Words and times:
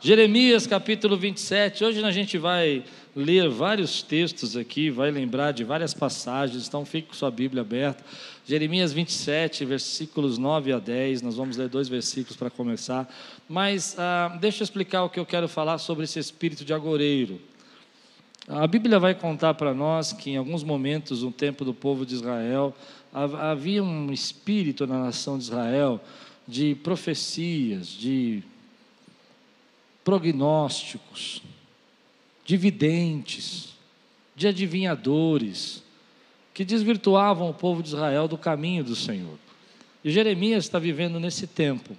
Jeremias 0.00 0.64
capítulo 0.64 1.16
27. 1.16 1.84
Hoje 1.84 2.04
a 2.04 2.12
gente 2.12 2.38
vai 2.38 2.84
ler 3.16 3.48
vários 3.48 4.00
textos 4.00 4.56
aqui, 4.56 4.90
vai 4.90 5.10
lembrar 5.10 5.50
de 5.50 5.64
várias 5.64 5.92
passagens, 5.92 6.68
então 6.68 6.84
fique 6.84 7.08
com 7.08 7.14
sua 7.14 7.32
Bíblia 7.32 7.62
aberta. 7.62 8.04
Jeremias 8.46 8.92
27, 8.92 9.64
versículos 9.64 10.38
9 10.38 10.72
a 10.72 10.78
10. 10.78 11.22
Nós 11.22 11.34
vamos 11.34 11.56
ler 11.56 11.68
dois 11.68 11.88
versículos 11.88 12.36
para 12.36 12.48
começar. 12.48 13.12
Mas 13.48 13.96
ah, 13.98 14.38
deixa 14.40 14.62
eu 14.62 14.64
explicar 14.64 15.02
o 15.02 15.10
que 15.10 15.18
eu 15.18 15.26
quero 15.26 15.48
falar 15.48 15.78
sobre 15.78 16.04
esse 16.04 16.20
espírito 16.20 16.64
de 16.64 16.72
agoreiro. 16.72 17.40
A 18.46 18.68
Bíblia 18.68 19.00
vai 19.00 19.16
contar 19.16 19.54
para 19.54 19.74
nós 19.74 20.12
que 20.12 20.30
em 20.30 20.36
alguns 20.36 20.62
momentos, 20.62 21.24
no 21.24 21.32
tempo 21.32 21.64
do 21.64 21.74
povo 21.74 22.06
de 22.06 22.14
Israel, 22.14 22.72
havia 23.12 23.82
um 23.82 24.12
espírito 24.12 24.86
na 24.86 25.00
nação 25.00 25.36
de 25.36 25.44
Israel 25.44 26.00
de 26.46 26.76
profecias, 26.76 27.88
de 27.88 28.44
prognósticos, 30.08 31.42
de 32.42 32.56
videntes, 32.56 33.74
de 34.34 34.48
adivinhadores, 34.48 35.82
que 36.54 36.64
desvirtuavam 36.64 37.50
o 37.50 37.52
povo 37.52 37.82
de 37.82 37.90
Israel 37.90 38.26
do 38.26 38.38
caminho 38.38 38.82
do 38.82 38.96
Senhor. 38.96 39.38
E 40.02 40.10
Jeremias 40.10 40.64
está 40.64 40.78
vivendo 40.78 41.20
nesse 41.20 41.46
tempo. 41.46 41.94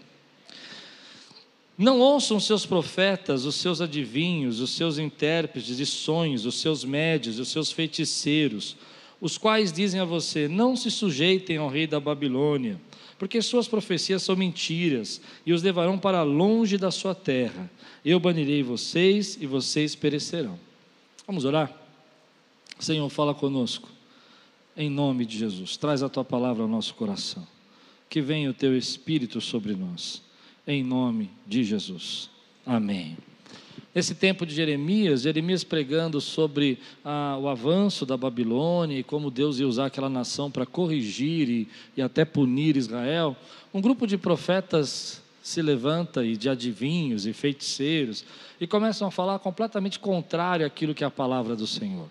Não 1.77 1.99
ouçam 1.99 2.39
seus 2.39 2.65
profetas, 2.65 3.45
os 3.45 3.53
seus 3.53 3.79
adivinhos, 3.79 4.59
os 4.59 4.71
seus 4.71 4.97
intérpretes 4.97 5.77
de 5.77 5.85
sonhos, 5.85 6.47
os 6.47 6.59
seus 6.59 6.83
médios, 6.83 7.37
os 7.37 7.49
seus 7.49 7.71
feiticeiros, 7.71 8.75
os 9.21 9.37
quais 9.37 9.71
dizem 9.71 10.01
a 10.01 10.05
você: 10.05 10.47
não 10.47 10.75
se 10.75 10.89
sujeitem 10.89 11.57
ao 11.57 11.69
rei 11.69 11.85
da 11.85 11.99
Babilônia, 11.99 12.81
porque 13.19 13.41
suas 13.41 13.67
profecias 13.67 14.23
são 14.23 14.35
mentiras 14.35 15.21
e 15.45 15.51
os 15.51 15.61
levarão 15.61 15.99
para 15.99 16.23
longe 16.23 16.77
da 16.77 16.89
sua 16.89 17.13
terra. 17.13 17.69
Eu 18.03 18.17
banirei 18.17 18.63
vocês 18.63 19.37
e 19.39 19.45
vocês 19.45 19.93
perecerão. 19.93 20.57
Vamos 21.27 21.43
orar? 21.43 21.71
Senhor, 22.79 23.09
fala 23.09 23.35
conosco, 23.35 23.89
em 24.75 24.89
nome 24.89 25.25
de 25.25 25.37
Jesus. 25.37 25.75
Traz 25.75 26.01
a 26.01 26.07
tua 26.07 26.23
palavra 26.23 26.63
ao 26.63 26.69
nosso 26.69 26.95
coração. 26.95 27.45
Que 28.09 28.21
venha 28.21 28.49
o 28.49 28.53
teu 28.53 28.75
Espírito 28.75 29.41
sobre 29.41 29.75
nós, 29.75 30.23
em 30.65 30.81
nome 30.81 31.29
de 31.45 31.63
Jesus. 31.65 32.29
Amém. 32.65 33.28
Nesse 33.99 34.15
tempo 34.15 34.45
de 34.45 34.55
Jeremias, 34.55 35.23
Jeremias 35.23 35.61
pregando 35.61 36.21
sobre 36.21 36.79
ah, 37.03 37.37
o 37.37 37.49
avanço 37.49 38.05
da 38.05 38.15
Babilônia 38.15 38.97
e 38.97 39.03
como 39.03 39.29
Deus 39.29 39.59
ia 39.59 39.67
usar 39.67 39.87
aquela 39.87 40.07
nação 40.07 40.49
para 40.49 40.65
corrigir 40.65 41.49
e, 41.49 41.67
e 41.97 42.01
até 42.01 42.23
punir 42.23 42.77
Israel, 42.77 43.35
um 43.73 43.81
grupo 43.81 44.07
de 44.07 44.17
profetas 44.17 45.21
se 45.43 45.61
levanta 45.61 46.23
e 46.23 46.37
de 46.37 46.47
adivinhos 46.47 47.25
e 47.25 47.33
feiticeiros 47.33 48.23
e 48.57 48.65
começam 48.65 49.05
a 49.05 49.11
falar 49.11 49.37
completamente 49.39 49.99
contrário 49.99 50.65
àquilo 50.65 50.95
que 50.95 51.03
é 51.03 51.07
a 51.07 51.11
palavra 51.11 51.53
do 51.53 51.67
Senhor. 51.67 52.07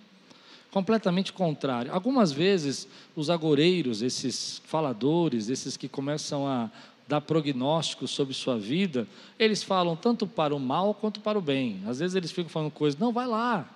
Completamente 0.71 1.33
contrário. 1.33 1.91
Algumas 1.91 2.31
vezes 2.31 2.87
os 3.17 3.31
agoreiros, 3.31 4.03
esses 4.03 4.61
faladores, 4.67 5.49
esses 5.49 5.75
que 5.75 5.89
começam 5.89 6.47
a 6.47 6.71
dar 7.09 7.23
prognósticos 7.23 8.11
sobre 8.11 8.35
sua 8.35 8.59
vida, 8.59 9.09
eles 9.39 9.63
falam 9.63 9.97
tanto 9.97 10.27
para 10.27 10.55
o 10.55 10.61
mal 10.61 10.93
quanto 10.93 11.21
para 11.21 11.39
o 11.39 11.43
bem. 11.43 11.83
Às 11.87 12.01
vezes 12.01 12.15
eles 12.15 12.31
ficam 12.31 12.51
falando 12.51 12.71
coisas, 12.71 13.01
não, 13.01 13.13
vai 13.13 13.27
lá, 13.27 13.67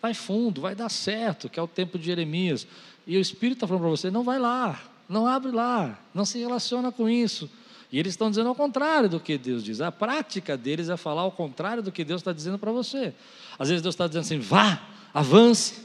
vai 0.00 0.14
fundo, 0.14 0.60
vai 0.60 0.74
dar 0.74 0.88
certo, 0.88 1.48
que 1.48 1.58
é 1.58 1.62
o 1.62 1.66
tempo 1.66 1.98
de 1.98 2.06
Jeremias. 2.06 2.64
E 3.04 3.16
o 3.16 3.20
Espírito 3.20 3.56
está 3.56 3.66
falando 3.66 3.82
para 3.82 3.90
você, 3.90 4.08
não 4.08 4.22
vai 4.22 4.38
lá, 4.38 4.80
não 5.08 5.26
abre 5.26 5.50
lá, 5.50 5.98
não 6.14 6.24
se 6.24 6.38
relaciona 6.38 6.92
com 6.92 7.08
isso. 7.08 7.50
E 7.90 7.98
eles 7.98 8.12
estão 8.12 8.30
dizendo 8.30 8.48
ao 8.48 8.54
contrário 8.54 9.08
do 9.08 9.18
que 9.18 9.36
Deus 9.36 9.64
diz. 9.64 9.80
A 9.80 9.90
prática 9.90 10.56
deles 10.56 10.88
é 10.88 10.96
falar 10.96 11.22
ao 11.22 11.32
contrário 11.32 11.82
do 11.82 11.90
que 11.90 12.04
Deus 12.04 12.20
está 12.20 12.32
dizendo 12.32 12.58
para 12.58 12.70
você. 12.70 13.12
Às 13.58 13.68
vezes 13.68 13.82
Deus 13.82 13.94
está 13.94 14.06
dizendo 14.06 14.22
assim, 14.22 14.38
vá, 14.38 14.80
avance, 15.12 15.82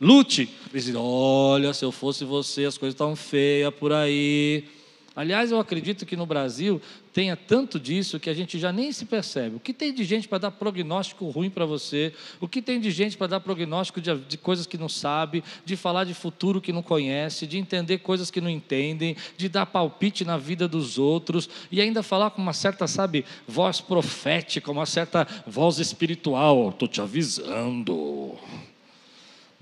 lute. 0.00 0.48
Eles 0.70 0.84
dizem, 0.84 1.00
olha, 1.00 1.72
se 1.74 1.84
eu 1.84 1.90
fosse 1.90 2.24
você, 2.24 2.64
as 2.64 2.78
coisas 2.78 2.94
estão 2.94 3.16
feias 3.16 3.74
por 3.74 3.92
aí. 3.92 4.68
Aliás, 5.16 5.52
eu 5.52 5.60
acredito 5.60 6.04
que 6.04 6.16
no 6.16 6.26
Brasil 6.26 6.82
tenha 7.12 7.36
tanto 7.36 7.78
disso 7.78 8.18
que 8.18 8.28
a 8.28 8.34
gente 8.34 8.58
já 8.58 8.72
nem 8.72 8.90
se 8.90 9.04
percebe. 9.04 9.56
O 9.56 9.60
que 9.60 9.72
tem 9.72 9.94
de 9.94 10.02
gente 10.02 10.26
para 10.26 10.38
dar 10.38 10.50
prognóstico 10.50 11.28
ruim 11.28 11.48
para 11.48 11.64
você? 11.64 12.12
O 12.40 12.48
que 12.48 12.60
tem 12.60 12.80
de 12.80 12.90
gente 12.90 13.16
para 13.16 13.28
dar 13.28 13.40
prognóstico 13.40 14.00
de, 14.00 14.12
de, 14.16 14.36
coisas 14.36 14.66
que 14.66 14.76
não 14.76 14.88
sabe, 14.88 15.44
de 15.64 15.76
falar 15.76 16.02
de 16.02 16.14
futuro 16.14 16.60
que 16.60 16.72
não 16.72 16.82
conhece, 16.82 17.46
de 17.46 17.58
entender 17.58 17.98
coisas 17.98 18.28
que 18.28 18.40
não 18.40 18.50
entendem, 18.50 19.16
de 19.36 19.48
dar 19.48 19.66
palpite 19.66 20.24
na 20.24 20.36
vida 20.36 20.66
dos 20.66 20.98
outros 20.98 21.48
e 21.70 21.80
ainda 21.80 22.02
falar 22.02 22.30
com 22.30 22.42
uma 22.42 22.52
certa, 22.52 22.88
sabe, 22.88 23.24
voz 23.46 23.80
profética, 23.80 24.72
uma 24.72 24.86
certa 24.86 25.28
voz 25.46 25.78
espiritual. 25.78 26.70
Estou 26.70 26.88
te 26.88 27.00
avisando 27.00 28.36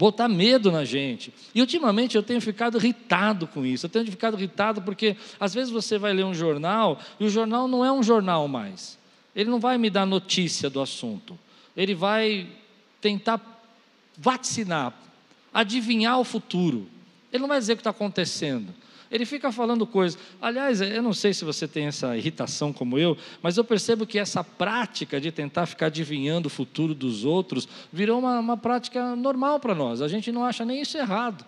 botar 0.02 0.26
medo 0.26 0.72
na 0.72 0.84
gente. 0.84 1.32
E 1.54 1.60
ultimamente 1.60 2.16
eu 2.16 2.24
tenho 2.24 2.40
ficado 2.40 2.76
irritado 2.76 3.46
com 3.46 3.64
isso. 3.64 3.86
Eu 3.86 3.90
tenho 3.90 4.04
ficado 4.10 4.36
irritado 4.36 4.82
porque 4.82 5.16
às 5.38 5.54
vezes 5.54 5.70
você 5.70 5.96
vai 5.96 6.12
ler 6.12 6.24
um 6.24 6.34
jornal 6.34 6.98
e 7.20 7.24
o 7.24 7.28
jornal 7.28 7.68
não 7.68 7.84
é 7.84 7.92
um 7.92 8.02
jornal 8.02 8.48
mais. 8.48 8.98
Ele 9.32 9.48
não 9.48 9.60
vai 9.60 9.78
me 9.78 9.88
dar 9.88 10.04
notícia 10.04 10.68
do 10.68 10.80
assunto. 10.80 11.38
Ele 11.76 11.94
vai 11.94 12.48
tentar 13.00 13.40
vaticinar, 14.18 14.92
adivinhar 15.54 16.18
o 16.18 16.24
futuro. 16.24 16.88
Ele 17.32 17.42
não 17.42 17.48
vai 17.48 17.60
dizer 17.60 17.74
o 17.74 17.76
que 17.76 17.80
está 17.80 17.90
acontecendo. 17.90 18.74
Ele 19.12 19.26
fica 19.26 19.52
falando 19.52 19.86
coisas. 19.86 20.18
Aliás, 20.40 20.80
eu 20.80 21.02
não 21.02 21.12
sei 21.12 21.34
se 21.34 21.44
você 21.44 21.68
tem 21.68 21.84
essa 21.84 22.16
irritação 22.16 22.72
como 22.72 22.98
eu, 22.98 23.14
mas 23.42 23.58
eu 23.58 23.62
percebo 23.62 24.06
que 24.06 24.18
essa 24.18 24.42
prática 24.42 25.20
de 25.20 25.30
tentar 25.30 25.66
ficar 25.66 25.86
adivinhando 25.86 26.46
o 26.46 26.50
futuro 26.50 26.94
dos 26.94 27.22
outros 27.22 27.68
virou 27.92 28.18
uma, 28.18 28.40
uma 28.40 28.56
prática 28.56 29.14
normal 29.14 29.60
para 29.60 29.74
nós. 29.74 30.00
A 30.00 30.08
gente 30.08 30.32
não 30.32 30.42
acha 30.42 30.64
nem 30.64 30.80
isso 30.80 30.96
errado. 30.96 31.44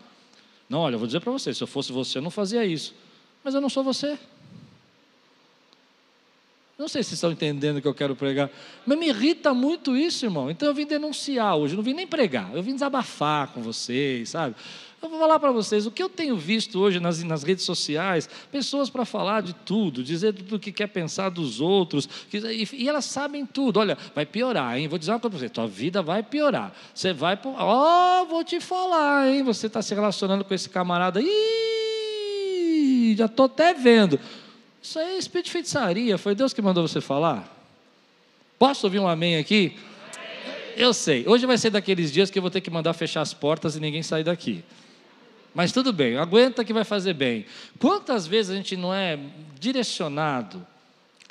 Não, 0.68 0.80
olha, 0.80 0.96
eu 0.96 0.98
vou 0.98 1.06
dizer 1.06 1.20
para 1.20 1.32
você: 1.32 1.54
se 1.54 1.62
eu 1.62 1.66
fosse 1.66 1.90
você, 1.90 2.18
eu 2.18 2.22
não 2.22 2.30
fazia 2.30 2.66
isso. 2.66 2.94
Mas 3.42 3.54
eu 3.54 3.62
não 3.62 3.70
sou 3.70 3.82
você. 3.82 4.18
Não 6.76 6.88
sei 6.88 7.02
se 7.02 7.10
vocês 7.10 7.18
estão 7.18 7.32
entendendo 7.32 7.78
o 7.78 7.80
que 7.82 7.88
eu 7.88 7.94
quero 7.94 8.16
pregar, 8.16 8.50
mas 8.84 8.98
me 8.98 9.08
irrita 9.08 9.54
muito 9.54 9.96
isso, 9.96 10.26
irmão. 10.26 10.50
Então 10.50 10.68
eu 10.68 10.74
vim 10.74 10.84
denunciar 10.84 11.56
hoje, 11.56 11.76
não 11.76 11.84
vim 11.84 11.94
nem 11.94 12.06
pregar, 12.06 12.50
eu 12.52 12.62
vim 12.62 12.74
desabafar 12.74 13.48
com 13.48 13.62
vocês, 13.62 14.30
sabe? 14.30 14.56
Eu 15.04 15.10
vou 15.10 15.18
falar 15.18 15.38
para 15.38 15.52
vocês, 15.52 15.84
o 15.84 15.90
que 15.90 16.02
eu 16.02 16.08
tenho 16.08 16.34
visto 16.34 16.80
hoje 16.80 16.98
nas, 16.98 17.22
nas 17.22 17.42
redes 17.42 17.62
sociais, 17.62 18.26
pessoas 18.50 18.88
para 18.88 19.04
falar 19.04 19.42
de 19.42 19.52
tudo, 19.52 20.02
dizer 20.02 20.32
tudo 20.32 20.56
o 20.56 20.58
que 20.58 20.72
quer 20.72 20.86
pensar 20.86 21.28
dos 21.28 21.60
outros, 21.60 22.06
que, 22.30 22.38
e, 22.38 22.66
e, 22.72 22.88
elas 22.88 23.04
sabem 23.04 23.44
tudo. 23.44 23.80
Olha, 23.80 23.98
vai 24.14 24.24
piorar, 24.24 24.78
hein? 24.78 24.88
Vou 24.88 24.98
dizer 24.98 25.10
uma 25.10 25.20
coisa 25.20 25.36
para 25.36 25.46
você, 25.46 25.48
tua 25.50 25.66
vida 25.66 26.00
vai 26.00 26.22
piorar. 26.22 26.72
Você 26.94 27.12
vai, 27.12 27.38
ó, 27.44 28.22
oh, 28.22 28.24
vou 28.24 28.42
te 28.42 28.58
falar, 28.60 29.28
hein? 29.28 29.42
Você 29.42 29.66
está 29.66 29.82
se 29.82 29.94
relacionando 29.94 30.42
com 30.42 30.54
esse 30.54 30.70
camarada, 30.70 31.20
ih, 31.20 33.14
já 33.14 33.26
estou 33.26 33.44
até 33.44 33.74
vendo. 33.74 34.18
Isso 34.82 34.98
aí 34.98 35.16
é 35.16 35.18
espírito 35.18 35.44
de 35.44 35.52
feitiçaria, 35.52 36.16
foi 36.16 36.34
Deus 36.34 36.54
que 36.54 36.62
mandou 36.62 36.88
você 36.88 37.02
falar? 37.02 37.46
Posso 38.58 38.86
ouvir 38.86 39.00
um 39.00 39.06
amém 39.06 39.36
aqui? 39.36 39.76
Eu 40.78 40.94
sei, 40.94 41.28
hoje 41.28 41.44
vai 41.44 41.58
ser 41.58 41.68
daqueles 41.68 42.10
dias 42.10 42.30
que 42.30 42.38
eu 42.38 42.42
vou 42.42 42.50
ter 42.50 42.62
que 42.62 42.70
mandar 42.70 42.94
fechar 42.94 43.20
as 43.20 43.34
portas 43.34 43.76
e 43.76 43.80
ninguém 43.80 44.02
sair 44.02 44.24
daqui. 44.24 44.64
Mas 45.54 45.70
tudo 45.70 45.92
bem, 45.92 46.16
aguenta 46.16 46.64
que 46.64 46.72
vai 46.72 46.84
fazer 46.84 47.14
bem. 47.14 47.46
Quantas 47.78 48.26
vezes 48.26 48.50
a 48.50 48.56
gente 48.56 48.76
não 48.76 48.92
é 48.92 49.18
direcionado, 49.58 50.66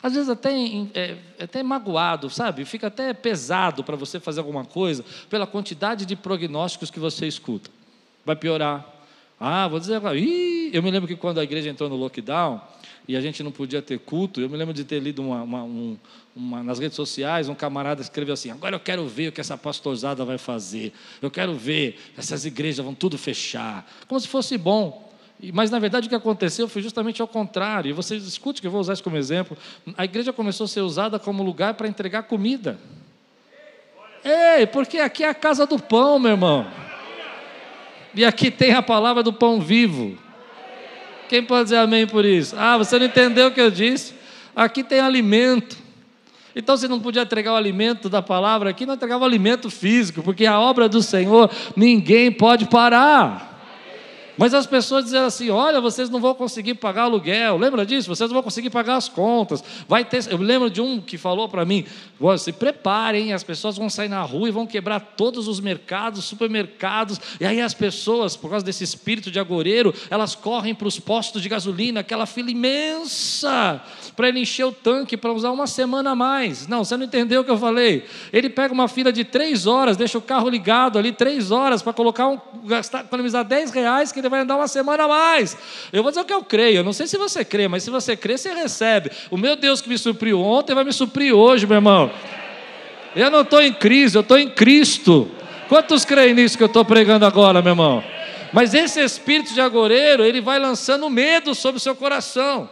às 0.02 0.14
vezes 0.14 0.30
até, 0.30 0.52
é, 0.54 1.18
é 1.40 1.44
até 1.44 1.62
magoado, 1.62 2.30
sabe? 2.30 2.66
Fica 2.66 2.88
até 2.88 3.14
pesado 3.14 3.84
para 3.84 3.96
você 3.96 4.20
fazer 4.20 4.40
alguma 4.40 4.66
coisa 4.66 5.04
pela 5.30 5.46
quantidade 5.46 6.06
de 6.06 6.16
prognósticos 6.16 6.90
que 6.90 7.00
você 7.00 7.28
escuta. 7.28 7.70
Vai 8.26 8.36
piorar. 8.36 8.90
Ah, 9.40 9.68
vou 9.68 9.80
dizer 9.80 9.96
agora. 9.96 10.18
Ih, 10.18 10.70
eu 10.74 10.82
me 10.82 10.90
lembro 10.90 11.08
que 11.08 11.16
quando 11.16 11.40
a 11.40 11.44
igreja 11.44 11.70
entrou 11.70 11.90
no 11.90 11.96
lockdown, 11.96 12.62
e 13.08 13.16
a 13.16 13.22
gente 13.22 13.44
não 13.44 13.52
podia 13.52 13.82
ter 13.82 14.00
culto. 14.00 14.40
Eu 14.40 14.50
me 14.50 14.58
lembro 14.58 14.74
de 14.74 14.84
ter 14.84 15.00
lido 15.00 15.22
uma, 15.22 15.44
uma, 15.44 15.64
um, 15.64 15.98
uma, 16.36 16.64
nas 16.64 16.80
redes 16.80 16.96
sociais, 16.96 17.48
um 17.48 17.56
camarada 17.56 18.02
escreveu 18.02 18.34
assim: 18.34 18.50
agora 18.50 18.76
eu 18.76 18.80
quero 18.80 19.08
ver 19.08 19.30
o 19.30 19.32
que 19.32 19.40
essa 19.40 19.58
pastorzada 19.58 20.26
vai 20.26 20.38
fazer. 20.38 20.92
Eu 21.22 21.30
quero 21.30 21.54
ver, 21.54 22.00
essas 22.18 22.46
igrejas 22.46 22.84
vão 22.84 22.96
tudo 22.96 23.18
fechar. 23.18 23.88
Como 24.08 24.20
se 24.20 24.28
fosse 24.28 24.58
bom. 24.58 25.12
Mas 25.54 25.70
na 25.70 25.78
verdade 25.78 26.08
o 26.08 26.10
que 26.10 26.16
aconteceu 26.16 26.68
foi 26.70 26.82
justamente 26.82 27.22
ao 27.22 27.28
contrário. 27.28 27.90
E 27.90 27.94
vocês 27.94 28.24
escutem 28.24 28.62
que 28.62 28.68
eu 28.68 28.72
vou 28.72 28.80
usar 28.80 28.94
isso 28.94 29.04
como 29.04 29.18
exemplo. 29.18 29.58
A 29.98 30.06
igreja 30.06 30.32
começou 30.32 30.66
a 30.66 30.68
ser 30.68 30.82
usada 30.82 31.20
como 31.20 31.44
lugar 31.44 31.74
para 31.74 31.88
entregar 31.88 32.24
comida. 32.24 32.80
Ei, 34.24 34.66
porque 34.66 35.00
aqui 35.00 35.24
é 35.24 35.30
a 35.30 35.34
casa 35.34 35.68
do 35.68 35.78
pão, 35.78 36.18
meu 36.18 36.32
irmão. 36.32 36.66
E 38.16 38.24
aqui 38.24 38.50
tem 38.50 38.74
a 38.74 38.82
palavra 38.82 39.22
do 39.22 39.34
pão 39.34 39.60
vivo. 39.60 40.18
Quem 41.28 41.44
pode 41.44 41.66
dizer 41.66 41.78
amém 41.78 42.08
por 42.08 42.24
isso? 42.24 42.56
Ah, 42.58 42.78
você 42.78 42.98
não 42.98 43.06
entendeu 43.06 43.48
o 43.48 43.52
que 43.52 43.60
eu 43.60 43.70
disse? 43.70 44.14
Aqui 44.56 44.84
tem 44.84 45.00
alimento. 45.00 45.83
Então, 46.56 46.78
se 46.78 46.88
não 46.88 47.00
podia 47.00 47.24
entregar 47.24 47.54
o 47.54 47.56
alimento 47.56 48.10
da 48.10 48.22
palavra 48.22 48.70
aqui, 48.70 48.86
não 48.86 48.94
entregava 48.94 49.24
o 49.24 49.28
alimento 49.28 49.70
físico, 49.70 50.22
porque 50.22 50.46
a 50.46 50.60
obra 50.60 50.88
do 50.88 51.02
Senhor 51.02 51.50
ninguém 51.76 52.32
pode 52.32 52.66
parar. 52.66 53.53
Mas 54.38 54.54
as 54.54 54.66
pessoas 54.66 55.06
dizem 55.06 55.20
assim: 55.20 55.50
olha, 55.50 55.80
vocês 55.80 56.10
não 56.10 56.20
vão 56.20 56.34
conseguir 56.34 56.76
pagar 56.76 57.04
aluguel. 57.04 57.58
Lembra 57.58 57.86
disso? 57.86 58.08
Vocês 58.08 58.30
não 58.30 58.36
vão 58.36 58.44
conseguir 58.44 58.70
pagar 58.70 58.96
as 58.96 59.08
contas. 59.08 59.64
Vai 59.88 60.04
ter. 60.04 60.32
Eu 60.32 60.38
lembro 60.38 60.70
de 60.70 60.82
um 60.82 61.00
que 61.00 61.18
falou 61.18 61.48
para 61.48 61.66
mim: 61.66 61.86
se 62.38 62.52
preparem, 62.52 63.34
as 63.34 63.44
pessoas 63.44 63.78
vão 63.78 63.90
sair 63.90 64.10
na 64.10 64.22
rua 64.22 64.48
e 64.48 64.52
vão 64.52 64.66
quebrar 64.66 65.00
todos 65.00 65.48
os 65.48 65.60
mercados, 65.60 66.26
supermercados. 66.26 67.20
E 67.40 67.46
aí 67.46 67.62
as 67.62 67.74
pessoas, 67.74 68.36
por 68.36 68.50
causa 68.50 68.66
desse 68.66 68.84
espírito 68.84 69.30
de 69.30 69.40
agoreiro, 69.40 69.94
elas 70.10 70.36
correm 70.36 70.74
para 70.74 70.88
os 70.88 71.00
postos 71.00 71.42
de 71.42 71.50
gasolina, 71.50 72.00
aquela 72.00 72.26
fila 72.26 72.50
imensa, 72.50 73.82
para 74.16 74.30
ele 74.30 74.40
encher 74.40 74.66
o 74.66 74.72
tanque 74.72 75.16
para 75.16 75.32
usar 75.32 75.52
uma 75.52 75.68
semana 75.68 76.12
a 76.12 76.16
mais. 76.16 76.68
Não, 76.68 76.84
você 76.84 76.98
não 76.98 77.06
entendeu 77.06 77.42
o 77.42 77.44
que 77.44 77.52
eu 77.52 77.58
falei. 77.58 78.06
Ele 78.32 78.50
pega 78.50 78.74
uma 78.74 78.88
fila 78.88 79.12
de 79.12 79.24
três 79.24 79.68
horas, 79.68 79.98
deixa 79.98 80.18
o 80.18 80.22
carro 80.22 80.50
ligado 80.50 80.98
ali 80.98 81.12
três 81.12 81.52
horas 81.52 81.82
para 81.82 81.94
colocar 81.94 82.28
um, 82.28 82.40
gastar, 82.66 83.02
economizar 83.02 83.44
10 83.44 83.72
reais 83.72 84.12
que 84.12 84.22
vai 84.30 84.42
andar 84.42 84.56
uma 84.56 84.68
semana 84.68 85.04
a 85.04 85.08
mais. 85.08 85.58
Eu 85.92 86.04
vou 86.04 86.12
dizer 86.12 86.22
o 86.22 86.26
que 86.26 86.34
eu 86.34 86.44
creio. 86.44 86.78
Eu 86.78 86.84
não 86.84 86.94
sei 86.94 87.08
se 87.08 87.18
você 87.18 87.44
crê, 87.44 87.68
mas 87.68 87.84
se 87.84 87.90
você 87.90 88.16
crê, 88.16 88.38
você 88.38 88.54
recebe. 88.54 89.12
O 89.30 89.38
meu 89.38 89.56
Deus 89.56 89.82
que 89.82 89.90
me 89.90 89.98
supriu 89.98 90.42
ontem 90.42 90.74
vai 90.74 90.84
me 90.84 90.94
suprir 90.94 91.34
hoje, 91.34 91.66
meu 91.66 91.76
irmão. 91.76 92.12
Eu 93.16 93.30
não 93.30 93.42
estou 93.42 93.62
em 93.62 93.74
crise, 93.74 94.18
eu 94.18 94.22
estou 94.22 94.38
em 94.38 94.50
Cristo. 94.50 95.30
Quantos 95.70 96.06
creem 96.06 96.34
nisso 96.34 96.58
que 96.58 96.64
eu 96.64 96.68
estou 96.68 96.84
pregando 96.84 97.26
agora, 97.26 97.62
meu 97.62 97.72
irmão? 97.72 98.04
Mas 98.52 98.74
esse 98.74 99.00
espírito 99.00 99.54
de 99.54 99.62
agoreiro, 99.62 100.24
ele 100.24 100.40
vai 100.40 100.60
lançando 100.60 101.10
medo 101.10 101.56
sobre 101.56 101.78
o 101.78 101.82
seu 101.82 101.96
coração. 101.96 102.70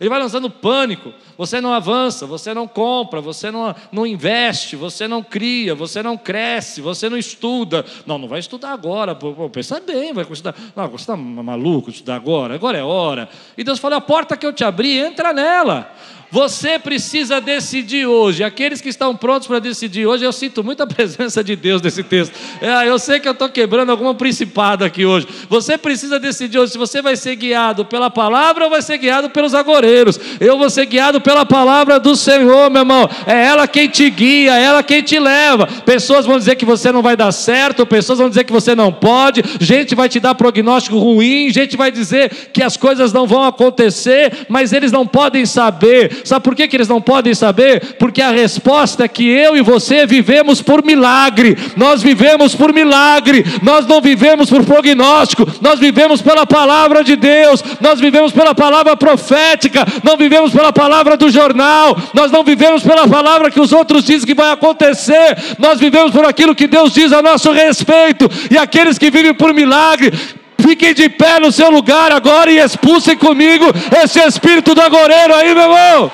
Ele 0.00 0.10
vai 0.10 0.18
lançando 0.18 0.50
pânico. 0.50 1.12
Você 1.38 1.60
não 1.60 1.72
avança, 1.72 2.26
você 2.26 2.52
não 2.52 2.66
compra, 2.66 3.20
você 3.20 3.50
não, 3.50 3.74
não 3.92 4.06
investe, 4.06 4.76
você 4.76 5.06
não 5.06 5.22
cria, 5.22 5.74
você 5.74 6.02
não 6.02 6.16
cresce, 6.16 6.80
você 6.80 7.08
não 7.08 7.16
estuda. 7.16 7.84
Não, 8.06 8.18
não 8.18 8.28
vai 8.28 8.40
estudar 8.40 8.72
agora. 8.72 9.14
Pô, 9.14 9.48
pensa 9.48 9.80
bem, 9.80 10.12
vai 10.12 10.24
estudar. 10.24 10.54
Não, 10.74 10.88
você 10.88 11.02
está 11.02 11.16
maluco 11.16 11.90
de 11.90 11.98
estudar 11.98 12.16
agora? 12.16 12.54
Agora 12.54 12.78
é 12.78 12.82
hora. 12.82 13.28
E 13.56 13.62
Deus 13.62 13.78
falou: 13.78 13.98
a 13.98 14.00
porta 14.00 14.36
que 14.36 14.46
eu 14.46 14.52
te 14.52 14.64
abri, 14.64 14.98
entra 14.98 15.32
nela. 15.32 15.92
Você 16.34 16.80
precisa 16.80 17.40
decidir 17.40 18.06
hoje. 18.06 18.42
Aqueles 18.42 18.80
que 18.80 18.88
estão 18.88 19.14
prontos 19.14 19.46
para 19.46 19.60
decidir 19.60 20.04
hoje, 20.04 20.24
eu 20.24 20.32
sinto 20.32 20.64
muita 20.64 20.84
presença 20.84 21.44
de 21.44 21.54
Deus 21.54 21.80
nesse 21.80 22.02
texto. 22.02 22.34
É, 22.60 22.88
eu 22.88 22.98
sei 22.98 23.20
que 23.20 23.28
eu 23.28 23.32
estou 23.32 23.48
quebrando 23.48 23.90
alguma 23.90 24.16
principada 24.16 24.84
aqui 24.84 25.06
hoje. 25.06 25.28
Você 25.48 25.78
precisa 25.78 26.18
decidir 26.18 26.58
hoje 26.58 26.72
se 26.72 26.78
você 26.78 27.00
vai 27.00 27.14
ser 27.14 27.36
guiado 27.36 27.84
pela 27.84 28.10
palavra 28.10 28.64
ou 28.64 28.70
vai 28.70 28.82
ser 28.82 28.98
guiado 28.98 29.30
pelos 29.30 29.54
agoreiros. 29.54 30.18
Eu 30.40 30.58
vou 30.58 30.68
ser 30.68 30.86
guiado 30.86 31.20
pela 31.20 31.46
palavra 31.46 32.00
do 32.00 32.16
Senhor, 32.16 32.68
meu 32.68 32.82
irmão. 32.82 33.08
É 33.28 33.44
ela 33.44 33.68
quem 33.68 33.88
te 33.88 34.10
guia, 34.10 34.58
é 34.58 34.64
ela 34.64 34.82
quem 34.82 35.02
te 35.02 35.20
leva. 35.20 35.68
Pessoas 35.86 36.26
vão 36.26 36.36
dizer 36.36 36.56
que 36.56 36.64
você 36.64 36.90
não 36.90 37.00
vai 37.00 37.16
dar 37.16 37.30
certo, 37.30 37.86
pessoas 37.86 38.18
vão 38.18 38.28
dizer 38.28 38.42
que 38.42 38.52
você 38.52 38.74
não 38.74 38.92
pode, 38.92 39.40
gente 39.60 39.94
vai 39.94 40.08
te 40.08 40.18
dar 40.18 40.34
prognóstico 40.34 40.98
ruim, 40.98 41.48
gente 41.50 41.76
vai 41.76 41.92
dizer 41.92 42.50
que 42.52 42.60
as 42.60 42.76
coisas 42.76 43.12
não 43.12 43.24
vão 43.24 43.44
acontecer, 43.44 44.46
mas 44.48 44.72
eles 44.72 44.90
não 44.90 45.06
podem 45.06 45.46
saber 45.46 46.23
Sabe 46.24 46.42
por 46.42 46.54
que, 46.54 46.66
que 46.66 46.76
eles 46.76 46.88
não 46.88 47.00
podem 47.00 47.34
saber? 47.34 47.96
Porque 47.98 48.22
a 48.22 48.30
resposta 48.30 49.04
é 49.04 49.08
que 49.08 49.28
eu 49.28 49.56
e 49.56 49.62
você 49.62 50.06
vivemos 50.06 50.62
por 50.62 50.84
milagre. 50.84 51.56
Nós 51.76 52.02
vivemos 52.02 52.54
por 52.54 52.72
milagre. 52.72 53.44
Nós 53.62 53.86
não 53.86 54.00
vivemos 54.00 54.48
por 54.48 54.64
prognóstico. 54.64 55.46
Nós 55.60 55.78
vivemos 55.78 56.22
pela 56.22 56.46
palavra 56.46 57.04
de 57.04 57.14
Deus. 57.14 57.62
Nós 57.80 58.00
vivemos 58.00 58.32
pela 58.32 58.54
palavra 58.54 58.96
profética. 58.96 59.86
Não 60.02 60.16
vivemos 60.16 60.52
pela 60.52 60.72
palavra 60.72 61.16
do 61.16 61.30
jornal. 61.30 61.96
Nós 62.14 62.32
não 62.32 62.42
vivemos 62.42 62.82
pela 62.82 63.06
palavra 63.06 63.50
que 63.50 63.60
os 63.60 63.72
outros 63.72 64.04
dizem 64.04 64.26
que 64.26 64.34
vai 64.34 64.50
acontecer. 64.50 65.36
Nós 65.58 65.78
vivemos 65.78 66.10
por 66.10 66.24
aquilo 66.24 66.54
que 66.54 66.66
Deus 66.66 66.94
diz 66.94 67.12
a 67.12 67.20
nosso 67.20 67.52
respeito. 67.52 68.30
E 68.50 68.56
aqueles 68.56 68.98
que 68.98 69.10
vivem 69.10 69.34
por 69.34 69.52
milagre 69.52 70.12
Fiquem 70.58 70.94
de 70.94 71.08
pé 71.08 71.38
no 71.40 71.52
seu 71.52 71.70
lugar 71.70 72.12
agora 72.12 72.50
e 72.50 72.58
expulsem 72.58 73.16
comigo 73.16 73.66
esse 74.02 74.20
espírito 74.20 74.74
do 74.74 74.80
agoreiro 74.80 75.34
aí, 75.34 75.54
meu 75.54 75.64
irmão. 75.64 76.12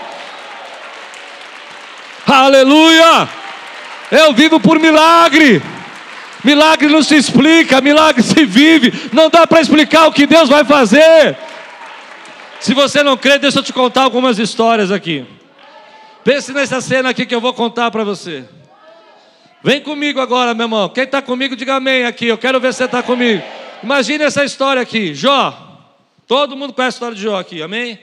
Aleluia! 2.26 3.28
Eu 4.10 4.32
vivo 4.32 4.58
por 4.58 4.78
milagre. 4.78 5.62
Milagre 6.42 6.88
não 6.88 7.02
se 7.02 7.16
explica, 7.16 7.80
milagre 7.80 8.22
se 8.22 8.44
vive. 8.44 9.10
Não 9.12 9.28
dá 9.28 9.46
para 9.46 9.60
explicar 9.60 10.06
o 10.06 10.12
que 10.12 10.26
Deus 10.26 10.48
vai 10.48 10.64
fazer. 10.64 11.36
Se 12.60 12.74
você 12.74 13.02
não 13.02 13.16
crê, 13.16 13.38
deixa 13.38 13.58
eu 13.58 13.62
te 13.62 13.72
contar 13.72 14.02
algumas 14.02 14.38
histórias 14.38 14.90
aqui. 14.90 15.24
Pense 16.24 16.52
nessa 16.52 16.80
cena 16.80 17.10
aqui 17.10 17.24
que 17.24 17.34
eu 17.34 17.40
vou 17.40 17.54
contar 17.54 17.90
para 17.90 18.04
você. 18.04 18.44
Vem 19.62 19.80
comigo 19.80 20.20
agora, 20.20 20.54
meu 20.54 20.64
irmão. 20.64 20.88
Quem 20.88 21.04
está 21.04 21.20
comigo, 21.20 21.54
diga 21.54 21.76
amém 21.76 22.04
aqui. 22.04 22.26
Eu 22.26 22.38
quero 22.38 22.58
ver 22.58 22.72
se 22.72 22.78
você 22.78 22.84
está 22.84 23.02
comigo. 23.02 23.42
Imagine 23.82 24.24
essa 24.24 24.44
história 24.44 24.82
aqui, 24.82 25.14
Jó. 25.14 25.68
Todo 26.26 26.56
mundo 26.56 26.72
conhece 26.72 26.96
a 26.96 26.96
história 26.96 27.16
de 27.16 27.22
Jó 27.22 27.38
aqui, 27.38 27.62
amém? 27.62 27.98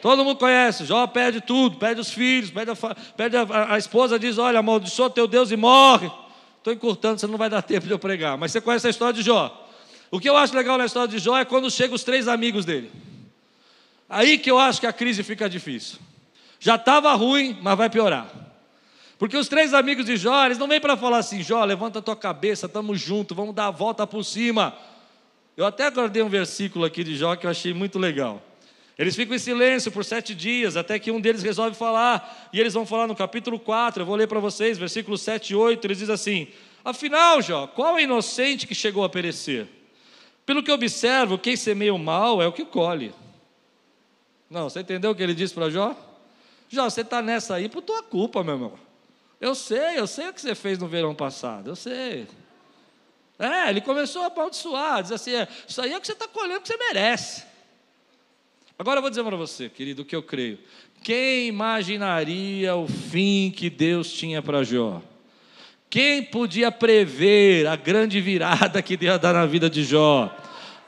Todo 0.00 0.24
mundo 0.24 0.38
conhece. 0.38 0.84
Jó 0.84 1.06
perde 1.06 1.40
tudo, 1.40 1.78
perde 1.78 2.00
os 2.00 2.10
filhos, 2.10 2.50
perde 2.50 2.70
a, 2.70 2.94
perde 3.16 3.36
a, 3.36 3.74
a 3.74 3.78
esposa, 3.78 4.18
diz: 4.18 4.38
Olha, 4.38 4.58
amaldiçoa 4.58 5.10
teu 5.10 5.26
Deus 5.26 5.50
e 5.50 5.56
morre. 5.56 6.10
Estou 6.58 6.72
encurtando, 6.72 7.20
você 7.20 7.26
não 7.26 7.36
vai 7.36 7.48
dar 7.48 7.62
tempo 7.62 7.86
de 7.86 7.92
eu 7.92 7.98
pregar. 7.98 8.36
Mas 8.36 8.52
você 8.52 8.60
conhece 8.60 8.86
a 8.86 8.90
história 8.90 9.14
de 9.14 9.22
Jó. 9.22 9.68
O 10.10 10.18
que 10.18 10.28
eu 10.28 10.36
acho 10.36 10.54
legal 10.54 10.78
na 10.78 10.86
história 10.86 11.08
de 11.08 11.18
Jó 11.18 11.36
é 11.36 11.44
quando 11.44 11.70
chegam 11.70 11.94
os 11.94 12.04
três 12.04 12.28
amigos 12.28 12.64
dele. 12.64 12.90
Aí 14.08 14.38
que 14.38 14.50
eu 14.50 14.58
acho 14.58 14.80
que 14.80 14.86
a 14.86 14.92
crise 14.92 15.22
fica 15.22 15.48
difícil. 15.48 15.98
Já 16.58 16.76
estava 16.76 17.12
ruim, 17.14 17.58
mas 17.60 17.76
vai 17.76 17.90
piorar. 17.90 18.45
Porque 19.18 19.36
os 19.36 19.48
três 19.48 19.72
amigos 19.72 20.04
de 20.04 20.16
Jó, 20.16 20.44
eles 20.44 20.58
não 20.58 20.68
vêm 20.68 20.80
para 20.80 20.96
falar 20.96 21.18
assim: 21.18 21.42
Jó, 21.42 21.64
levanta 21.64 22.00
a 22.00 22.02
tua 22.02 22.16
cabeça, 22.16 22.66
estamos 22.66 23.00
juntos, 23.00 23.36
vamos 23.36 23.54
dar 23.54 23.68
a 23.68 23.70
volta 23.70 24.06
por 24.06 24.24
cima. 24.24 24.76
Eu 25.56 25.64
até 25.64 25.90
guardei 25.90 26.22
um 26.22 26.28
versículo 26.28 26.84
aqui 26.84 27.02
de 27.02 27.16
Jó 27.16 27.34
que 27.34 27.46
eu 27.46 27.50
achei 27.50 27.72
muito 27.72 27.98
legal. 27.98 28.42
Eles 28.98 29.14
ficam 29.14 29.34
em 29.34 29.38
silêncio 29.38 29.92
por 29.92 30.04
sete 30.04 30.34
dias, 30.34 30.76
até 30.76 30.98
que 30.98 31.10
um 31.10 31.20
deles 31.20 31.42
resolve 31.42 31.76
falar. 31.76 32.48
E 32.52 32.60
eles 32.60 32.74
vão 32.74 32.86
falar 32.86 33.06
no 33.06 33.14
capítulo 33.14 33.58
4, 33.58 34.02
eu 34.02 34.06
vou 34.06 34.16
ler 34.16 34.26
para 34.26 34.40
vocês, 34.40 34.78
versículos 34.78 35.20
7 35.22 35.50
e 35.50 35.56
8. 35.56 35.84
Eles 35.86 35.98
dizem 35.98 36.14
assim: 36.14 36.48
Afinal, 36.84 37.40
Jó, 37.40 37.66
qual 37.66 37.94
é 37.94 37.94
o 37.94 38.00
inocente 38.00 38.66
que 38.66 38.74
chegou 38.74 39.04
a 39.04 39.08
perecer? 39.08 39.66
Pelo 40.44 40.62
que 40.62 40.70
observo, 40.70 41.38
quem 41.38 41.56
semeia 41.56 41.92
o 41.92 41.98
mal 41.98 42.40
é 42.40 42.46
o 42.46 42.52
que 42.52 42.64
colhe. 42.64 43.12
Não, 44.48 44.70
você 44.70 44.80
entendeu 44.80 45.10
o 45.10 45.14
que 45.14 45.22
ele 45.22 45.34
disse 45.34 45.52
para 45.52 45.68
Jó? 45.68 45.96
Jó, 46.68 46.88
você 46.88 47.00
está 47.00 47.20
nessa 47.20 47.54
aí 47.54 47.68
por 47.68 47.82
tua 47.82 48.02
culpa, 48.02 48.44
meu 48.44 48.54
irmão. 48.54 48.85
Eu 49.40 49.54
sei, 49.54 49.98
eu 49.98 50.06
sei 50.06 50.28
o 50.28 50.32
que 50.32 50.40
você 50.40 50.54
fez 50.54 50.78
no 50.78 50.88
verão 50.88 51.14
passado, 51.14 51.70
eu 51.70 51.76
sei. 51.76 52.26
É, 53.38 53.68
ele 53.68 53.82
começou 53.82 54.22
a 54.22 54.26
amaldiçoar, 54.26 55.02
dizer 55.02 55.14
assim: 55.14 55.34
é, 55.34 55.48
isso 55.68 55.80
aí 55.80 55.92
é 55.92 55.96
o 55.96 56.00
que 56.00 56.06
você 56.06 56.14
está 56.14 56.26
colhendo 56.26 56.60
que 56.60 56.68
você 56.68 56.76
merece. 56.76 57.44
Agora 58.78 58.98
eu 58.98 59.02
vou 59.02 59.10
dizer 59.10 59.24
para 59.24 59.36
você, 59.36 59.68
querido, 59.68 60.02
o 60.02 60.04
que 60.04 60.16
eu 60.16 60.22
creio. 60.22 60.58
Quem 61.02 61.46
imaginaria 61.46 62.74
o 62.74 62.86
fim 62.86 63.52
que 63.54 63.70
Deus 63.70 64.12
tinha 64.12 64.42
para 64.42 64.62
Jó? 64.64 65.00
Quem 65.88 66.22
podia 66.22 66.70
prever 66.72 67.66
a 67.66 67.76
grande 67.76 68.20
virada 68.20 68.82
que 68.82 68.98
ia 69.00 69.18
dar 69.18 69.32
na 69.34 69.46
vida 69.46 69.70
de 69.70 69.84
Jó? 69.84 70.34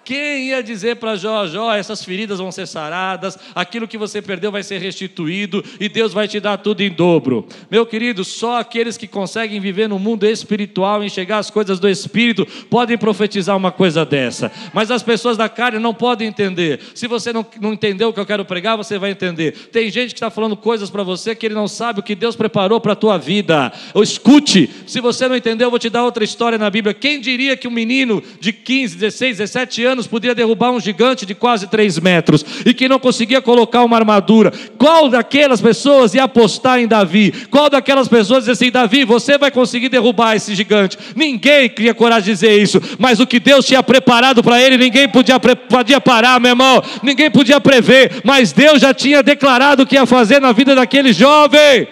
Quem 0.09 0.49
ia 0.49 0.63
dizer 0.63 0.97
para 0.97 1.17
Jó, 1.17 1.47
Jó, 1.47 1.71
essas 1.75 2.03
feridas 2.03 2.39
vão 2.39 2.51
ser 2.51 2.67
saradas, 2.67 3.39
aquilo 3.55 3.87
que 3.87 3.99
você 3.99 4.23
perdeu 4.23 4.51
vai 4.51 4.63
ser 4.63 4.81
restituído 4.81 5.63
e 5.79 5.87
Deus 5.87 6.15
vai 6.15 6.27
te 6.27 6.41
dar 6.41 6.57
tudo 6.57 6.81
em 6.81 6.89
dobro. 6.91 7.47
Meu 7.71 7.85
querido, 7.85 8.25
só 8.25 8.59
aqueles 8.59 8.97
que 8.97 9.07
conseguem 9.07 9.61
viver 9.61 9.87
no 9.87 9.99
mundo 9.99 10.25
espiritual, 10.25 11.05
enxergar 11.05 11.37
as 11.37 11.51
coisas 11.51 11.79
do 11.79 11.87
espírito, 11.87 12.47
podem 12.71 12.97
profetizar 12.97 13.55
uma 13.55 13.71
coisa 13.71 14.03
dessa. 14.03 14.51
Mas 14.73 14.91
as 14.91 15.03
pessoas 15.03 15.37
da 15.37 15.47
carne 15.47 15.79
não 15.79 15.93
podem 15.93 16.27
entender. 16.27 16.81
Se 16.95 17.07
você 17.07 17.31
não, 17.31 17.45
não 17.61 17.75
entendeu 17.75 18.09
o 18.09 18.13
que 18.15 18.21
eu 18.21 18.25
quero 18.25 18.47
pregar, 18.47 18.79
você 18.79 18.99
vai 18.99 19.11
entender. 19.11 19.53
Tem 19.71 19.91
gente 19.91 20.15
que 20.15 20.17
está 20.17 20.31
falando 20.31 20.57
coisas 20.57 20.89
para 20.89 21.03
você 21.03 21.35
que 21.35 21.45
ele 21.45 21.55
não 21.55 21.69
sabe 21.69 22.01
o 22.01 22.03
que 22.03 22.15
Deus 22.15 22.35
preparou 22.35 22.81
para 22.81 22.95
a 22.95 22.97
tua 22.97 23.19
vida. 23.19 23.71
Escute, 23.95 24.71
se 24.87 25.03
você 25.03 25.29
não 25.29 25.37
entendeu, 25.37 25.67
eu 25.67 25.71
vou 25.71 25.79
te 25.79 25.91
dar 25.91 26.05
outra 26.05 26.25
história 26.25 26.57
na 26.57 26.71
Bíblia. 26.71 26.95
Quem 26.95 27.21
diria 27.21 27.59
que 27.59 27.69
um 27.69 27.71
menino 27.71 28.23
de 28.41 28.55
15, 28.55 28.97
16, 28.97 29.37
17 29.37 29.85
anos 29.85 29.98
anos 29.99 30.07
podia 30.07 30.35
derrubar 30.35 30.71
um 30.71 30.81
gigante 30.81 31.27
de 31.27 31.35
quase 31.35 31.67
3 31.67 31.99
metros 31.99 32.45
e 32.65 32.73
que 32.73 32.89
não 32.89 32.99
conseguia 32.99 33.43
colocar 33.43 33.83
uma 33.83 33.97
armadura. 33.97 34.53
Qual 34.79 35.09
daquelas 35.09 35.61
pessoas 35.61 36.15
ia 36.15 36.25
apostar 36.25 36.79
em 36.79 36.87
Davi? 36.87 37.33
Qual 37.51 37.69
daquelas 37.69 38.07
pessoas 38.07 38.41
dizia 38.41 38.53
assim: 38.53 38.71
Davi, 38.71 39.05
você 39.05 39.37
vai 39.37 39.51
conseguir 39.51 39.89
derrubar 39.89 40.37
esse 40.37 40.55
gigante? 40.55 40.97
Ninguém 41.17 41.69
queria 41.69 41.93
coragem 41.93 42.25
de 42.25 42.31
dizer 42.31 42.63
isso, 42.63 42.81
mas 42.99 43.19
o 43.19 43.27
que 43.27 43.41
Deus 43.41 43.67
tinha 43.67 43.83
preparado 43.83 44.43
para 44.43 44.63
ele, 44.63 44.79
ninguém 44.79 45.09
podia, 45.09 45.39
podia 45.41 46.01
parar, 46.01 46.41
meu 46.41 46.51
irmão, 46.51 46.83
ninguém 47.03 47.31
podia 47.31 47.61
prever, 47.61 48.21
mas 48.25 48.53
Deus 48.53 48.81
já 48.81 48.95
tinha 48.95 49.23
declarado 49.23 49.83
o 49.83 49.87
que 49.87 49.97
ia 49.97 50.07
fazer 50.07 50.41
na 50.41 50.53
vida 50.53 50.75
daquele 50.75 51.13
jovem. 51.13 51.89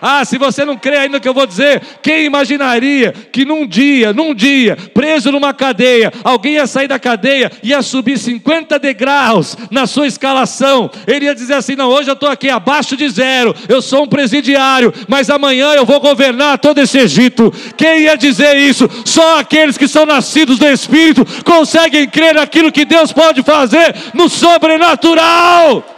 Ah, 0.00 0.24
se 0.24 0.38
você 0.38 0.64
não 0.64 0.76
crê 0.76 0.96
ainda 0.96 1.20
que 1.20 1.28
eu 1.28 1.34
vou 1.34 1.46
dizer, 1.46 1.82
quem 2.02 2.24
imaginaria 2.24 3.12
que 3.12 3.44
num 3.44 3.66
dia, 3.66 4.12
num 4.12 4.34
dia, 4.34 4.76
preso 4.94 5.32
numa 5.32 5.52
cadeia, 5.52 6.12
alguém 6.22 6.54
ia 6.54 6.66
sair 6.66 6.88
da 6.88 6.98
cadeia, 6.98 7.50
ia 7.62 7.82
subir 7.82 8.18
50 8.18 8.78
degraus 8.78 9.56
na 9.70 9.86
sua 9.86 10.06
escalação, 10.06 10.90
ele 11.06 11.24
ia 11.26 11.34
dizer 11.34 11.54
assim: 11.54 11.74
não, 11.74 11.88
hoje 11.88 12.10
eu 12.10 12.14
estou 12.14 12.28
aqui 12.28 12.48
abaixo 12.48 12.96
de 12.96 13.08
zero, 13.08 13.54
eu 13.68 13.80
sou 13.80 14.04
um 14.04 14.08
presidiário, 14.08 14.92
mas 15.08 15.30
amanhã 15.30 15.72
eu 15.74 15.84
vou 15.84 16.00
governar 16.00 16.58
todo 16.58 16.78
esse 16.78 16.98
Egito. 16.98 17.52
Quem 17.76 18.02
ia 18.02 18.16
dizer 18.16 18.56
isso? 18.56 18.88
Só 19.04 19.38
aqueles 19.38 19.78
que 19.78 19.88
são 19.88 20.04
nascidos 20.04 20.58
do 20.58 20.66
Espírito 20.66 21.24
conseguem 21.44 22.08
crer 22.08 22.34
naquilo 22.34 22.72
que 22.72 22.84
Deus 22.84 23.12
pode 23.12 23.42
fazer 23.42 23.94
no 24.14 24.28
sobrenatural. 24.28 25.97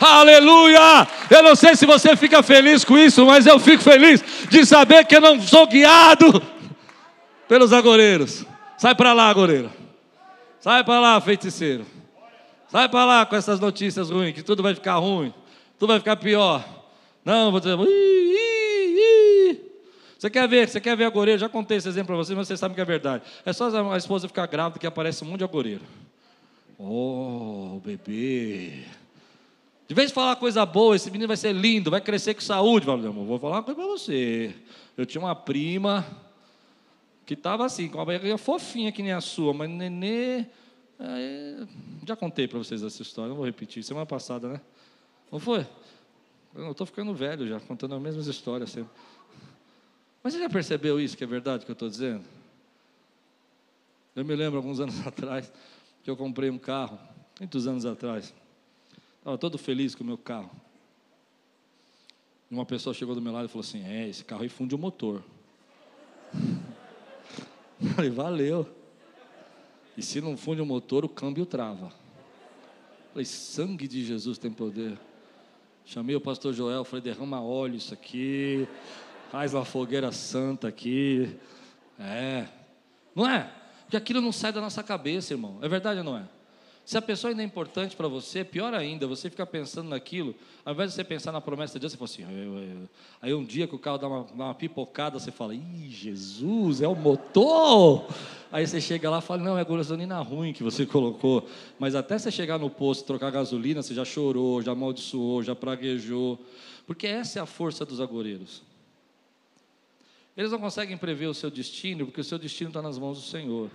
Aleluia! 0.00 1.06
Eu 1.30 1.42
não 1.42 1.56
sei 1.56 1.74
se 1.74 1.84
você 1.84 2.16
fica 2.16 2.42
feliz 2.42 2.84
com 2.84 2.96
isso, 2.96 3.26
mas 3.26 3.46
eu 3.46 3.58
fico 3.58 3.82
feliz 3.82 4.22
de 4.48 4.64
saber 4.64 5.04
que 5.04 5.16
eu 5.16 5.20
não 5.20 5.40
sou 5.40 5.66
guiado 5.66 6.40
pelos 7.48 7.72
agoreiros. 7.72 8.44
Sai 8.76 8.94
para 8.94 9.12
lá, 9.12 9.28
agoreiro. 9.28 9.70
Sai 10.60 10.84
para 10.84 11.00
lá, 11.00 11.20
feiticeiro. 11.20 11.84
Sai 12.68 12.88
para 12.88 13.04
lá 13.04 13.26
com 13.26 13.34
essas 13.34 13.58
notícias 13.58 14.10
ruins, 14.10 14.34
que 14.34 14.42
tudo 14.42 14.62
vai 14.62 14.74
ficar 14.74 14.96
ruim, 14.96 15.32
tudo 15.78 15.90
vai 15.90 15.98
ficar 15.98 16.16
pior. 16.16 16.64
Não, 17.24 17.50
vou 17.50 17.60
dizer. 17.60 17.76
Você 20.18 20.28
quer 20.28 20.48
ver? 20.48 20.68
Você 20.68 20.80
quer 20.80 20.96
ver 20.96 21.04
agoreiro? 21.04 21.40
Já 21.40 21.48
contei 21.48 21.78
esse 21.78 21.88
exemplo 21.88 22.08
para 22.08 22.16
vocês, 22.16 22.36
mas 22.36 22.46
vocês 22.46 22.60
sabem 22.60 22.74
que 22.74 22.80
é 22.80 22.84
verdade. 22.84 23.22
É 23.44 23.52
só 23.52 23.70
a 23.92 23.96
esposa 23.96 24.28
ficar 24.28 24.46
grávida 24.46 24.78
que 24.78 24.86
aparece 24.86 25.24
um 25.24 25.28
monte 25.28 25.38
de 25.38 25.44
agoreiro. 25.44 25.82
Oh, 26.78 27.80
bebê. 27.84 28.84
De 29.88 29.94
vez 29.94 30.08
de 30.08 30.14
falar 30.14 30.36
coisa 30.36 30.66
boa, 30.66 30.94
esse 30.94 31.10
menino 31.10 31.26
vai 31.26 31.36
ser 31.36 31.54
lindo, 31.54 31.90
vai 31.90 32.02
crescer 32.02 32.34
com 32.34 32.42
saúde. 32.42 32.84
Falo, 32.84 33.10
vou 33.10 33.38
falar 33.38 33.56
uma 33.56 33.62
coisa 33.62 33.80
para 33.80 33.88
você. 33.88 34.54
Eu 34.94 35.06
tinha 35.06 35.18
uma 35.18 35.34
prima 35.34 36.06
que 37.24 37.32
estava 37.32 37.64
assim, 37.64 37.88
com 37.88 37.96
uma 37.96 38.04
barriga 38.04 38.36
fofinha 38.36 38.92
que 38.92 39.02
nem 39.02 39.12
a 39.12 39.20
sua, 39.22 39.54
mas 39.54 39.70
nenê. 39.70 40.44
Já 42.06 42.14
contei 42.14 42.46
para 42.46 42.58
vocês 42.58 42.82
essa 42.82 43.00
história, 43.00 43.30
não 43.30 43.36
vou 43.36 43.46
repetir. 43.46 43.82
Semana 43.82 44.04
passada, 44.04 44.46
né? 44.48 44.60
Não 45.32 45.38
foi? 45.38 45.66
Eu 46.54 46.72
estou 46.72 46.86
ficando 46.86 47.14
velho 47.14 47.48
já, 47.48 47.58
contando 47.58 47.94
as 47.94 48.02
mesmas 48.02 48.26
histórias 48.26 48.68
sempre. 48.68 48.90
Mas 50.22 50.34
você 50.34 50.40
já 50.40 50.50
percebeu 50.50 51.00
isso, 51.00 51.16
que 51.16 51.24
é 51.24 51.26
verdade 51.26 51.64
que 51.64 51.70
eu 51.70 51.74
estou 51.74 51.88
dizendo? 51.88 52.24
Eu 54.14 54.22
me 54.22 54.36
lembro, 54.36 54.58
alguns 54.58 54.80
anos 54.80 55.00
atrás, 55.06 55.50
que 56.02 56.10
eu 56.10 56.16
comprei 56.16 56.50
um 56.50 56.58
carro, 56.58 56.98
muitos 57.40 57.66
anos 57.66 57.86
atrás. 57.86 58.34
Estava 59.18 59.38
todo 59.38 59.58
feliz 59.58 59.94
com 59.94 60.02
o 60.02 60.06
meu 60.06 60.18
carro. 60.18 60.50
E 62.50 62.54
uma 62.54 62.64
pessoa 62.64 62.94
chegou 62.94 63.14
do 63.14 63.20
meu 63.20 63.32
lado 63.32 63.46
e 63.46 63.48
falou 63.48 63.60
assim: 63.60 63.84
É, 63.84 64.08
esse 64.08 64.24
carro 64.24 64.42
aí 64.42 64.48
funde 64.48 64.74
o 64.74 64.78
motor. 64.78 65.22
Falei, 67.94 68.10
valeu. 68.10 68.68
E 69.96 70.02
se 70.02 70.20
não 70.20 70.36
funde 70.36 70.60
o 70.60 70.66
motor, 70.66 71.04
o 71.04 71.08
câmbio 71.08 71.46
trava. 71.46 71.92
Falei, 73.12 73.24
sangue 73.24 73.88
de 73.88 74.04
Jesus 74.04 74.38
tem 74.38 74.50
poder. 74.50 74.98
Chamei 75.84 76.14
o 76.14 76.20
pastor 76.20 76.52
Joel, 76.52 76.84
falei, 76.84 77.02
derrama 77.02 77.40
óleo 77.40 77.76
isso 77.76 77.94
aqui, 77.94 78.68
faz 79.30 79.54
uma 79.54 79.64
fogueira 79.64 80.12
santa 80.12 80.68
aqui. 80.68 81.34
É, 81.98 82.46
não 83.14 83.28
é? 83.28 83.50
Porque 83.82 83.96
aquilo 83.96 84.20
não 84.20 84.30
sai 84.30 84.52
da 84.52 84.60
nossa 84.60 84.82
cabeça, 84.82 85.32
irmão. 85.32 85.58
É 85.62 85.68
verdade 85.68 85.98
ou 85.98 86.04
não 86.04 86.16
é? 86.16 86.28
Se 86.88 86.96
a 86.96 87.02
pessoa 87.02 87.30
ainda 87.30 87.42
é 87.42 87.44
importante 87.44 87.94
para 87.94 88.08
você, 88.08 88.42
pior 88.42 88.72
ainda, 88.72 89.06
você 89.06 89.28
fica 89.28 89.44
pensando 89.44 89.90
naquilo, 89.90 90.34
ao 90.64 90.72
invés 90.72 90.88
de 90.88 90.96
você 90.96 91.04
pensar 91.04 91.30
na 91.30 91.38
promessa 91.38 91.74
de 91.74 91.80
Deus, 91.80 91.92
você 91.92 91.98
fala 91.98 92.10
assim, 92.10 92.22
eu, 92.22 92.62
eu. 92.62 92.88
aí 93.20 93.34
um 93.34 93.44
dia 93.44 93.68
que 93.68 93.74
o 93.74 93.78
carro 93.78 93.98
dá 93.98 94.08
uma, 94.08 94.20
uma, 94.22 94.54
pipocada, 94.54 95.18
você 95.18 95.30
fala, 95.30 95.54
ih, 95.54 95.90
Jesus, 95.90 96.80
é 96.80 96.88
o 96.88 96.96
motor! 96.96 98.06
Aí 98.50 98.66
você 98.66 98.80
chega 98.80 99.10
lá 99.10 99.18
e 99.18 99.20
fala, 99.20 99.42
não, 99.42 99.58
é 99.58 99.60
a 99.60 99.64
gasolina 99.64 100.18
ruim 100.22 100.54
que 100.54 100.62
você 100.62 100.86
colocou. 100.88 101.46
Mas 101.78 101.94
até 101.94 102.18
você 102.18 102.30
chegar 102.30 102.58
no 102.58 102.70
posto, 102.70 103.04
trocar 103.04 103.30
gasolina, 103.30 103.82
você 103.82 103.92
já 103.92 104.06
chorou, 104.06 104.62
já 104.62 104.72
amaldiçoou, 104.72 105.42
já 105.42 105.54
praguejou. 105.54 106.38
Porque 106.86 107.06
essa 107.06 107.38
é 107.38 107.42
a 107.42 107.46
força 107.46 107.84
dos 107.84 108.00
agoreiros. 108.00 108.62
Eles 110.34 110.50
não 110.50 110.58
conseguem 110.58 110.96
prever 110.96 111.26
o 111.26 111.34
seu 111.34 111.50
destino, 111.50 112.06
porque 112.06 112.22
o 112.22 112.24
seu 112.24 112.38
destino 112.38 112.70
está 112.70 112.80
nas 112.80 112.96
mãos 112.96 113.18
do 113.18 113.24
Senhor. 113.24 113.68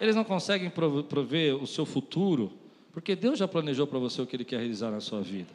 Eles 0.00 0.14
não 0.14 0.24
conseguem 0.24 0.70
prover 0.70 1.56
o 1.56 1.66
seu 1.66 1.84
futuro, 1.84 2.52
porque 2.92 3.16
Deus 3.16 3.38
já 3.38 3.48
planejou 3.48 3.86
para 3.86 3.98
você 3.98 4.22
o 4.22 4.26
que 4.26 4.36
Ele 4.36 4.44
quer 4.44 4.58
realizar 4.58 4.90
na 4.90 5.00
sua 5.00 5.20
vida. 5.20 5.50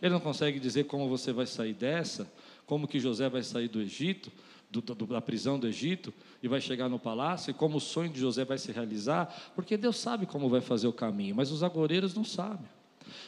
Ele 0.00 0.12
não 0.12 0.20
consegue 0.20 0.58
dizer 0.58 0.84
como 0.84 1.08
você 1.08 1.32
vai 1.32 1.46
sair 1.46 1.72
dessa, 1.72 2.30
como 2.66 2.86
que 2.86 2.98
José 3.00 3.28
vai 3.28 3.42
sair 3.42 3.68
do 3.68 3.80
Egito, 3.80 4.30
do, 4.70 4.80
do, 4.80 5.06
da 5.06 5.20
prisão 5.20 5.58
do 5.58 5.66
Egito, 5.66 6.12
e 6.42 6.48
vai 6.48 6.60
chegar 6.60 6.88
no 6.88 6.98
palácio, 6.98 7.50
e 7.50 7.54
como 7.54 7.78
o 7.78 7.80
sonho 7.80 8.10
de 8.10 8.20
José 8.20 8.44
vai 8.44 8.58
se 8.58 8.72
realizar, 8.72 9.52
porque 9.54 9.76
Deus 9.76 9.96
sabe 9.96 10.26
como 10.26 10.48
vai 10.48 10.60
fazer 10.60 10.86
o 10.86 10.92
caminho, 10.92 11.34
mas 11.34 11.50
os 11.50 11.62
agoreiros 11.62 12.14
não 12.14 12.24
sabem. 12.24 12.68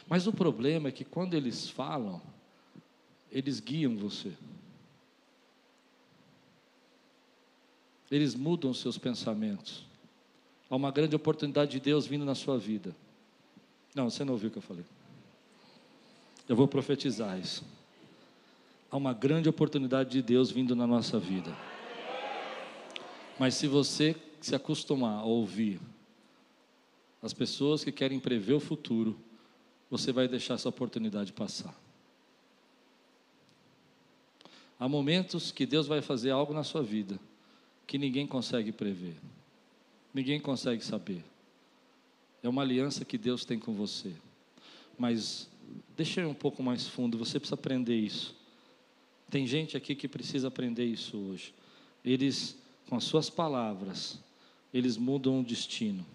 Mas 0.07 0.27
o 0.27 0.33
problema 0.33 0.89
é 0.89 0.91
que 0.91 1.05
quando 1.05 1.33
eles 1.33 1.69
falam, 1.69 2.21
eles 3.31 3.59
guiam 3.59 3.95
você. 3.95 4.31
Eles 8.11 8.35
mudam 8.35 8.73
seus 8.73 8.97
pensamentos. 8.97 9.88
Há 10.69 10.75
uma 10.75 10.91
grande 10.91 11.15
oportunidade 11.15 11.71
de 11.71 11.79
Deus 11.79 12.05
vindo 12.05 12.23
na 12.23 12.35
sua 12.35 12.57
vida. 12.57 12.95
Não, 13.95 14.09
você 14.09 14.23
não 14.23 14.33
ouviu 14.33 14.49
o 14.49 14.51
que 14.51 14.57
eu 14.59 14.61
falei. 14.61 14.85
Eu 16.47 16.55
vou 16.55 16.67
profetizar 16.67 17.39
isso. 17.39 17.63
Há 18.91 18.97
uma 18.97 19.13
grande 19.13 19.49
oportunidade 19.49 20.09
de 20.11 20.21
Deus 20.21 20.51
vindo 20.51 20.75
na 20.75 20.85
nossa 20.85 21.19
vida. 21.19 21.55
Mas 23.37 23.55
se 23.55 23.67
você 23.67 24.15
se 24.41 24.55
acostumar 24.55 25.19
a 25.19 25.23
ouvir 25.23 25.79
as 27.21 27.33
pessoas 27.33 27.83
que 27.83 27.91
querem 27.91 28.19
prever 28.19 28.53
o 28.53 28.59
futuro, 28.59 29.19
você 29.89 30.11
vai 30.11 30.27
deixar 30.27 30.53
essa 30.53 30.69
oportunidade 30.69 31.33
passar. 31.33 31.75
Há 34.79 34.87
momentos 34.87 35.51
que 35.51 35.65
Deus 35.65 35.87
vai 35.87 36.01
fazer 36.01 36.31
algo 36.31 36.53
na 36.53 36.63
sua 36.63 36.81
vida 36.81 37.19
que 37.85 37.97
ninguém 37.97 38.25
consegue 38.25 38.71
prever. 38.71 39.15
Ninguém 40.19 40.37
consegue 40.37 40.83
saber. 40.83 41.23
É 42.43 42.49
uma 42.49 42.61
aliança 42.61 43.05
que 43.05 43.17
Deus 43.17 43.45
tem 43.45 43.57
com 43.57 43.73
você. 43.73 44.11
Mas 44.97 45.47
deixa 45.95 46.19
eu 46.19 46.29
um 46.29 46.33
pouco 46.33 46.61
mais 46.61 46.85
fundo, 46.85 47.17
você 47.17 47.39
precisa 47.39 47.55
aprender 47.55 47.95
isso. 47.95 48.35
Tem 49.29 49.47
gente 49.47 49.77
aqui 49.77 49.95
que 49.95 50.09
precisa 50.09 50.49
aprender 50.49 50.83
isso 50.83 51.15
hoje. 51.15 51.53
Eles, 52.03 52.57
com 52.89 52.97
as 52.97 53.05
suas 53.05 53.29
palavras, 53.29 54.19
eles 54.73 54.97
mudam 54.97 55.39
o 55.39 55.43
destino. 55.43 56.05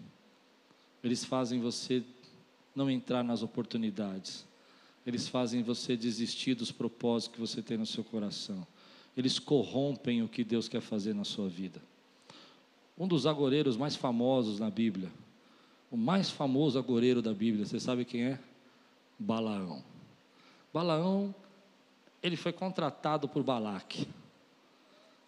Eles 1.03 1.25
fazem 1.25 1.59
você 1.59 2.03
não 2.75 2.91
entrar 2.91 3.23
nas 3.23 3.41
oportunidades. 3.41 4.45
Eles 5.03 5.27
fazem 5.27 5.63
você 5.63 5.97
desistir 5.97 6.53
dos 6.53 6.71
propósitos 6.71 7.33
que 7.33 7.41
você 7.41 7.59
tem 7.59 7.75
no 7.75 7.87
seu 7.87 8.03
coração. 8.03 8.67
Eles 9.17 9.39
corrompem 9.39 10.21
o 10.21 10.29
que 10.29 10.43
Deus 10.43 10.67
quer 10.67 10.81
fazer 10.81 11.15
na 11.15 11.23
sua 11.23 11.49
vida 11.49 11.81
um 12.97 13.07
dos 13.07 13.25
agoreiros 13.25 13.75
mais 13.75 13.95
famosos 13.95 14.59
na 14.59 14.69
Bíblia. 14.69 15.11
O 15.91 15.97
mais 15.97 16.29
famoso 16.29 16.79
agoreiro 16.79 17.21
da 17.21 17.33
Bíblia, 17.33 17.65
você 17.65 17.79
sabe 17.79 18.05
quem 18.05 18.23
é? 18.23 18.39
Balaão. 19.19 19.83
Balaão, 20.73 21.33
ele 22.21 22.35
foi 22.35 22.51
contratado 22.51 23.27
por 23.27 23.43
Balaque. 23.43 24.07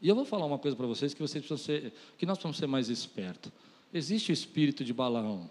E 0.01 0.07
eu 0.07 0.15
vou 0.15 0.25
falar 0.25 0.45
uma 0.45 0.59
coisa 0.59 0.75
para 0.75 0.85
vocês 0.85 1.13
que 1.13 1.21
vocês 1.21 1.43
precisam 1.43 1.57
ser, 1.57 1.93
que 2.17 2.25
nós 2.25 2.37
precisamos 2.37 2.57
ser 2.57 2.67
mais 2.67 2.89
espertos. 2.89 3.51
Existe 3.93 4.31
o 4.31 4.33
espírito 4.33 4.83
de 4.83 4.93
Balaão. 4.93 5.49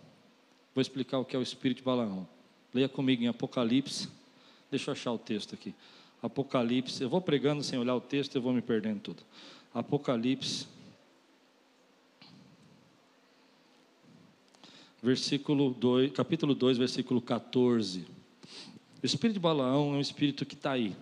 Vou 0.75 0.83
explicar 0.83 1.19
o 1.19 1.25
que 1.25 1.35
é 1.35 1.39
o 1.39 1.43
espírito 1.43 1.79
de 1.79 1.85
Balaão. 1.85 2.29
Leia 2.73 2.89
comigo 2.89 3.23
em 3.23 3.29
Apocalipse. 3.29 4.09
Deixa 4.71 4.91
eu 4.91 4.93
achar 4.93 5.13
o 5.13 5.19
texto 5.19 5.55
aqui. 5.55 5.75
Apocalipse. 6.23 7.03
Eu 7.03 7.09
vou 7.09 7.21
pregando 7.21 7.63
sem 7.63 7.79
olhar 7.79 7.95
o 7.95 8.01
texto, 8.01 8.37
eu 8.37 8.43
vou 8.43 8.53
me 8.53 8.61
perdendo 8.61 9.01
tudo. 9.01 9.23
Apocalipse 9.73 10.67
versículo 15.03 15.71
2, 15.71 16.13
capítulo 16.13 16.55
2, 16.55 16.79
versículo 16.79 17.21
14. 17.21 18.07
O 19.03 19.07
espírito 19.07 19.35
de 19.35 19.41
Balaão 19.41 19.95
é 19.95 19.97
um 19.99 20.01
espírito 20.01 20.45
que 20.45 20.55
está 20.55 20.73
aí. 20.73 20.97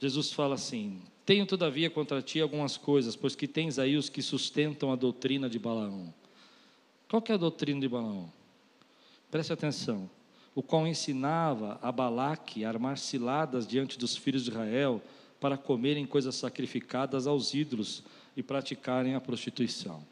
Jesus 0.00 0.32
fala 0.32 0.54
assim: 0.54 1.00
Tenho 1.24 1.46
todavia 1.46 1.88
contra 1.88 2.22
ti 2.22 2.40
algumas 2.40 2.76
coisas, 2.76 3.14
pois 3.14 3.36
que 3.36 3.46
tens 3.46 3.78
aí 3.78 3.96
os 3.96 4.08
que 4.08 4.22
sustentam 4.22 4.90
a 4.90 4.96
doutrina 4.96 5.48
de 5.48 5.58
Balaão. 5.58 6.12
Qual 7.08 7.22
que 7.22 7.30
é 7.30 7.34
a 7.34 7.38
doutrina 7.38 7.80
de 7.80 7.88
Balaão? 7.88 8.32
Preste 9.30 9.52
atenção. 9.52 10.10
O 10.54 10.62
qual 10.62 10.86
ensinava 10.86 11.78
a 11.80 11.92
Balaque 11.92 12.64
a 12.64 12.68
armar 12.68 12.98
ciladas 12.98 13.66
diante 13.66 13.98
dos 13.98 14.16
filhos 14.16 14.44
de 14.44 14.50
Israel 14.50 15.00
para 15.40 15.56
comerem 15.56 16.06
coisas 16.06 16.34
sacrificadas 16.34 17.26
aos 17.26 17.54
ídolos 17.54 18.02
e 18.36 18.42
praticarem 18.42 19.14
a 19.14 19.20
prostituição. 19.20 20.04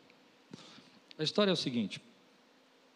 A 1.20 1.22
história 1.22 1.50
é 1.50 1.52
o 1.52 1.56
seguinte: 1.56 2.00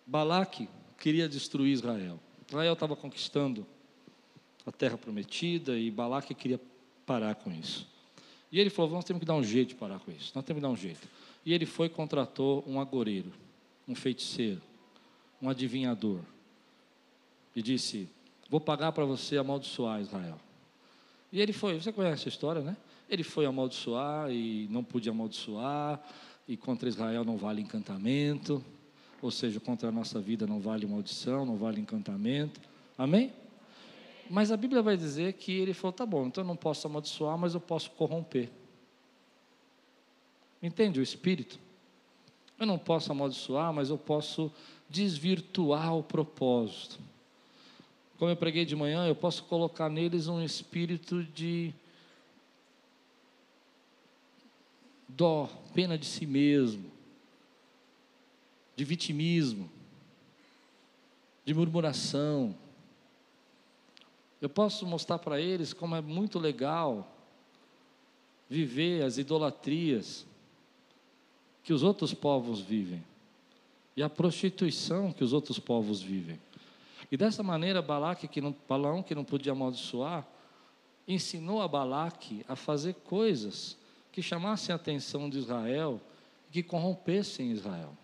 Balaque 0.07 0.67
queria 0.99 1.29
destruir 1.29 1.75
Israel. 1.75 2.19
Israel 2.49 2.73
estava 2.73 2.97
conquistando 2.97 3.67
a 4.65 4.73
terra 4.73 4.97
prometida 4.97 5.79
e 5.79 5.91
Balaque 5.91 6.35
queria 6.35 6.59
parar 7.05 7.35
com 7.35 7.53
isso. 7.53 7.87
E 8.51 8.59
ele 8.59 8.71
falou: 8.71 8.93
Nós 8.93 9.05
temos 9.05 9.21
que 9.21 9.27
dar 9.27 9.35
um 9.35 9.45
jeito 9.45 9.69
de 9.69 9.75
parar 9.75 9.99
com 9.99 10.11
isso, 10.11 10.33
nós 10.35 10.43
temos 10.43 10.59
que 10.59 10.63
dar 10.63 10.71
um 10.71 10.77
jeito. 10.77 11.07
E 11.45 11.53
ele 11.53 11.67
foi 11.67 11.89
e 11.89 11.91
contratou 11.91 12.65
um 12.67 12.81
agoreiro, 12.81 13.31
um 13.87 13.95
feiticeiro, 13.95 14.63
um 15.43 15.51
adivinhador. 15.51 16.21
E 17.55 17.61
disse: 17.61 18.09
Vou 18.49 18.59
pagar 18.59 18.93
para 18.93 19.05
você 19.05 19.37
amaldiçoar 19.37 20.01
Israel. 20.01 20.41
E 21.31 21.43
ele 21.43 21.53
foi, 21.53 21.79
você 21.79 21.93
conhece 21.93 22.27
a 22.27 22.31
história, 22.31 22.63
né? 22.63 22.75
Ele 23.07 23.23
foi 23.23 23.45
amaldiçoar 23.45 24.31
e 24.31 24.67
não 24.71 24.83
podia 24.83 25.13
amaldiçoar, 25.13 26.03
e 26.47 26.57
contra 26.57 26.89
Israel 26.89 27.25
não 27.25 27.37
vale 27.37 27.63
encantamento, 27.63 28.65
ou 29.23 29.31
seja, 29.31 29.59
contra 29.59 29.89
a 29.89 29.93
nossa 29.93 30.21
vida 30.21 30.47
não 30.47 30.61
vale 30.61 30.87
maldição, 30.87 31.47
não 31.47 31.57
vale 31.57 31.81
encantamento. 31.81 32.61
Amém? 32.97 33.33
Mas 34.29 34.51
a 34.51 34.57
Bíblia 34.57 34.83
vai 34.83 34.97
dizer 34.97 35.35
que 35.35 35.53
ele 35.53 35.73
falou: 35.73 35.93
tá 35.93 36.05
bom, 36.05 36.27
então 36.27 36.45
eu 36.45 36.49
não 36.49 36.57
posso 36.57 36.87
amaldiçoar, 36.87 37.39
mas 37.39 37.55
eu 37.55 37.61
posso 37.61 37.91
corromper. 37.93 38.51
Entende 40.63 41.01
o 41.01 41.03
espírito? 41.03 41.59
Eu 42.59 42.67
não 42.67 42.79
posso 42.79 43.11
amaldiçoar, 43.11 43.73
mas 43.73 43.91
eu 43.91 43.99
posso 43.99 44.51
desvirtuar 44.89 45.97
o 45.97 46.03
propósito. 46.03 46.99
Como 48.19 48.31
eu 48.31 48.37
preguei 48.37 48.65
de 48.65 48.77
manhã, 48.77 49.07
eu 49.07 49.15
posso 49.15 49.45
colocar 49.45 49.89
neles 49.89 50.29
um 50.29 50.43
espírito 50.43 51.25
de 51.25 51.75
dó, 55.09 55.51
pena 55.75 55.99
de 55.99 56.07
si 56.07 56.25
mesmo, 56.25 56.91
de 58.77 58.85
vitimismo, 58.85 59.69
de 61.45 61.53
murmuração. 61.53 62.55
Eu 64.41 64.49
posso 64.49 64.87
mostrar 64.87 65.19
para 65.19 65.41
eles 65.41 65.73
como 65.73 65.97
é 65.97 66.01
muito 66.01 66.39
legal 66.39 67.11
viver 68.49 69.03
as 69.03 69.19
idolatrias 69.19 70.25
que 71.63 71.73
os 71.73 71.83
outros 71.83 72.15
povos 72.15 72.61
vivem 72.61 73.03
e 73.97 74.03
a 74.03 74.09
prostituição 74.09 75.13
que 75.13 75.25
os 75.25 75.33
outros 75.33 75.59
povos 75.59 76.01
vivem. 76.01 76.39
E 77.11 77.17
dessa 77.17 77.43
maneira, 77.43 77.81
Balaque, 77.81 78.29
que 78.29 78.41
não, 78.41 78.55
Balaão, 78.69 79.03
que 79.03 79.15
não 79.15 79.25
podia 79.25 79.53
amaldiçoar, 79.53 80.27
ensinou 81.07 81.63
a 81.63 81.69
Balaque 81.69 82.45
a 82.49 82.57
fazer 82.57 82.95
coisas 82.95 83.77
que 84.15 84.23
chamassem 84.23 84.73
a 84.73 84.77
atenção 84.77 85.29
de 85.29 85.39
Israel, 85.39 86.01
que 86.53 86.63
corrompessem 86.63 87.51
Israel. 87.51 87.99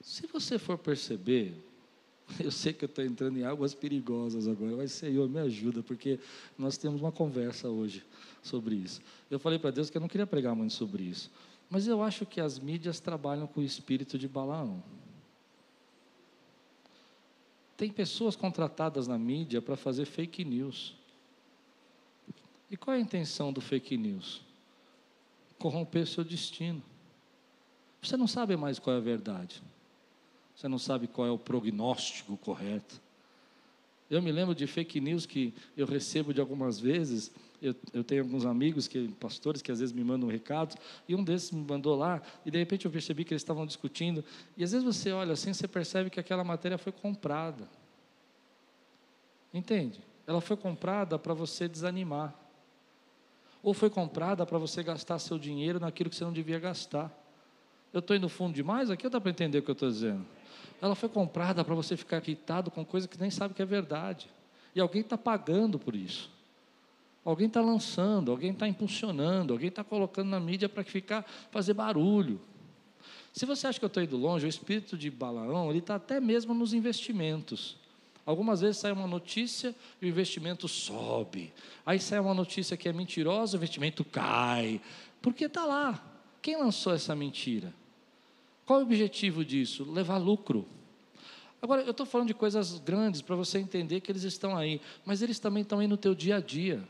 Se 0.00 0.24
você 0.28 0.56
for 0.56 0.78
perceber, 0.78 1.52
eu 2.38 2.52
sei 2.52 2.72
que 2.72 2.84
eu 2.84 2.86
estou 2.86 3.04
entrando 3.04 3.40
em 3.40 3.42
águas 3.42 3.74
perigosas 3.74 4.46
agora, 4.46 4.76
mas 4.76 4.92
Senhor, 4.92 5.28
me 5.28 5.40
ajuda, 5.40 5.82
porque 5.82 6.20
nós 6.56 6.78
temos 6.78 7.00
uma 7.00 7.10
conversa 7.10 7.68
hoje 7.70 8.04
sobre 8.40 8.76
isso. 8.76 9.00
Eu 9.28 9.40
falei 9.40 9.58
para 9.58 9.72
Deus 9.72 9.90
que 9.90 9.96
eu 9.96 10.00
não 10.00 10.08
queria 10.08 10.28
pregar 10.28 10.54
muito 10.54 10.74
sobre 10.74 11.02
isso, 11.02 11.28
mas 11.68 11.88
eu 11.88 12.04
acho 12.04 12.24
que 12.24 12.40
as 12.40 12.60
mídias 12.60 13.00
trabalham 13.00 13.48
com 13.48 13.60
o 13.60 13.64
espírito 13.64 14.16
de 14.16 14.28
Balaão. 14.28 14.80
Tem 17.76 17.90
pessoas 17.90 18.36
contratadas 18.36 19.08
na 19.08 19.18
mídia 19.18 19.60
para 19.60 19.74
fazer 19.74 20.04
fake 20.04 20.44
news. 20.44 20.94
E 22.72 22.76
qual 22.78 22.96
é 22.96 22.98
a 22.98 23.02
intenção 23.02 23.52
do 23.52 23.60
fake 23.60 23.98
news? 23.98 24.40
Corromper 25.58 26.06
seu 26.06 26.24
destino. 26.24 26.82
Você 28.00 28.16
não 28.16 28.26
sabe 28.26 28.56
mais 28.56 28.78
qual 28.78 28.96
é 28.96 28.98
a 28.98 29.02
verdade. 29.02 29.62
Você 30.56 30.66
não 30.68 30.78
sabe 30.78 31.06
qual 31.06 31.28
é 31.28 31.30
o 31.30 31.36
prognóstico 31.36 32.34
correto. 32.38 32.98
Eu 34.10 34.22
me 34.22 34.32
lembro 34.32 34.54
de 34.54 34.66
fake 34.66 35.02
news 35.02 35.26
que 35.26 35.52
eu 35.76 35.86
recebo 35.86 36.32
de 36.32 36.40
algumas 36.40 36.80
vezes. 36.80 37.30
Eu, 37.60 37.74
eu 37.92 38.02
tenho 38.02 38.22
alguns 38.22 38.46
amigos, 38.46 38.88
que, 38.88 39.06
pastores, 39.20 39.60
que 39.60 39.70
às 39.70 39.80
vezes 39.80 39.94
me 39.94 40.02
mandam 40.02 40.30
recados, 40.30 40.74
e 41.06 41.14
um 41.14 41.22
desses 41.22 41.50
me 41.50 41.62
mandou 41.62 41.94
lá, 41.94 42.22
e 42.44 42.50
de 42.50 42.58
repente 42.58 42.86
eu 42.86 42.90
percebi 42.90 43.22
que 43.22 43.34
eles 43.34 43.42
estavam 43.42 43.66
discutindo. 43.66 44.24
E 44.56 44.64
às 44.64 44.72
vezes 44.72 44.84
você 44.84 45.12
olha 45.12 45.34
assim, 45.34 45.52
você 45.52 45.68
percebe 45.68 46.08
que 46.08 46.18
aquela 46.18 46.42
matéria 46.42 46.78
foi 46.78 46.90
comprada. 46.90 47.68
Entende? 49.52 50.00
Ela 50.26 50.40
foi 50.40 50.56
comprada 50.56 51.18
para 51.18 51.34
você 51.34 51.68
desanimar. 51.68 52.41
Ou 53.62 53.72
foi 53.72 53.88
comprada 53.88 54.44
para 54.44 54.58
você 54.58 54.82
gastar 54.82 55.18
seu 55.18 55.38
dinheiro 55.38 55.78
naquilo 55.78 56.10
que 56.10 56.16
você 56.16 56.24
não 56.24 56.32
devia 56.32 56.58
gastar. 56.58 57.10
Eu 57.92 58.00
estou 58.00 58.16
indo 58.16 58.28
fundo 58.28 58.54
demais 58.54 58.90
aqui 58.90 59.06
ou 59.06 59.10
dá 59.10 59.20
para 59.20 59.30
entender 59.30 59.58
o 59.58 59.62
que 59.62 59.70
eu 59.70 59.74
estou 59.74 59.88
dizendo? 59.88 60.26
Ela 60.80 60.94
foi 60.94 61.08
comprada 61.08 61.64
para 61.64 61.74
você 61.74 61.96
ficar 61.96 62.16
irritado 62.16 62.70
com 62.70 62.84
coisa 62.84 63.06
que 63.06 63.20
nem 63.20 63.30
sabe 63.30 63.54
que 63.54 63.62
é 63.62 63.66
verdade. 63.66 64.28
E 64.74 64.80
alguém 64.80 65.02
está 65.02 65.16
pagando 65.16 65.78
por 65.78 65.94
isso. 65.94 66.30
Alguém 67.24 67.46
está 67.46 67.60
lançando, 67.60 68.32
alguém 68.32 68.50
está 68.50 68.66
impulsionando, 68.66 69.52
alguém 69.52 69.68
está 69.68 69.84
colocando 69.84 70.28
na 70.28 70.40
mídia 70.40 70.68
para 70.68 70.82
ficar 70.82 71.22
fazer 71.52 71.74
barulho. 71.74 72.40
Se 73.32 73.46
você 73.46 73.66
acha 73.66 73.78
que 73.78 73.84
eu 73.84 73.88
estou 73.88 74.02
indo 74.02 74.16
longe, 74.16 74.44
o 74.44 74.48
espírito 74.48 74.98
de 74.98 75.10
Balaão, 75.10 75.70
ele 75.70 75.78
está 75.78 75.94
até 75.94 76.20
mesmo 76.20 76.52
nos 76.52 76.74
investimentos. 76.74 77.76
Algumas 78.24 78.60
vezes 78.60 78.78
sai 78.78 78.92
uma 78.92 79.06
notícia 79.06 79.74
e 80.00 80.06
o 80.06 80.08
investimento 80.08 80.68
sobe. 80.68 81.52
Aí 81.84 81.98
sai 81.98 82.20
uma 82.20 82.34
notícia 82.34 82.76
que 82.76 82.88
é 82.88 82.92
mentirosa, 82.92 83.56
o 83.56 83.58
investimento 83.58 84.04
cai. 84.04 84.80
Porque 85.20 85.46
está 85.46 85.64
lá. 85.64 86.02
Quem 86.40 86.56
lançou 86.56 86.92
essa 86.92 87.14
mentira? 87.16 87.72
Qual 88.64 88.80
é 88.80 88.82
o 88.82 88.86
objetivo 88.86 89.44
disso? 89.44 89.90
Levar 89.90 90.18
lucro. 90.18 90.66
Agora, 91.60 91.82
eu 91.82 91.90
estou 91.90 92.06
falando 92.06 92.28
de 92.28 92.34
coisas 92.34 92.78
grandes 92.78 93.22
para 93.22 93.36
você 93.36 93.58
entender 93.58 94.00
que 94.00 94.10
eles 94.10 94.24
estão 94.24 94.56
aí, 94.56 94.80
mas 95.04 95.22
eles 95.22 95.38
também 95.38 95.62
estão 95.62 95.78
aí 95.78 95.86
no 95.86 95.96
teu 95.96 96.14
dia 96.14 96.36
a 96.36 96.40
dia. 96.40 96.82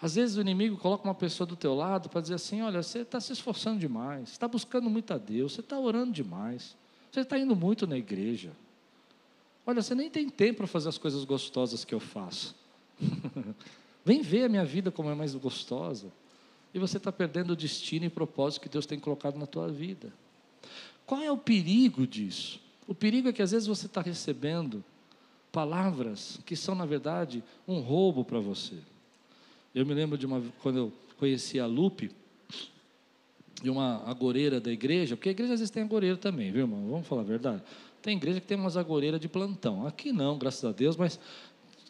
Às 0.00 0.14
vezes 0.14 0.36
o 0.36 0.40
inimigo 0.40 0.76
coloca 0.76 1.04
uma 1.04 1.14
pessoa 1.14 1.46
do 1.46 1.56
teu 1.56 1.74
lado 1.74 2.08
para 2.08 2.20
dizer 2.20 2.34
assim: 2.34 2.62
olha, 2.62 2.82
você 2.82 3.00
está 3.00 3.20
se 3.20 3.32
esforçando 3.32 3.78
demais, 3.78 4.30
está 4.30 4.46
buscando 4.46 4.88
muito 4.88 5.12
a 5.12 5.18
Deus, 5.18 5.52
você 5.52 5.60
está 5.60 5.78
orando 5.78 6.12
demais, 6.12 6.76
você 7.10 7.20
está 7.20 7.38
indo 7.38 7.54
muito 7.54 7.86
na 7.86 7.96
igreja. 7.96 8.52
Olha, 9.68 9.82
você 9.82 9.94
nem 9.94 10.08
tem 10.08 10.30
tempo 10.30 10.56
para 10.56 10.66
fazer 10.66 10.88
as 10.88 10.96
coisas 10.96 11.26
gostosas 11.26 11.84
que 11.84 11.94
eu 11.94 12.00
faço. 12.00 12.56
Vem 14.02 14.22
ver 14.22 14.44
a 14.44 14.48
minha 14.48 14.64
vida 14.64 14.90
como 14.90 15.10
é 15.10 15.14
mais 15.14 15.34
gostosa. 15.34 16.10
E 16.72 16.78
você 16.78 16.96
está 16.96 17.12
perdendo 17.12 17.50
o 17.50 17.56
destino 17.56 18.06
e 18.06 18.08
propósito 18.08 18.62
que 18.62 18.68
Deus 18.70 18.86
tem 18.86 18.98
colocado 18.98 19.38
na 19.38 19.44
tua 19.44 19.68
vida. 19.68 20.10
Qual 21.04 21.20
é 21.20 21.30
o 21.30 21.36
perigo 21.36 22.06
disso? 22.06 22.58
O 22.86 22.94
perigo 22.94 23.28
é 23.28 23.32
que 23.32 23.42
às 23.42 23.50
vezes 23.50 23.68
você 23.68 23.84
está 23.84 24.00
recebendo 24.00 24.82
palavras 25.52 26.40
que 26.46 26.56
são, 26.56 26.74
na 26.74 26.86
verdade, 26.86 27.44
um 27.66 27.80
roubo 27.80 28.24
para 28.24 28.40
você. 28.40 28.76
Eu 29.74 29.84
me 29.84 29.92
lembro 29.92 30.16
de 30.16 30.24
uma 30.24 30.42
quando 30.62 30.78
eu 30.78 30.92
conheci 31.18 31.60
a 31.60 31.66
Lupe, 31.66 32.10
de 33.62 33.68
uma 33.68 34.02
agoreira 34.08 34.60
da 34.60 34.72
igreja, 34.72 35.14
porque 35.14 35.28
a 35.28 35.32
igreja 35.32 35.52
às 35.52 35.60
vezes 35.60 35.70
tem 35.70 35.82
agoreiro 35.82 36.16
também, 36.16 36.50
viu, 36.50 36.62
irmão? 36.62 36.88
Vamos 36.88 37.06
falar 37.06 37.20
a 37.20 37.24
verdade. 37.26 37.62
Tem 38.02 38.16
igreja 38.16 38.40
que 38.40 38.46
tem 38.46 38.56
umas 38.56 38.76
agoreiras 38.76 39.20
de 39.20 39.28
plantão. 39.28 39.86
Aqui 39.86 40.12
não, 40.12 40.38
graças 40.38 40.64
a 40.64 40.72
Deus, 40.72 40.96
mas 40.96 41.18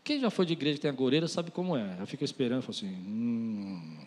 quem 0.03 0.21
já 0.21 0.31
foi 0.31 0.47
de 0.47 0.55
igreja 0.55 0.77
que 0.77 0.83
tem 0.83 0.91
agoreira 0.91 1.29
sabe 1.29 1.51
como 1.51 1.77
é. 1.77 1.97
Eu 2.01 2.07
fico 2.07 2.25
esperando 2.25 2.63
falo 2.63 2.77
assim, 2.77 2.89
hum, 2.89 3.99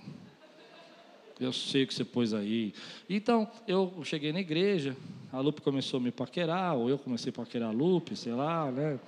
eu 1.40 1.52
sei 1.52 1.84
o 1.84 1.88
que 1.88 1.94
você 1.94 2.04
pôs 2.04 2.34
aí. 2.34 2.74
Então, 3.10 3.50
eu 3.68 3.94
cheguei 4.04 4.32
na 4.32 4.40
igreja, 4.40 4.96
a 5.32 5.40
Lupe 5.40 5.62
começou 5.62 6.00
a 6.00 6.04
me 6.04 6.12
paquerar, 6.12 6.76
ou 6.76 6.90
eu 6.90 6.98
comecei 7.00 7.32
a 7.32 7.34
paquerar 7.34 7.70
a 7.70 7.72
Lupe, 7.72 8.16
sei 8.16 8.34
lá, 8.34 8.72
né? 8.72 9.00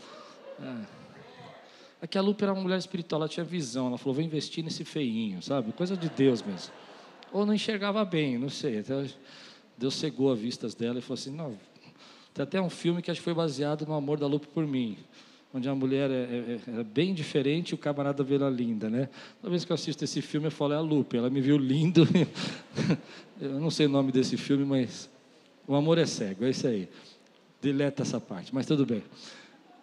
É. 0.59 0.85
é 2.01 2.07
que 2.07 2.17
a 2.17 2.21
Lupe 2.21 2.43
era 2.43 2.53
uma 2.53 2.61
mulher 2.61 2.77
espiritual, 2.77 3.21
ela 3.21 3.29
tinha 3.29 3.43
visão, 3.43 3.87
ela 3.87 3.97
falou, 3.97 4.15
vou 4.15 4.23
investir 4.23 4.63
nesse 4.63 4.83
feinho, 4.83 5.41
sabe? 5.41 5.71
Coisa 5.73 5.95
de 5.95 6.09
Deus 6.09 6.41
mesmo. 6.41 6.73
Ou 7.31 7.45
não 7.45 7.53
enxergava 7.53 8.03
bem, 8.03 8.37
não 8.37 8.49
sei. 8.49 8.77
Então, 8.77 9.05
Deus 9.77 9.95
cegou 9.95 10.31
as 10.31 10.39
vistas 10.39 10.73
dela 10.73 10.99
e 10.99 11.01
falou 11.01 11.15
assim, 11.15 11.31
não, 11.31 11.57
tem 12.33 12.43
até 12.43 12.61
um 12.61 12.69
filme 12.69 13.01
que 13.01 13.11
acho 13.11 13.19
que 13.19 13.23
foi 13.23 13.33
baseado 13.33 13.85
no 13.85 13.93
amor 13.93 14.19
da 14.19 14.27
Lupe 14.27 14.47
por 14.47 14.65
mim 14.65 14.97
onde 15.53 15.69
a 15.69 15.75
mulher 15.75 16.09
é, 16.09 16.13
é, 16.13 16.59
é, 16.77 16.79
é 16.79 16.83
bem 16.83 17.13
diferente 17.13 17.69
e 17.69 17.75
o 17.75 17.77
camarada 17.77 18.23
vê 18.23 18.35
ela 18.35 18.49
linda, 18.49 18.89
né? 18.89 19.07
Toda 19.39 19.51
vez 19.51 19.63
que 19.63 19.71
eu 19.71 19.75
assisto 19.75 20.03
esse 20.03 20.19
filme, 20.21 20.47
eu 20.47 20.51
falo, 20.51 20.73
é 20.73 20.77
a 20.77 20.81
Lupe, 20.81 21.15
ela 21.15 21.29
me 21.29 21.39
viu 21.39 21.57
lindo. 21.57 22.07
eu 23.39 23.59
não 23.59 23.69
sei 23.69 23.85
o 23.85 23.89
nome 23.89 24.11
desse 24.11 24.35
filme, 24.35 24.65
mas 24.65 25.07
o 25.67 25.75
amor 25.75 25.99
é 25.99 26.07
cego, 26.07 26.43
é 26.45 26.49
isso 26.49 26.65
aí. 26.65 26.89
Deleta 27.61 28.01
essa 28.01 28.19
parte, 28.19 28.53
mas 28.53 28.65
tudo 28.65 28.83
bem. 28.83 29.03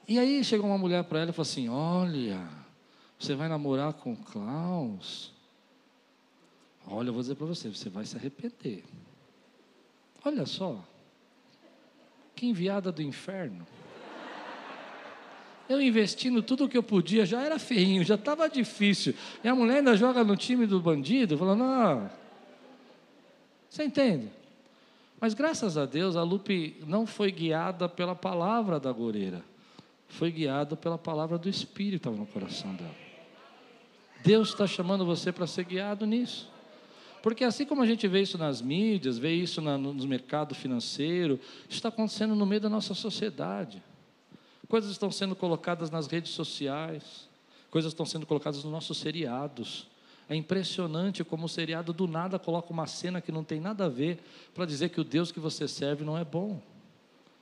E 0.08 0.18
aí 0.18 0.42
chegou 0.42 0.66
uma 0.66 0.76
mulher 0.76 1.04
para 1.04 1.20
ela 1.20 1.30
e 1.30 1.32
falou 1.32 1.48
assim: 1.48 1.68
Olha, 1.68 2.48
você 3.16 3.34
vai 3.36 3.48
namorar 3.48 3.92
com 3.92 4.16
Klaus? 4.16 5.32
Olha, 6.84 7.10
eu 7.10 7.12
vou 7.12 7.22
dizer 7.22 7.36
para 7.36 7.46
você, 7.46 7.68
você 7.68 7.88
vai 7.88 8.04
se 8.04 8.16
arrepender. 8.16 8.82
Olha 10.24 10.44
só, 10.44 10.84
que 12.40 12.46
enviada 12.46 12.90
do 12.90 13.02
inferno. 13.02 13.66
Eu 15.68 15.78
investindo 15.78 16.42
tudo 16.42 16.64
o 16.64 16.68
que 16.70 16.78
eu 16.78 16.82
podia, 16.82 17.26
já 17.26 17.42
era 17.42 17.58
feinho, 17.58 18.02
já 18.02 18.14
estava 18.14 18.48
difícil. 18.48 19.14
E 19.44 19.48
a 19.48 19.54
mulher 19.54 19.76
ainda 19.76 19.94
joga 19.94 20.24
no 20.24 20.34
time 20.38 20.66
do 20.66 20.80
bandido, 20.80 21.36
falando, 21.36 21.58
não. 21.58 22.10
Você 23.68 23.84
entende? 23.84 24.30
Mas 25.20 25.34
graças 25.34 25.76
a 25.76 25.84
Deus, 25.84 26.16
a 26.16 26.22
Lupe 26.22 26.82
não 26.86 27.06
foi 27.06 27.30
guiada 27.30 27.90
pela 27.90 28.14
palavra 28.14 28.80
da 28.80 28.90
goreira, 28.90 29.44
foi 30.08 30.30
guiada 30.30 30.74
pela 30.74 30.96
palavra 30.96 31.36
do 31.36 31.46
Espírito 31.46 32.10
no 32.10 32.24
coração 32.24 32.74
dela. 32.74 32.96
Deus 34.24 34.48
está 34.48 34.66
chamando 34.66 35.04
você 35.04 35.30
para 35.30 35.46
ser 35.46 35.64
guiado 35.64 36.06
nisso. 36.06 36.50
Porque 37.22 37.44
assim 37.44 37.66
como 37.66 37.82
a 37.82 37.86
gente 37.86 38.06
vê 38.08 38.22
isso 38.22 38.38
nas 38.38 38.62
mídias, 38.62 39.18
vê 39.18 39.32
isso 39.34 39.60
na, 39.60 39.76
no 39.76 40.06
mercado 40.06 40.54
financeiro, 40.54 41.38
isso 41.68 41.78
está 41.78 41.88
acontecendo 41.88 42.34
no 42.34 42.46
meio 42.46 42.60
da 42.60 42.68
nossa 42.68 42.94
sociedade. 42.94 43.82
Coisas 44.68 44.90
estão 44.90 45.10
sendo 45.10 45.34
colocadas 45.34 45.90
nas 45.90 46.06
redes 46.06 46.30
sociais, 46.30 47.28
coisas 47.70 47.92
estão 47.92 48.06
sendo 48.06 48.24
colocadas 48.24 48.62
nos 48.62 48.72
nossos 48.72 48.98
seriados. 48.98 49.86
É 50.28 50.36
impressionante 50.36 51.24
como 51.24 51.46
o 51.46 51.48
seriado 51.48 51.92
do 51.92 52.06
nada 52.06 52.38
coloca 52.38 52.72
uma 52.72 52.86
cena 52.86 53.20
que 53.20 53.32
não 53.32 53.42
tem 53.42 53.60
nada 53.60 53.86
a 53.86 53.88
ver 53.88 54.22
para 54.54 54.64
dizer 54.64 54.90
que 54.90 55.00
o 55.00 55.04
Deus 55.04 55.32
que 55.32 55.40
você 55.40 55.66
serve 55.66 56.04
não 56.04 56.16
é 56.16 56.24
bom. 56.24 56.62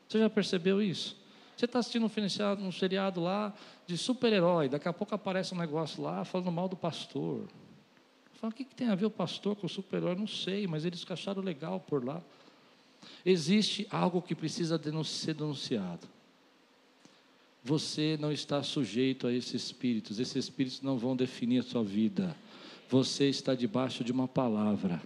Você 0.09 0.19
já 0.19 0.31
percebeu 0.31 0.81
isso? 0.81 1.15
Você 1.55 1.67
está 1.67 1.81
assistindo 1.81 2.07
um, 2.07 2.09
seriado, 2.09 2.65
um 2.65 2.73
seriado 2.73 3.21
lá 3.21 3.53
de 3.87 3.99
super-herói, 3.99 4.69
daqui 4.69 4.89
a 4.89 4.93
pouco 4.93 5.15
aparece 5.15 5.55
um 5.55 5.59
negócio 5.59 6.03
lá 6.03 6.25
falando 6.25 6.51
mal 6.51 6.67
do 6.69 6.77
pastor. 6.77 7.47
Fala, 8.41 8.53
o 8.53 8.55
que, 8.55 8.65
que 8.65 8.75
tem 8.75 8.89
a 8.89 8.95
ver 8.95 9.07
o 9.07 9.11
pastor 9.11 9.57
com 9.57 9.67
o 9.67 9.69
super-herói? 9.69 10.15
Não 10.15 10.27
sei, 10.27 10.67
mas 10.67 10.85
eles 10.85 11.05
acharam 11.09 11.43
legal 11.43 11.81
por 11.81 12.05
lá. 12.05 12.23
Existe 13.27 13.87
algo 13.91 14.23
que 14.23 14.35
precisa 14.35 14.81
ser 15.05 15.35
denunciado. 15.35 16.07
Você 17.65 18.17
não 18.21 18.31
está 18.31 18.63
sujeito 18.63 19.27
a 19.27 19.33
esses 19.33 19.65
espíritos, 19.65 20.21
esses 20.21 20.37
espíritos 20.37 20.81
não 20.83 20.97
vão 20.97 21.17
definir 21.17 21.59
a 21.59 21.63
sua 21.65 21.83
vida. 21.83 22.35
Você 22.89 23.29
está 23.29 23.57
debaixo 23.57 24.05
de 24.05 24.13
uma 24.13 24.29
palavra 24.29 25.03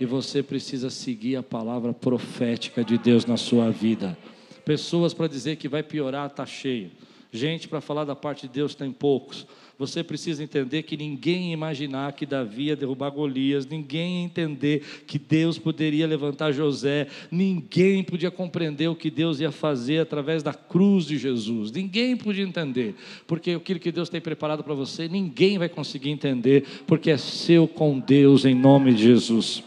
e 0.00 0.06
você 0.06 0.42
precisa 0.42 0.88
seguir 0.88 1.36
a 1.36 1.42
palavra 1.42 1.92
profética 1.92 2.84
de 2.84 2.96
Deus 2.96 3.26
na 3.26 3.36
sua 3.36 3.68
vida. 3.68 4.16
Pessoas 4.64 5.12
para 5.12 5.26
dizer 5.26 5.56
que 5.56 5.68
vai 5.68 5.82
piorar 5.82 6.30
está 6.30 6.46
cheio. 6.46 6.92
Gente 7.32 7.66
para 7.66 7.80
falar 7.80 8.04
da 8.04 8.16
parte 8.16 8.46
de 8.46 8.54
Deus 8.54 8.74
tem 8.74 8.92
poucos 8.92 9.44
você 9.78 10.02
precisa 10.02 10.42
entender 10.42 10.82
que 10.82 10.96
ninguém 10.96 11.48
ia 11.48 11.52
imaginar 11.52 12.12
que 12.12 12.24
Davi 12.24 12.64
ia 12.64 12.76
derrubar 12.76 13.10
Golias, 13.10 13.66
ninguém 13.66 14.20
ia 14.20 14.24
entender 14.24 14.82
que 15.06 15.18
Deus 15.18 15.58
poderia 15.58 16.06
levantar 16.06 16.52
José, 16.52 17.08
ninguém 17.30 18.02
podia 18.02 18.30
compreender 18.30 18.88
o 18.88 18.96
que 18.96 19.10
Deus 19.10 19.38
ia 19.40 19.52
fazer 19.52 19.98
através 19.98 20.42
da 20.42 20.54
cruz 20.54 21.04
de 21.04 21.18
Jesus, 21.18 21.70
ninguém 21.70 22.16
podia 22.16 22.44
entender, 22.44 22.94
porque 23.26 23.52
aquilo 23.52 23.80
que 23.80 23.92
Deus 23.92 24.08
tem 24.08 24.20
preparado 24.20 24.64
para 24.64 24.74
você, 24.74 25.08
ninguém 25.08 25.58
vai 25.58 25.68
conseguir 25.68 26.10
entender, 26.10 26.64
porque 26.86 27.10
é 27.10 27.16
seu 27.16 27.68
com 27.68 27.98
Deus 27.98 28.44
em 28.44 28.54
nome 28.54 28.94
de 28.94 29.02
Jesus. 29.02 29.62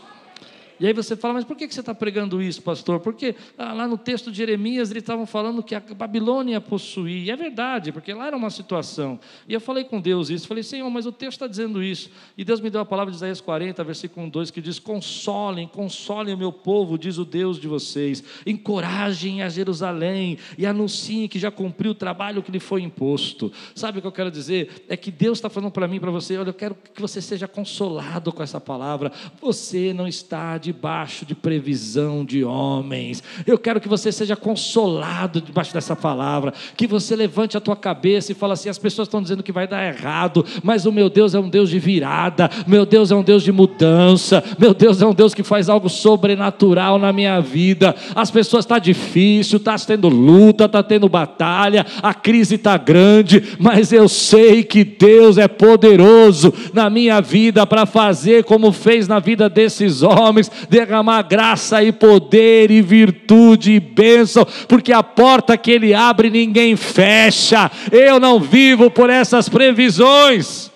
E 0.80 0.88
aí 0.88 0.94
você 0.94 1.16
fala, 1.16 1.36
mas 1.36 1.44
por 1.44 1.58
que 1.58 1.68
você 1.68 1.82
está 1.82 1.94
pregando 1.94 2.42
isso, 2.42 2.62
pastor? 2.62 3.00
Porque 3.00 3.36
ah, 3.58 3.74
lá 3.74 3.88
no 3.88 3.98
texto 3.98 4.32
de 4.32 4.38
Jeremias 4.38 4.90
eles 4.90 5.04
estavam 5.04 5.26
falando 5.26 5.62
que 5.62 5.76
a 5.76 5.80
Babilônia 5.80 6.54
ia 6.54 6.62
possuir. 6.62 7.26
E 7.26 7.32
é 7.32 7.36
verdade, 7.36 7.92
porque 7.92 8.14
lá 8.14 8.28
era 8.28 8.38
uma 8.38 8.50
situação. 8.50 9.20
E 9.48 9.54
eu 9.54 9.60
falei 9.60 9.84
com 9.84 10.00
Deus 10.00 10.30
isso, 10.30 10.48
falei, 10.48 10.64
Senhor, 10.64 10.90
mas 10.90 11.06
o 11.06 11.12
texto 11.12 11.34
está 11.34 11.48
dizendo 11.48 11.84
isso. 11.84 12.10
E 12.38 12.46
Deus 12.46 12.62
me 12.62 12.70
deu 12.70 12.80
a 12.80 12.86
palavra 12.86 13.12
de 13.12 13.18
Isaías 13.18 13.42
40, 13.42 13.84
versículo 13.84 14.30
2, 14.30 14.52
que 14.52 14.62
diz: 14.62 14.80
Consolem, 14.80 15.68
consolem 15.68 16.34
o 16.34 16.38
meu 16.38 16.52
povo, 16.52 16.98
diz 16.98 17.18
o 17.18 17.26
Deus 17.26 17.60
de 17.60 17.68
vocês. 17.68 18.24
Encorajem 18.46 19.42
a 19.42 19.50
Jerusalém 19.50 20.38
e 20.58 20.66
anunciem 20.66 21.28
que 21.28 21.38
já 21.38 21.52
cumpriu 21.52 21.92
o 21.92 21.96
trabalho 21.96 22.42
que 22.42 22.52
lhe 22.52 22.60
foi 22.60 22.82
imposto. 22.82 23.52
Sabe 23.76 24.00
o 24.00 24.02
que 24.02 24.08
eu 24.08 24.12
quero 24.12 24.32
dizer? 24.32 24.86
É 24.88 24.96
que 24.96 25.12
Deus 25.12 25.38
está 25.38 25.50
falando 25.50 25.72
para 25.72 25.88
mim, 25.88 26.00
para 26.00 26.12
você, 26.12 26.38
olha, 26.38 26.50
eu 26.50 26.54
quero 26.54 26.76
que 26.76 27.02
você 27.02 27.22
seja 27.22 27.48
consolado 27.48 28.32
com 28.32 28.42
essa 28.42 28.62
palavra. 28.62 29.12
Você 29.42 29.94
não 29.94 30.08
está 30.08 30.58
de 30.58 30.69
debaixo 30.70 31.26
de 31.26 31.34
previsão 31.34 32.24
de 32.24 32.44
homens. 32.44 33.24
Eu 33.48 33.58
quero 33.58 33.82
que 33.82 33.88
você 33.88 34.12
seja 34.12 34.36
consolado 34.36 35.42
debaixo 35.42 35.74
dessa 35.74 35.96
palavra, 35.96 36.54
que 36.78 36.86
você 36.86 37.16
levante 37.16 37.58
a 37.58 37.60
tua 37.60 37.76
cabeça 37.76 38.32
e 38.32 38.36
fale 38.36 38.54
assim: 38.54 38.70
as 38.70 38.78
pessoas 38.78 39.08
estão 39.08 39.22
dizendo 39.22 39.42
que 39.42 39.52
vai 39.52 39.68
dar 39.68 39.84
errado, 39.84 40.46
mas 40.62 40.86
o 40.86 40.92
meu 40.92 41.10
Deus 41.10 41.34
é 41.34 41.40
um 41.40 41.50
Deus 41.50 41.72
de 41.72 41.80
virada, 41.80 42.52
meu 42.68 42.86
Deus 42.86 43.10
é 43.10 43.16
um 43.16 43.24
Deus 43.24 43.42
de 43.42 43.52
mudança, 43.52 44.44
meu 44.60 44.74
Deus 44.76 45.02
é 45.02 45.08
um 45.08 45.14
Deus 45.14 45.34
que 45.34 45.42
faz 45.42 45.70
algo 45.70 45.90
sobrenatural 45.90 47.00
na 47.00 47.12
minha 47.12 47.40
vida. 47.40 47.96
As 48.14 48.30
pessoas 48.30 48.64
está 48.64 48.78
difícil, 48.78 49.58
está 49.58 49.76
tendo 49.80 50.08
luta, 50.08 50.66
está 50.66 50.84
tendo 50.84 51.10
batalha, 51.10 51.84
a 52.04 52.14
crise 52.14 52.56
está 52.56 52.78
grande, 52.78 53.58
mas 53.58 53.92
eu 53.92 54.08
sei 54.08 54.64
que 54.64 54.84
Deus 54.84 55.40
é 55.40 55.48
poderoso 55.48 56.54
na 56.74 56.92
minha 56.92 57.20
vida 57.22 57.66
para 57.66 57.88
fazer 57.88 58.44
como 58.44 58.72
fez 58.72 59.08
na 59.08 59.20
vida 59.20 59.50
desses 59.50 60.04
homens, 60.04 60.52
derramar 60.68 61.22
graça 61.24 61.84
e 61.84 61.92
poder 61.92 62.72
e 62.72 62.82
virtude 62.82 63.74
e 63.74 63.80
bênção, 63.80 64.46
porque 64.68 64.92
a 64.92 65.04
porta 65.04 65.58
que 65.58 65.72
Ele 65.72 65.94
abre 65.94 66.30
ninguém 66.30 66.76
fecha. 66.76 67.72
Eu 67.92 68.20
não 68.20 68.40
vivo 68.40 68.90
por 68.90 69.10
essas 69.10 69.48
previsões. 69.48 70.72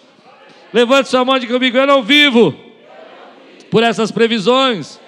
Levante 0.74 1.10
sua 1.10 1.26
mão 1.26 1.38
de 1.38 1.48
comigo, 1.48 1.78
eu 1.78 1.88
não 1.88 2.02
vivo 2.02 2.56
por 3.70 3.84
essas 3.84 4.12
previsões. 4.12 5.00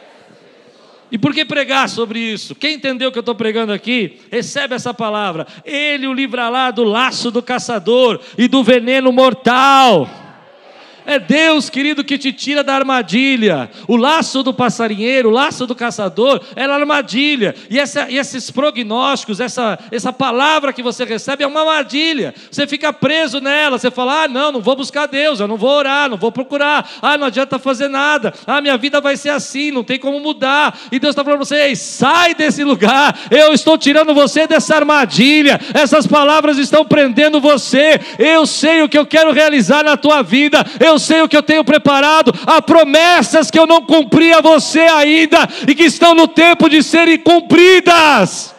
E 1.11 1.17
por 1.17 1.33
que 1.33 1.45
pregar 1.45 1.87
sobre 1.87 2.19
isso? 2.19 2.55
Quem 2.55 2.75
entendeu 2.75 3.09
o 3.09 3.11
que 3.11 3.17
eu 3.17 3.21
estou 3.21 3.35
pregando 3.35 3.71
aqui, 3.71 4.19
recebe 4.31 4.75
essa 4.75 4.93
palavra. 4.93 5.45
Ele 5.63 6.07
o 6.07 6.13
livrará 6.13 6.71
do 6.71 6.83
laço 6.83 7.29
do 7.29 7.41
caçador 7.41 8.19
e 8.37 8.47
do 8.47 8.63
veneno 8.63 9.11
mortal. 9.11 10.09
É 11.05 11.19
Deus, 11.19 11.69
querido, 11.69 12.03
que 12.03 12.17
te 12.17 12.33
tira 12.33 12.63
da 12.63 12.73
armadilha. 12.73 13.69
O 13.87 13.95
laço 13.95 14.41
do 14.41 14.53
passarinheiro, 14.53 15.29
o 15.29 15.31
laço 15.31 15.67
do 15.67 15.75
caçador, 15.75 16.41
era 16.55 16.73
armadilha. 16.73 17.53
E, 17.69 17.79
essa, 17.79 18.09
e 18.09 18.17
esses 18.17 18.49
prognósticos, 18.49 19.39
essa, 19.39 19.77
essa 19.91 20.11
palavra 20.11 20.73
que 20.73 20.81
você 20.81 21.05
recebe 21.05 21.43
é 21.43 21.47
uma 21.47 21.59
armadilha. 21.59 22.33
Você 22.49 22.65
fica 22.65 22.91
preso 22.91 23.39
nela. 23.39 23.77
Você 23.77 23.91
fala: 23.91 24.23
ah, 24.23 24.27
não, 24.27 24.51
não 24.51 24.61
vou 24.61 24.75
buscar 24.75 25.05
Deus, 25.05 25.39
eu 25.39 25.47
não 25.47 25.57
vou 25.57 25.69
orar, 25.69 26.09
não 26.09 26.17
vou 26.17 26.31
procurar. 26.31 26.89
Ah, 27.01 27.17
não 27.17 27.27
adianta 27.27 27.59
fazer 27.59 27.87
nada. 27.87 28.33
Ah, 28.47 28.59
minha 28.59 28.77
vida 28.77 28.99
vai 28.99 29.15
ser 29.15 29.29
assim, 29.29 29.71
não 29.71 29.83
tem 29.83 29.99
como 29.99 30.19
mudar. 30.19 30.77
E 30.91 30.99
Deus 30.99 31.11
está 31.11 31.23
falando 31.23 31.39
para 31.39 31.45
você: 31.45 31.75
sai 31.75 32.33
desse 32.33 32.63
lugar. 32.63 33.17
Eu 33.29 33.53
estou 33.53 33.77
tirando 33.77 34.13
você 34.13 34.47
dessa 34.47 34.75
armadilha. 34.75 35.59
Essas 35.73 36.07
palavras 36.07 36.57
estão 36.57 36.83
prendendo 36.83 37.39
você. 37.39 37.99
Eu 38.17 38.45
sei 38.45 38.81
o 38.81 38.89
que 38.89 38.97
eu 38.97 39.05
quero 39.05 39.31
realizar 39.31 39.83
na 39.83 39.95
tua 39.95 40.23
vida. 40.23 40.65
Eu 40.79 40.94
eu 40.95 40.99
sei 40.99 41.21
o 41.21 41.27
que 41.27 41.35
eu 41.35 41.43
tenho 41.43 41.63
preparado, 41.63 42.33
há 42.45 42.61
promessas 42.61 43.51
que 43.51 43.59
eu 43.59 43.67
não 43.67 43.81
cumpri 43.81 44.31
a 44.31 44.39
você 44.39 44.79
ainda 44.79 45.47
e 45.67 45.75
que 45.75 45.83
estão 45.83 46.15
no 46.15 46.27
tempo 46.27 46.69
de 46.69 46.81
serem 46.81 47.17
cumpridas. 47.17 48.54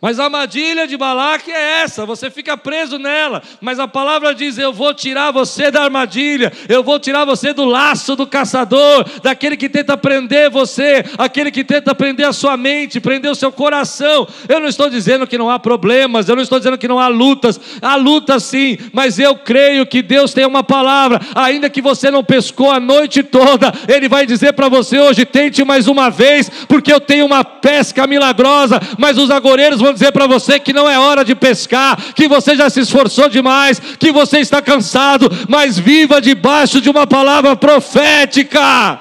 Mas 0.00 0.18
a 0.18 0.24
armadilha 0.24 0.86
de 0.86 0.96
Balaque 0.96 1.52
é 1.52 1.82
essa, 1.82 2.06
você 2.06 2.30
fica 2.30 2.56
preso 2.56 2.98
nela. 2.98 3.42
Mas 3.60 3.78
a 3.78 3.86
palavra 3.86 4.34
diz: 4.34 4.56
Eu 4.56 4.72
vou 4.72 4.94
tirar 4.94 5.30
você 5.30 5.70
da 5.70 5.82
armadilha, 5.82 6.50
eu 6.70 6.82
vou 6.82 6.98
tirar 6.98 7.26
você 7.26 7.52
do 7.52 7.66
laço 7.66 8.16
do 8.16 8.26
caçador, 8.26 9.04
daquele 9.22 9.58
que 9.58 9.68
tenta 9.68 9.98
prender 9.98 10.48
você, 10.48 11.04
aquele 11.18 11.50
que 11.50 11.62
tenta 11.62 11.94
prender 11.94 12.26
a 12.26 12.32
sua 12.32 12.56
mente, 12.56 12.98
prender 12.98 13.30
o 13.30 13.34
seu 13.34 13.52
coração. 13.52 14.26
Eu 14.48 14.58
não 14.58 14.68
estou 14.68 14.88
dizendo 14.88 15.26
que 15.26 15.36
não 15.36 15.50
há 15.50 15.58
problemas, 15.58 16.30
eu 16.30 16.36
não 16.36 16.42
estou 16.42 16.58
dizendo 16.58 16.78
que 16.78 16.88
não 16.88 16.98
há 16.98 17.08
lutas, 17.08 17.60
há 17.82 17.94
lutas 17.96 18.44
sim, 18.44 18.78
mas 18.94 19.18
eu 19.18 19.36
creio 19.36 19.84
que 19.84 20.00
Deus 20.00 20.32
tem 20.32 20.46
uma 20.46 20.62
palavra, 20.62 21.20
ainda 21.34 21.68
que 21.68 21.82
você 21.82 22.10
não 22.10 22.24
pescou 22.24 22.70
a 22.70 22.80
noite 22.80 23.22
toda, 23.22 23.70
Ele 23.86 24.08
vai 24.08 24.24
dizer 24.24 24.54
para 24.54 24.70
você 24.70 24.98
hoje: 24.98 25.26
tente 25.26 25.62
mais 25.62 25.86
uma 25.86 26.08
vez, 26.08 26.50
porque 26.66 26.90
eu 26.90 27.00
tenho 27.00 27.26
uma 27.26 27.44
pesca 27.44 28.06
milagrosa, 28.06 28.80
mas 28.96 29.18
os 29.18 29.30
agoureiros 29.30 29.78
vão 29.78 29.89
dizer 29.92 30.12
para 30.12 30.26
você 30.26 30.58
que 30.58 30.72
não 30.72 30.88
é 30.88 30.98
hora 30.98 31.24
de 31.24 31.34
pescar, 31.34 31.96
que 32.14 32.28
você 32.28 32.56
já 32.56 32.68
se 32.70 32.80
esforçou 32.80 33.28
demais, 33.28 33.78
que 33.78 34.12
você 34.12 34.38
está 34.38 34.60
cansado, 34.62 35.28
mas 35.48 35.78
viva 35.78 36.20
debaixo 36.20 36.80
de 36.80 36.90
uma 36.90 37.06
palavra 37.06 37.56
profética. 37.56 39.00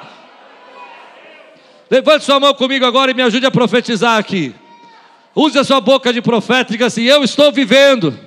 Levante 1.89 2.25
sua 2.25 2.39
mão 2.39 2.53
comigo 2.53 2.85
agora 2.85 3.11
e 3.11 3.13
me 3.13 3.23
ajude 3.23 3.45
a 3.45 3.51
profetizar 3.51 4.17
aqui. 4.17 4.53
Use 5.35 5.57
a 5.57 5.63
sua 5.63 5.81
boca 5.81 6.13
de 6.13 6.21
profeta 6.21 6.71
e 6.71 6.73
diga 6.73 6.85
assim: 6.85 7.03
Eu 7.03 7.23
estou 7.23 7.51
vivendo 7.51 8.17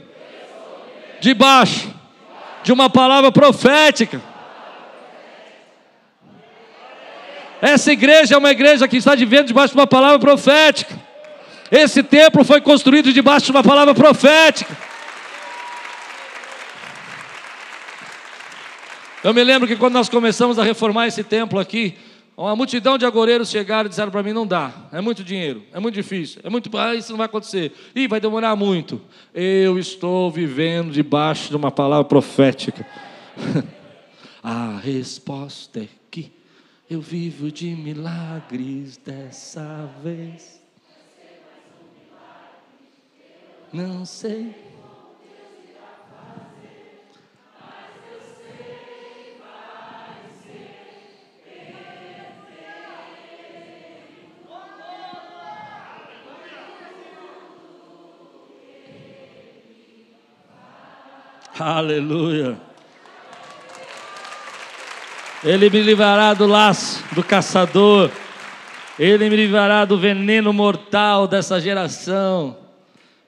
debaixo 1.20 1.92
de 2.64 2.72
uma 2.72 2.88
palavra 2.90 3.30
profética. 3.30 4.20
Essa 7.60 7.92
igreja 7.92 8.34
é 8.34 8.38
uma 8.38 8.50
igreja 8.50 8.88
que 8.88 8.96
está 8.96 9.14
vivendo 9.14 9.46
debaixo 9.46 9.74
de 9.74 9.78
uma 9.78 9.86
palavra 9.86 10.18
profética. 10.18 10.98
Esse 11.72 12.02
templo 12.02 12.44
foi 12.44 12.60
construído 12.60 13.14
debaixo 13.14 13.46
de 13.46 13.52
uma 13.52 13.62
palavra 13.62 13.94
profética. 13.94 14.76
Eu 19.24 19.32
me 19.32 19.42
lembro 19.42 19.66
que 19.66 19.76
quando 19.76 19.94
nós 19.94 20.06
começamos 20.06 20.58
a 20.58 20.64
reformar 20.64 21.06
esse 21.06 21.24
templo 21.24 21.58
aqui, 21.58 21.96
uma 22.36 22.54
multidão 22.54 22.98
de 22.98 23.06
agoreiros 23.06 23.48
chegaram 23.48 23.86
e 23.86 23.88
disseram 23.88 24.12
para 24.12 24.22
mim: 24.22 24.34
não 24.34 24.46
dá, 24.46 24.70
é 24.92 25.00
muito 25.00 25.24
dinheiro, 25.24 25.62
é 25.72 25.80
muito 25.80 25.94
difícil, 25.94 26.42
é 26.44 26.50
muito. 26.50 26.76
Ah, 26.76 26.94
isso 26.94 27.10
não 27.10 27.16
vai 27.16 27.24
acontecer, 27.24 27.72
e 27.94 28.06
vai 28.06 28.20
demorar 28.20 28.54
muito. 28.54 29.00
Eu 29.34 29.78
estou 29.78 30.30
vivendo 30.30 30.92
debaixo 30.92 31.48
de 31.48 31.56
uma 31.56 31.70
palavra 31.70 32.04
profética. 32.04 32.86
a 34.44 34.78
resposta 34.78 35.80
é 35.80 35.88
que 36.10 36.30
Eu 36.90 37.00
vivo 37.00 37.50
de 37.50 37.68
milagres 37.74 38.98
dessa 38.98 39.88
vez. 40.04 40.61
Não 43.72 44.04
sei. 44.04 44.54
Aleluia. 61.58 62.58
Ele 65.44 65.70
me 65.70 65.80
livrará 65.80 66.34
do 66.34 66.46
laço 66.46 67.02
do 67.12 67.22
caçador. 67.22 68.10
Ele 68.98 69.30
me 69.30 69.36
livrará 69.36 69.84
do 69.84 69.96
veneno 69.98 70.52
mortal 70.52 71.26
dessa 71.26 71.60
geração, 71.60 72.56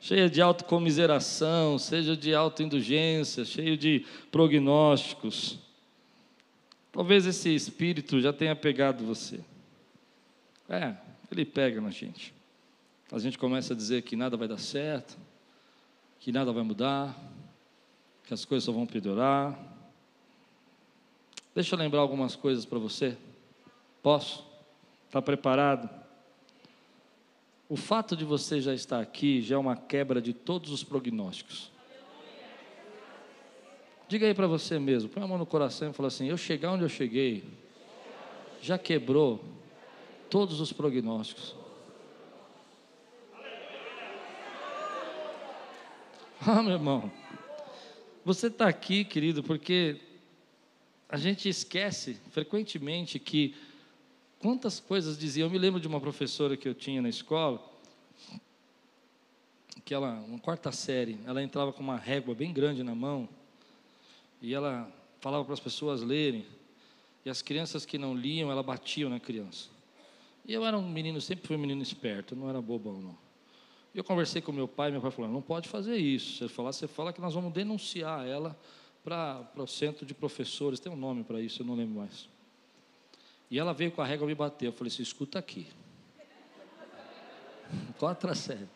cheia 0.05 0.29
de 0.29 0.43
autocomiseração, 0.43 1.79
seja 1.79 2.15
de 2.15 2.35
autoindulgência, 2.35 3.43
cheio 3.43 3.75
de 3.75 4.05
prognósticos. 4.31 5.59
Talvez 6.93 7.25
esse 7.25 7.55
espírito 7.55 8.21
já 8.21 8.31
tenha 8.31 8.55
pegado 8.55 9.03
você. 9.03 9.41
É, 10.69 10.95
ele 11.33 11.47
pega 11.47 11.81
na 11.81 11.91
gente. 11.91 12.35
A 13.11 13.19
gente 13.19 13.39
começa 13.39 13.73
a 13.73 13.77
dizer 13.77 14.03
que 14.03 14.15
nada 14.15 14.37
vai 14.37 14.47
dar 14.47 14.59
certo, 14.59 15.17
que 16.21 16.31
nada 16.31 16.53
vai 16.53 16.63
mudar, 16.63 17.19
que 18.25 18.35
as 18.35 18.45
coisas 18.45 18.65
só 18.65 18.73
vão 18.73 18.85
piorar. 18.85 19.59
Deixa 21.55 21.75
eu 21.75 21.79
lembrar 21.79 22.01
algumas 22.01 22.37
coisas 22.37 22.67
para 22.67 22.79
você. 22.79 23.17
Posso? 24.03 24.45
Está 25.07 25.23
preparado? 25.23 25.89
O 27.75 27.77
fato 27.77 28.17
de 28.17 28.25
você 28.25 28.61
já 28.61 28.73
estar 28.73 29.01
aqui 29.01 29.43
já 29.43 29.57
é 29.57 29.59
uma 29.59 29.75
quebra 29.77 30.23
de 30.23 30.33
todos 30.33 30.71
os 30.71 30.85
prognósticos. 30.85 31.73
Diga 34.07 34.29
aí 34.29 34.33
para 34.33 34.47
você 34.47 34.79
mesmo, 34.79 35.09
põe 35.09 35.25
a 35.25 35.27
mão 35.27 35.37
no 35.37 35.45
coração 35.45 35.91
e 35.91 35.93
fala 35.93 36.07
assim: 36.07 36.29
Eu 36.29 36.37
chegar 36.37 36.71
onde 36.71 36.85
eu 36.85 36.89
cheguei, 36.89 37.43
já 38.63 38.79
quebrou 38.79 39.45
todos 40.31 40.61
os 40.61 40.73
prognósticos. 40.73 41.57
Ah, 46.47 46.63
meu 46.63 46.75
irmão, 46.75 47.11
você 48.25 48.47
está 48.47 48.69
aqui, 48.69 49.05
querido, 49.05 49.43
porque 49.43 50.01
a 51.09 51.17
gente 51.17 51.49
esquece 51.49 52.21
frequentemente 52.31 53.19
que 53.19 53.57
quantas 54.45 54.79
coisas 54.79 55.17
diziam. 55.17 55.47
Eu 55.47 55.51
me 55.51 55.57
lembro 55.57 55.81
de 55.81 55.89
uma 55.89 55.99
professora 55.99 56.55
que 56.55 56.69
eu 56.69 56.75
tinha 56.75 57.01
na 57.01 57.09
escola, 57.09 57.67
que 59.87 59.95
ela, 59.95 60.21
uma 60.29 60.39
quarta 60.39 60.71
série, 60.71 61.19
ela 61.25 61.43
entrava 61.43 61.73
com 61.73 61.83
uma 61.83 61.97
régua 61.97 62.35
bem 62.35 62.53
grande 62.53 62.83
na 62.83 62.95
mão 62.95 63.27
e 64.43 64.53
ela 64.53 64.93
falava 65.19 65.47
para 65.47 65.55
as 65.55 65.61
pessoas 65.61 66.03
lerem. 66.03 66.45
E 67.25 67.31
as 67.31 67.41
crianças 67.41 67.87
que 67.87 67.97
não 67.97 68.15
liam, 68.15 68.51
ela 68.51 68.63
batia 68.63 69.09
na 69.09 69.19
criança. 69.19 69.71
E 70.45 70.53
eu 70.53 70.63
era 70.63 70.77
um 70.77 70.87
menino, 70.87 71.23
sempre 71.23 71.47
fui 71.47 71.57
um 71.57 71.61
menino 71.61 71.81
esperto, 71.81 72.37
não 72.37 72.51
era 72.51 72.61
bobão 72.61 73.01
não. 73.01 73.19
Eu 73.95 74.05
conversei 74.05 74.43
com 74.43 74.53
meu 74.53 74.69
pai, 74.69 74.91
meu 74.91 75.01
pai 75.01 75.11
falou: 75.11 75.31
não 75.31 75.41
pode 75.41 75.71
fazer 75.71 75.97
isso. 75.97 76.37
Você 76.37 76.49
falar, 76.49 76.73
você 76.75 76.87
fala 76.87 77.15
que 77.15 77.21
nós 77.21 77.33
vamos 77.33 77.51
denunciar 77.51 78.27
ela 78.27 78.55
para 79.03 79.49
o 79.57 79.67
centro 79.67 80.05
de 80.05 80.13
professores. 80.13 80.79
Tem 80.79 80.93
um 80.93 80.97
nome 80.97 81.25
para 81.25 81.41
isso, 81.41 81.63
eu 81.63 81.67
não 81.67 81.75
lembro 81.75 82.01
mais. 82.01 82.34
E 83.55 83.59
ela 83.61 83.73
veio 83.73 83.93
com 83.93 84.03
a 84.03 84.05
régua 84.05 84.27
me 84.27 84.35
bater. 84.35 84.67
Eu 84.67 84.73
falei 84.73 84.93
assim: 84.93 85.05
escuta 85.05 85.39
aqui. 85.39 85.69
Contra 87.99 88.35
sério. 88.35 88.69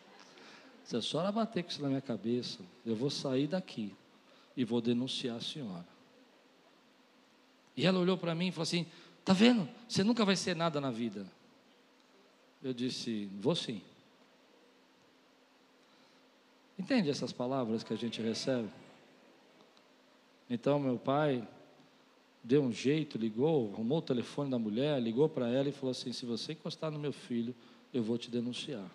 Se 0.85 0.95
a 0.95 1.01
senhora 1.01 1.33
bater 1.33 1.63
com 1.63 1.69
isso 1.69 1.81
na 1.81 1.89
minha 1.89 1.99
cabeça, 1.99 2.59
eu 2.85 2.95
vou 2.95 3.09
sair 3.09 3.45
daqui 3.45 3.93
e 4.55 4.63
vou 4.63 4.79
denunciar 4.79 5.35
a 5.35 5.41
senhora. 5.41 5.85
E 7.75 7.85
ela 7.85 7.99
olhou 7.99 8.17
para 8.17 8.33
mim 8.33 8.47
e 8.47 8.51
falou 8.53 8.63
assim: 8.63 8.87
Tá 9.25 9.33
vendo? 9.33 9.67
Você 9.85 10.01
nunca 10.01 10.23
vai 10.23 10.37
ser 10.37 10.55
nada 10.55 10.79
na 10.79 10.91
vida. 10.91 11.29
Eu 12.63 12.73
disse: 12.73 13.29
Vou 13.37 13.57
sim. 13.57 13.81
Entende 16.77 17.09
essas 17.09 17.33
palavras 17.33 17.83
que 17.83 17.93
a 17.93 17.97
gente 17.97 18.21
recebe? 18.21 18.69
Então, 20.49 20.79
meu 20.79 20.97
pai 20.97 21.45
deu 22.43 22.61
um 22.63 22.71
jeito, 22.71 23.17
ligou, 23.17 23.71
arrumou 23.73 23.99
o 23.99 24.01
telefone 24.01 24.49
da 24.49 24.59
mulher, 24.59 25.01
ligou 25.01 25.27
para 25.27 25.49
ela 25.49 25.69
e 25.69 25.71
falou 25.71 25.91
assim: 25.91 26.11
se 26.11 26.25
você 26.25 26.53
encostar 26.53 26.91
no 26.91 26.99
meu 26.99 27.11
filho, 27.11 27.55
eu 27.93 28.03
vou 28.03 28.17
te 28.17 28.29
denunciar. 28.29 28.89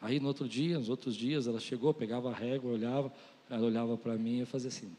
Aí, 0.00 0.18
no 0.18 0.28
outro 0.28 0.48
dia, 0.48 0.78
nos 0.78 0.88
outros 0.88 1.14
dias, 1.14 1.46
ela 1.46 1.60
chegou, 1.60 1.92
pegava 1.92 2.30
a 2.30 2.34
régua, 2.34 2.72
olhava, 2.72 3.12
ela 3.48 3.66
olhava 3.66 3.96
para 3.96 4.16
mim 4.16 4.40
e 4.40 4.46
fazia 4.46 4.68
assim. 4.68 4.90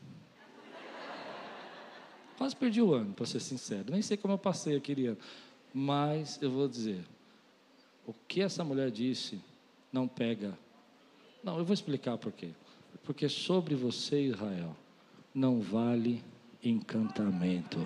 Quase 2.37 2.55
perdi 2.55 2.81
o 2.81 2.93
ano, 2.93 3.13
para 3.13 3.25
ser 3.25 3.39
sincero. 3.39 3.91
Nem 3.91 4.01
sei 4.01 4.17
como 4.17 4.33
eu 4.33 4.37
passei 4.37 4.75
aquele 4.75 5.07
ano. 5.07 5.17
Mas 5.73 6.39
eu 6.41 6.51
vou 6.51 6.67
dizer: 6.67 7.03
o 8.05 8.13
que 8.27 8.41
essa 8.41 8.63
mulher 8.63 8.91
disse 8.91 9.39
não 9.91 10.07
pega 10.07 10.57
não, 11.43 11.57
eu 11.57 11.65
vou 11.65 11.73
explicar 11.73 12.17
por 12.17 12.31
quê. 12.31 12.49
Porque 13.03 13.27
sobre 13.27 13.73
você, 13.73 14.21
Israel, 14.21 14.75
não 15.33 15.59
vale 15.59 16.23
encantamento. 16.63 17.85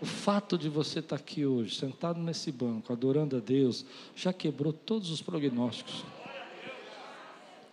O 0.00 0.04
fato 0.04 0.58
de 0.58 0.68
você 0.68 0.98
estar 0.98 1.16
aqui 1.16 1.46
hoje, 1.46 1.74
sentado 1.74 2.20
nesse 2.20 2.52
banco, 2.52 2.92
adorando 2.92 3.36
a 3.36 3.40
Deus, 3.40 3.84
já 4.14 4.32
quebrou 4.32 4.72
todos 4.72 5.10
os 5.10 5.22
prognósticos. 5.22 6.04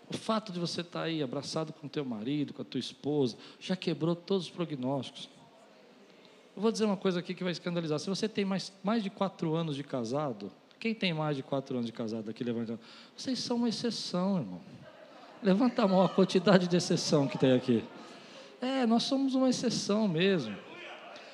O 0.10 0.18
fato 0.18 0.54
de 0.54 0.60
você 0.60 0.82
estar 0.82 1.04
aí 1.04 1.22
abraçado 1.22 1.74
com 1.74 1.88
teu 1.88 2.06
marido, 2.06 2.54
com 2.54 2.62
a 2.62 2.66
tua 2.66 2.80
esposa, 2.80 3.36
já 3.60 3.76
quebrou 3.76 4.16
todos 4.16 4.46
os 4.46 4.52
prognósticos. 4.52 5.30
Eu 6.56 6.62
vou 6.62 6.72
dizer 6.72 6.86
uma 6.86 6.98
coisa 6.98 7.20
aqui 7.20 7.34
que 7.34 7.44
vai 7.44 7.52
escandalizar. 7.52 8.00
Se 8.00 8.10
você 8.10 8.30
tem 8.30 8.46
mais, 8.46 8.72
mais 8.84 9.04
de 9.04 9.10
quatro 9.10 9.56
anos 9.56 9.76
de 9.76 9.84
casado, 9.84 10.52
quem 10.80 10.94
tem 10.94 11.14
mais 11.14 11.36
de 11.36 11.44
quatro 11.44 11.76
anos 11.76 11.88
de 11.88 11.94
casado 11.94 12.30
aqui? 12.30 12.44
Levanta 12.44 12.80
Vocês 13.18 13.40
são 13.40 13.58
uma 13.58 13.70
exceção, 13.70 14.38
irmão. 14.38 14.62
Levanta 15.42 15.84
a 15.84 15.88
mão 15.88 16.02
a 16.04 16.10
quantidade 16.10 16.68
de 16.68 16.78
exceção 16.78 17.28
que 17.28 17.38
tem 17.38 17.54
aqui. 17.54 17.84
É, 18.64 18.86
nós 18.86 19.04
somos 19.04 19.36
uma 19.36 19.50
exceção 19.50 20.08
mesmo. 20.08 20.56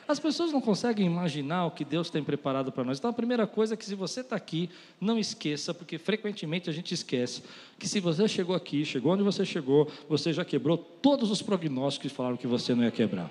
As 0.07 0.19
pessoas 0.19 0.51
não 0.51 0.59
conseguem 0.59 1.05
imaginar 1.05 1.67
o 1.67 1.71
que 1.71 1.85
Deus 1.85 2.09
tem 2.09 2.23
preparado 2.23 2.71
para 2.71 2.83
nós. 2.83 2.97
Então, 2.97 3.11
a 3.11 3.13
primeira 3.13 3.45
coisa 3.45 3.75
é 3.75 3.77
que, 3.77 3.85
se 3.85 3.93
você 3.93 4.21
está 4.21 4.35
aqui, 4.35 4.67
não 4.99 5.19
esqueça, 5.19 5.71
porque 5.71 5.99
frequentemente 5.99 6.67
a 6.67 6.73
gente 6.73 6.91
esquece, 6.91 7.43
que 7.77 7.87
se 7.87 7.99
você 7.99 8.27
chegou 8.27 8.55
aqui, 8.55 8.83
chegou 8.83 9.13
onde 9.13 9.21
você 9.21 9.45
chegou, 9.45 9.87
você 10.09 10.33
já 10.33 10.43
quebrou 10.43 10.75
todos 10.75 11.29
os 11.29 11.43
prognósticos 11.43 12.11
que 12.11 12.17
falaram 12.17 12.35
que 12.35 12.47
você 12.47 12.73
não 12.73 12.83
ia 12.83 12.89
quebrar. 12.89 13.29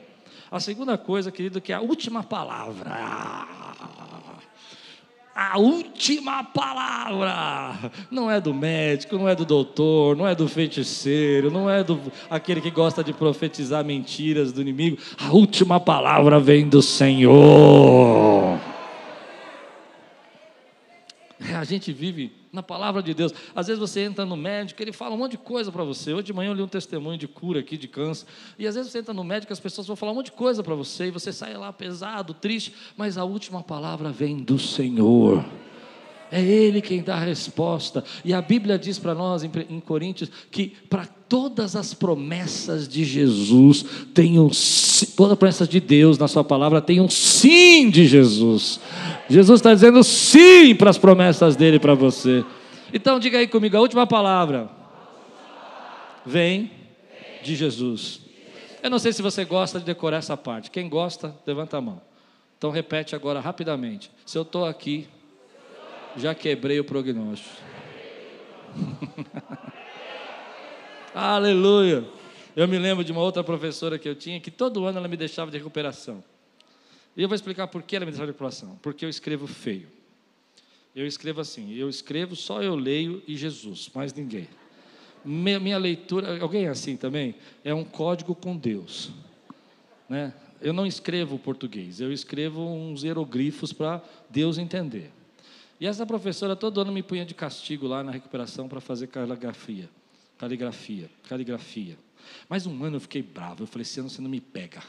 A 0.48 0.60
segunda 0.60 0.96
coisa, 0.96 1.32
querido, 1.32 1.60
que 1.60 1.72
é 1.72 1.74
a 1.74 1.80
última 1.80 2.22
palavra 2.22 3.67
a 5.38 5.56
última 5.56 6.42
palavra. 6.42 7.92
Não 8.10 8.28
é 8.28 8.40
do 8.40 8.52
médico, 8.52 9.16
não 9.16 9.28
é 9.28 9.36
do 9.36 9.44
doutor, 9.44 10.16
não 10.16 10.26
é 10.26 10.34
do 10.34 10.48
feiticeiro, 10.48 11.48
não 11.48 11.70
é 11.70 11.84
do 11.84 12.00
aquele 12.28 12.60
que 12.60 12.72
gosta 12.72 13.04
de 13.04 13.12
profetizar 13.12 13.84
mentiras 13.84 14.50
do 14.50 14.60
inimigo. 14.60 14.98
A 15.16 15.30
última 15.30 15.78
palavra 15.78 16.40
vem 16.40 16.68
do 16.68 16.82
Senhor. 16.82 18.58
A 21.58 21.64
gente 21.64 21.92
vive 21.92 22.32
na 22.52 22.62
palavra 22.62 23.02
de 23.02 23.12
Deus. 23.12 23.32
Às 23.54 23.66
vezes 23.66 23.80
você 23.80 24.00
entra 24.00 24.24
no 24.24 24.36
médico, 24.36 24.80
ele 24.80 24.92
fala 24.92 25.14
um 25.14 25.18
monte 25.18 25.32
de 25.32 25.38
coisa 25.38 25.72
para 25.72 25.84
você. 25.84 26.12
Hoje 26.12 26.24
de 26.24 26.32
manhã 26.32 26.50
eu 26.50 26.54
li 26.54 26.62
um 26.62 26.68
testemunho 26.68 27.18
de 27.18 27.26
cura 27.26 27.60
aqui 27.60 27.76
de 27.76 27.88
câncer. 27.88 28.26
E 28.58 28.66
às 28.66 28.74
vezes 28.74 28.92
você 28.92 28.98
entra 28.98 29.12
no 29.12 29.24
médico, 29.24 29.52
as 29.52 29.60
pessoas 29.60 29.86
vão 29.86 29.96
falar 29.96 30.12
um 30.12 30.14
monte 30.14 30.26
de 30.26 30.32
coisa 30.32 30.62
para 30.62 30.74
você 30.74 31.06
e 31.06 31.10
você 31.10 31.32
sai 31.32 31.56
lá 31.56 31.72
pesado, 31.72 32.32
triste, 32.32 32.74
mas 32.96 33.18
a 33.18 33.24
última 33.24 33.62
palavra 33.62 34.10
vem 34.10 34.38
do 34.38 34.58
Senhor. 34.58 35.44
É 36.30 36.42
Ele 36.42 36.80
quem 36.80 37.02
dá 37.02 37.16
a 37.16 37.24
resposta. 37.24 38.04
E 38.24 38.34
a 38.34 38.42
Bíblia 38.42 38.78
diz 38.78 38.98
para 38.98 39.14
nós 39.14 39.42
em, 39.42 39.80
Coríntios 39.80 40.30
que 40.50 40.74
para 40.88 41.06
todas 41.06 41.74
as 41.74 41.94
promessas 41.94 42.88
de 42.88 43.04
Jesus 43.04 43.84
tem 44.14 44.38
um 44.38 44.50
toda 45.16 45.36
promessa 45.36 45.66
de 45.66 45.80
Deus 45.80 46.18
na 46.18 46.28
sua 46.28 46.44
palavra 46.44 46.80
tem 46.80 47.00
um 47.00 47.08
sim 47.08 47.90
de 47.90 48.06
Jesus. 48.06 48.80
Jesus 49.28 49.60
está 49.60 49.72
dizendo 49.72 50.02
sim 50.02 50.74
para 50.74 50.90
as 50.90 50.98
promessas 50.98 51.56
dele 51.56 51.78
para 51.78 51.94
você. 51.94 52.44
Então 52.92 53.18
diga 53.18 53.38
aí 53.38 53.46
comigo, 53.46 53.76
a 53.76 53.80
última 53.80 54.06
palavra 54.06 54.70
vem 56.24 56.70
de 57.42 57.54
Jesus. 57.54 58.20
Eu 58.82 58.90
não 58.90 58.98
sei 58.98 59.12
se 59.12 59.22
você 59.22 59.44
gosta 59.44 59.78
de 59.78 59.84
decorar 59.84 60.18
essa 60.18 60.36
parte. 60.36 60.70
Quem 60.70 60.88
gosta, 60.88 61.34
levanta 61.46 61.76
a 61.76 61.80
mão. 61.80 62.00
Então 62.56 62.70
repete 62.70 63.14
agora 63.14 63.40
rapidamente. 63.40 64.10
Se 64.24 64.36
eu 64.36 64.42
estou 64.42 64.64
aqui, 64.64 65.06
já 66.18 66.34
quebrei 66.34 66.80
o 66.80 66.84
prognóstico. 66.84 67.56
Aleluia. 71.14 72.04
Eu 72.54 72.66
me 72.66 72.78
lembro 72.78 73.04
de 73.04 73.12
uma 73.12 73.20
outra 73.20 73.44
professora 73.44 73.98
que 73.98 74.08
eu 74.08 74.14
tinha 74.14 74.40
que 74.40 74.50
todo 74.50 74.84
ano 74.84 74.98
ela 74.98 75.08
me 75.08 75.16
deixava 75.16 75.50
de 75.50 75.58
recuperação. 75.58 76.22
E 77.16 77.22
eu 77.22 77.28
vou 77.28 77.34
explicar 77.34 77.66
por 77.68 77.82
que 77.82 77.96
a 77.96 78.00
limitação 78.00 78.26
de 78.26 78.32
recuperação. 78.32 78.78
Porque 78.82 79.04
eu 79.04 79.08
escrevo 79.08 79.46
feio. 79.46 79.88
Eu 80.94 81.06
escrevo 81.06 81.40
assim, 81.40 81.74
eu 81.74 81.88
escrevo, 81.88 82.34
só 82.34 82.62
eu 82.62 82.74
leio 82.74 83.22
e 83.26 83.36
Jesus, 83.36 83.90
mais 83.94 84.12
ninguém. 84.12 84.48
Minha, 85.24 85.60
minha 85.60 85.78
leitura, 85.78 86.40
alguém 86.42 86.66
é 86.66 86.68
assim 86.68 86.96
também? 86.96 87.34
É 87.62 87.72
um 87.72 87.84
código 87.84 88.34
com 88.34 88.56
Deus. 88.56 89.10
Né? 90.08 90.32
Eu 90.60 90.72
não 90.72 90.86
escrevo 90.86 91.38
português, 91.38 92.00
eu 92.00 92.12
escrevo 92.12 92.62
uns 92.62 93.04
hieroglifos 93.04 93.72
para 93.72 94.02
Deus 94.28 94.58
entender. 94.58 95.12
E 95.80 95.86
essa 95.86 96.04
professora 96.04 96.56
todo 96.56 96.80
ano 96.80 96.92
me 96.92 97.02
punha 97.02 97.24
de 97.24 97.34
castigo 97.34 97.86
lá 97.86 98.02
na 98.02 98.10
recuperação 98.10 98.68
para 98.68 98.80
fazer 98.80 99.06
caligrafia. 99.06 99.88
Caligrafia, 100.36 101.10
caligrafia. 101.28 101.98
Mas 102.48 102.66
um 102.66 102.84
ano 102.84 102.96
eu 102.96 103.00
fiquei 103.00 103.22
bravo, 103.22 103.62
eu 103.62 103.66
falei, 103.66 103.82
esse 103.82 104.00
ano 104.00 104.10
você 104.10 104.20
não 104.20 104.30
me 104.30 104.40
pega. 104.40 104.82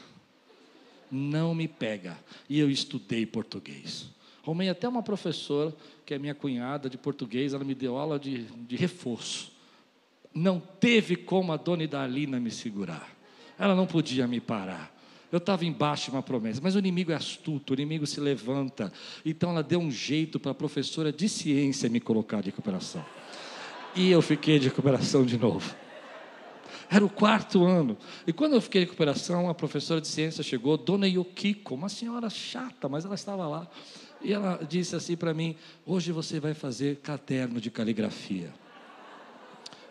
Não 1.10 1.54
me 1.54 1.68
pega. 1.68 2.18
E 2.48 2.58
eu 2.58 2.70
estudei 2.70 3.24
português. 3.24 4.10
Arrumei 4.42 4.68
até 4.68 4.88
uma 4.88 5.02
professora, 5.02 5.74
que 6.04 6.14
é 6.14 6.18
minha 6.18 6.34
cunhada 6.34 6.88
de 6.88 6.96
português, 6.96 7.52
ela 7.52 7.64
me 7.64 7.74
deu 7.74 7.96
aula 7.96 8.18
de, 8.18 8.44
de 8.44 8.76
reforço. 8.76 9.52
Não 10.34 10.60
teve 10.60 11.16
como 11.16 11.52
a 11.52 11.56
dona 11.56 11.82
Idalina 11.82 12.40
me 12.40 12.50
segurar. 12.50 13.08
Ela 13.58 13.74
não 13.74 13.86
podia 13.86 14.26
me 14.26 14.40
parar. 14.40 14.94
Eu 15.32 15.38
estava 15.38 15.64
embaixo 15.64 16.06
de 16.06 16.16
uma 16.16 16.22
promessa, 16.22 16.60
mas 16.62 16.74
o 16.74 16.78
inimigo 16.78 17.12
é 17.12 17.14
astuto, 17.14 17.72
o 17.72 17.74
inimigo 17.74 18.06
se 18.06 18.20
levanta. 18.20 18.92
Então 19.24 19.50
ela 19.50 19.62
deu 19.62 19.78
um 19.78 19.90
jeito 19.90 20.40
para 20.40 20.50
a 20.52 20.54
professora 20.54 21.12
de 21.12 21.28
ciência 21.28 21.88
me 21.88 22.00
colocar 22.00 22.40
de 22.40 22.46
recuperação. 22.46 23.04
E 23.94 24.10
eu 24.10 24.20
fiquei 24.22 24.58
de 24.58 24.68
recuperação 24.68 25.24
de 25.24 25.38
novo. 25.38 25.74
Era 26.90 27.04
o 27.04 27.08
quarto 27.08 27.64
ano. 27.64 27.96
E 28.26 28.32
quando 28.32 28.54
eu 28.54 28.60
fiquei 28.60 28.82
em 28.82 28.84
recuperação, 28.84 29.48
a 29.48 29.54
professora 29.54 30.00
de 30.00 30.08
ciência 30.08 30.42
chegou, 30.42 30.76
Dona 30.76 31.06
Yokiko, 31.06 31.74
uma 31.74 31.88
senhora 31.88 32.28
chata, 32.28 32.88
mas 32.88 33.04
ela 33.04 33.14
estava 33.14 33.46
lá. 33.46 33.68
E 34.20 34.32
ela 34.32 34.60
disse 34.68 34.96
assim 34.96 35.16
para 35.16 35.32
mim: 35.32 35.54
Hoje 35.86 36.10
você 36.10 36.40
vai 36.40 36.52
fazer 36.52 36.96
caderno 36.96 37.60
de 37.60 37.70
caligrafia. 37.70 38.52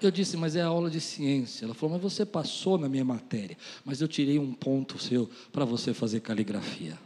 Eu 0.02 0.12
disse, 0.12 0.38
mas 0.38 0.56
é 0.56 0.62
aula 0.62 0.90
de 0.90 1.02
ciência. 1.02 1.66
Ela 1.66 1.74
falou, 1.74 1.96
mas 1.96 2.14
você 2.14 2.26
passou 2.26 2.78
na 2.78 2.88
minha 2.88 3.04
matéria, 3.04 3.58
mas 3.84 4.02
eu 4.02 4.08
tirei 4.08 4.40
um 4.40 4.54
ponto 4.54 4.98
seu 4.98 5.30
para 5.52 5.66
você 5.66 5.94
fazer 5.94 6.22
caligrafia. 6.22 6.98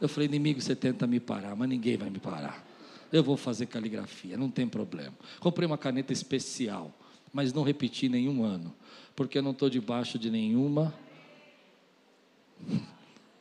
Eu 0.00 0.08
falei, 0.08 0.28
inimigo, 0.28 0.60
você 0.60 0.74
tenta 0.74 1.06
me 1.06 1.20
parar, 1.20 1.54
mas 1.54 1.68
ninguém 1.68 1.96
vai 1.96 2.10
me 2.10 2.18
parar. 2.18 2.66
Eu 3.12 3.22
vou 3.22 3.36
fazer 3.36 3.66
caligrafia, 3.66 4.36
não 4.36 4.50
tem 4.50 4.66
problema. 4.66 5.14
Comprei 5.38 5.66
uma 5.66 5.78
caneta 5.78 6.12
especial, 6.12 6.92
mas 7.32 7.52
não 7.52 7.62
repeti 7.62 8.08
nenhum 8.08 8.42
ano, 8.42 8.74
porque 9.14 9.38
eu 9.38 9.42
não 9.42 9.52
estou 9.52 9.70
debaixo 9.70 10.18
de 10.18 10.30
nenhuma, 10.30 10.92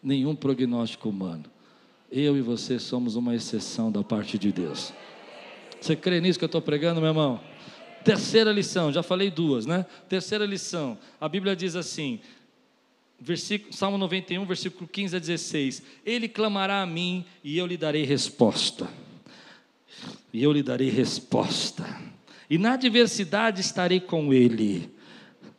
nenhum 0.01 0.35
prognóstico 0.35 1.09
humano. 1.09 1.45
Eu 2.11 2.37
e 2.37 2.41
você 2.41 2.77
somos 2.77 3.15
uma 3.15 3.33
exceção 3.35 3.91
da 3.91 4.03
parte 4.03 4.37
de 4.37 4.51
Deus. 4.51 4.93
Você 5.81 5.95
crê 5.95 6.21
nisso 6.21 6.37
que 6.37 6.45
eu 6.45 6.47
estou 6.47 6.61
pregando, 6.61 7.01
meu 7.01 7.09
irmão? 7.09 7.41
Terceira 8.03 8.51
lição, 8.51 8.91
já 8.91 9.01
falei 9.01 9.31
duas, 9.31 9.65
né? 9.65 9.85
Terceira 10.09 10.45
lição, 10.45 10.97
a 11.19 11.29
Bíblia 11.29 11.55
diz 11.55 11.75
assim, 11.75 12.19
versículo, 13.19 13.73
Salmo 13.73 13.97
91, 13.97 14.45
versículo 14.45 14.87
15 14.87 15.15
a 15.15 15.19
16: 15.19 15.83
Ele 16.05 16.27
clamará 16.27 16.81
a 16.81 16.85
mim 16.85 17.25
e 17.43 17.57
eu 17.57 17.65
lhe 17.65 17.77
darei 17.77 18.03
resposta. 18.03 18.87
E 20.33 20.43
eu 20.43 20.51
lhe 20.51 20.61
darei 20.61 20.89
resposta. 20.89 21.85
E 22.49 22.57
na 22.57 22.73
adversidade 22.73 23.61
estarei 23.61 23.99
com 23.99 24.33
ele. 24.33 24.91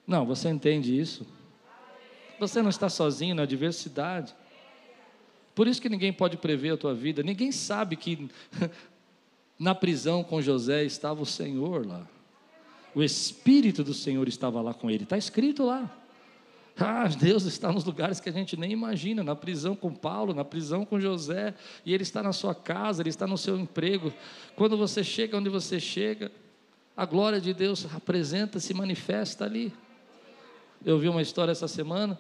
Não, 0.07 0.26
você 0.26 0.48
entende 0.50 0.98
isso? 0.98 1.26
Você 2.38 2.61
não 2.61 2.68
está 2.68 2.88
sozinho 2.88 3.35
na 3.35 3.42
adversidade. 3.42 4.35
Por 5.54 5.66
isso 5.66 5.80
que 5.80 5.88
ninguém 5.88 6.12
pode 6.12 6.37
prever 6.37 6.74
a 6.74 6.76
tua 6.76 6.92
vida. 6.94 7.22
Ninguém 7.22 7.52
sabe 7.52 7.96
que 7.96 8.28
na 9.59 9.74
prisão 9.74 10.22
com 10.22 10.42
José 10.42 10.85
estava 10.85 11.22
o 11.22 11.26
Senhor 11.26 11.87
lá. 11.87 12.07
O 12.94 13.02
Espírito 13.02 13.83
do 13.83 13.92
Senhor 13.92 14.28
estava 14.28 14.61
lá 14.61 14.72
com 14.72 14.90
ele. 14.90 15.04
Está 15.04 15.18
escrito 15.18 15.64
lá. 15.64 15.90
Ah, 16.76 17.07
Deus 17.07 17.44
está 17.44 17.72
nos 17.72 17.85
lugares 17.85 18.18
que 18.18 18.28
a 18.28 18.33
gente 18.33 18.57
nem 18.57 18.72
imagina, 18.72 19.22
na 19.22 19.37
prisão 19.37 19.76
com 19.76 19.94
Paulo, 19.94 20.35
na 20.35 20.44
prisão 20.44 20.85
com 20.85 20.98
José, 20.98 21.54
e 21.87 21.94
Ele 21.94 22.02
está 22.02 22.20
na 22.20 22.33
sua 22.33 22.54
casa, 22.54 23.00
Ele 23.00 23.11
está 23.11 23.26
no 23.26 23.38
seu 23.38 23.57
emprego. 23.59 24.12
Quando 24.57 24.76
você 24.76 25.04
chega 25.04 25.37
onde 25.37 25.48
você 25.48 25.78
chega, 25.78 26.33
a 26.96 27.04
glória 27.04 27.40
de 27.40 27.54
Deus 27.54 27.87
apresenta, 27.94 28.59
se 28.59 28.74
manifesta 28.74 29.44
ali. 29.44 29.72
Eu 30.85 30.98
vi 30.98 31.09
uma 31.09 31.22
história 31.22 31.52
essa 31.52 31.68
semana, 31.68 32.18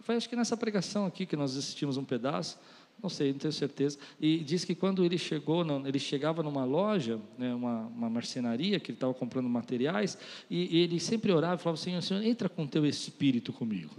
foi 0.00 0.16
acho 0.16 0.28
que 0.28 0.36
nessa 0.36 0.54
pregação 0.54 1.06
aqui 1.06 1.24
que 1.24 1.34
nós 1.34 1.56
assistimos 1.56 1.96
um 1.96 2.04
pedaço, 2.04 2.58
não 3.04 3.10
sei, 3.10 3.32
não 3.32 3.38
tenho 3.38 3.52
certeza. 3.52 3.98
E 4.18 4.38
diz 4.38 4.64
que 4.64 4.74
quando 4.74 5.04
ele 5.04 5.18
chegou, 5.18 5.62
ele 5.86 5.98
chegava 5.98 6.42
numa 6.42 6.64
loja, 6.64 7.20
né, 7.36 7.54
uma, 7.54 7.82
uma 7.88 8.08
marcenaria, 8.08 8.80
que 8.80 8.90
ele 8.90 8.96
estava 8.96 9.12
comprando 9.12 9.46
materiais, 9.46 10.16
e, 10.50 10.78
e, 10.78 10.80
ele 10.80 10.98
sempre 10.98 11.30
orava 11.30 11.56
e 11.56 11.58
falava: 11.62 11.76
Senhor, 11.76 12.00
Senhor, 12.02 12.22
entra 12.22 12.48
com 12.48 12.66
teu 12.66 12.86
espírito 12.86 13.52
comigo, 13.52 13.94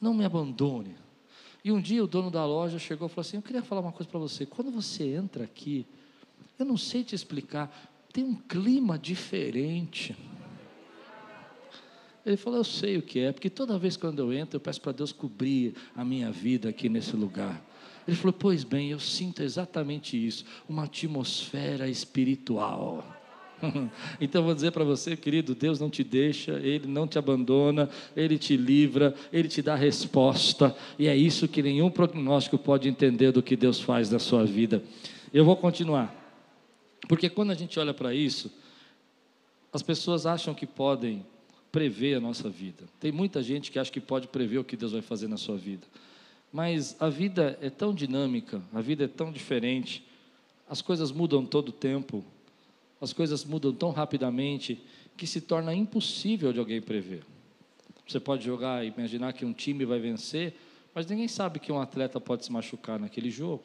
não 0.00 0.14
me 0.14 0.24
abandone. 0.24 0.94
E 1.64 1.72
um 1.72 1.80
dia 1.80 2.04
o 2.04 2.06
dono 2.06 2.30
da 2.30 2.46
loja 2.46 2.78
chegou 2.78 3.08
e 3.08 3.10
falou 3.10 3.22
assim: 3.22 3.36
Eu 3.36 3.42
queria 3.42 3.62
falar 3.62 3.80
uma 3.80 3.90
coisa 3.90 4.08
para 4.08 4.20
você. 4.20 4.46
Quando 4.46 4.70
você 4.70 5.16
entra 5.16 5.42
aqui, 5.42 5.84
eu 6.56 6.64
não 6.64 6.76
sei 6.76 7.02
te 7.02 7.16
explicar, 7.16 7.92
tem 8.12 8.22
um 8.22 8.36
clima 8.36 8.96
diferente. 8.96 10.16
Ele 12.24 12.36
falou: 12.36 12.60
Eu 12.60 12.64
sei 12.64 12.96
o 12.96 13.02
que 13.02 13.18
é, 13.18 13.32
porque 13.32 13.50
toda 13.50 13.76
vez 13.76 13.96
quando 13.96 14.20
eu 14.20 14.32
entro, 14.32 14.56
eu 14.56 14.60
peço 14.60 14.80
para 14.80 14.92
Deus 14.92 15.10
cobrir 15.10 15.74
a 15.96 16.04
minha 16.04 16.30
vida 16.30 16.68
aqui 16.68 16.88
nesse 16.88 17.16
lugar. 17.16 17.73
Ele 18.06 18.16
falou: 18.16 18.32
Pois 18.32 18.64
bem, 18.64 18.90
eu 18.90 19.00
sinto 19.00 19.42
exatamente 19.42 20.16
isso, 20.16 20.44
uma 20.68 20.84
atmosfera 20.84 21.88
espiritual. 21.88 23.04
Então 24.20 24.44
vou 24.44 24.54
dizer 24.54 24.72
para 24.72 24.84
você, 24.84 25.16
querido, 25.16 25.54
Deus 25.54 25.80
não 25.80 25.88
te 25.88 26.04
deixa, 26.04 26.52
Ele 26.52 26.86
não 26.86 27.06
te 27.06 27.18
abandona, 27.18 27.88
Ele 28.14 28.36
te 28.36 28.56
livra, 28.56 29.14
Ele 29.32 29.48
te 29.48 29.62
dá 29.62 29.74
resposta, 29.74 30.76
e 30.98 31.06
é 31.06 31.16
isso 31.16 31.48
que 31.48 31.62
nenhum 31.62 31.90
prognóstico 31.90 32.58
pode 32.58 32.88
entender 32.88 33.32
do 33.32 33.42
que 33.42 33.56
Deus 33.56 33.80
faz 33.80 34.10
na 34.10 34.18
sua 34.18 34.44
vida. 34.44 34.82
Eu 35.32 35.44
vou 35.44 35.56
continuar, 35.56 36.14
porque 37.08 37.30
quando 37.30 37.52
a 37.52 37.54
gente 37.54 37.78
olha 37.78 37.94
para 37.94 38.14
isso, 38.14 38.52
as 39.72 39.82
pessoas 39.82 40.26
acham 40.26 40.54
que 40.54 40.66
podem 40.66 41.24
prever 41.72 42.14
a 42.14 42.20
nossa 42.20 42.48
vida. 42.48 42.84
Tem 43.00 43.10
muita 43.10 43.42
gente 43.42 43.72
que 43.72 43.78
acha 43.80 43.90
que 43.90 44.00
pode 44.00 44.28
prever 44.28 44.58
o 44.58 44.64
que 44.64 44.76
Deus 44.76 44.92
vai 44.92 45.02
fazer 45.02 45.26
na 45.26 45.36
sua 45.36 45.56
vida. 45.56 45.84
Mas 46.54 46.94
a 47.00 47.08
vida 47.08 47.58
é 47.60 47.68
tão 47.68 47.92
dinâmica, 47.92 48.62
a 48.72 48.80
vida 48.80 49.06
é 49.06 49.08
tão 49.08 49.32
diferente, 49.32 50.06
as 50.68 50.80
coisas 50.80 51.10
mudam 51.10 51.44
todo 51.44 51.70
o 51.70 51.72
tempo, 51.72 52.24
as 53.00 53.12
coisas 53.12 53.44
mudam 53.44 53.74
tão 53.74 53.90
rapidamente 53.90 54.80
que 55.16 55.26
se 55.26 55.40
torna 55.40 55.74
impossível 55.74 56.52
de 56.52 56.60
alguém 56.60 56.80
prever. 56.80 57.24
Você 58.06 58.20
pode 58.20 58.44
jogar 58.44 58.84
e 58.84 58.94
imaginar 58.96 59.32
que 59.32 59.44
um 59.44 59.52
time 59.52 59.84
vai 59.84 59.98
vencer, 59.98 60.54
mas 60.94 61.08
ninguém 61.08 61.26
sabe 61.26 61.58
que 61.58 61.72
um 61.72 61.80
atleta 61.80 62.20
pode 62.20 62.44
se 62.44 62.52
machucar 62.52 63.00
naquele 63.00 63.32
jogo. 63.32 63.64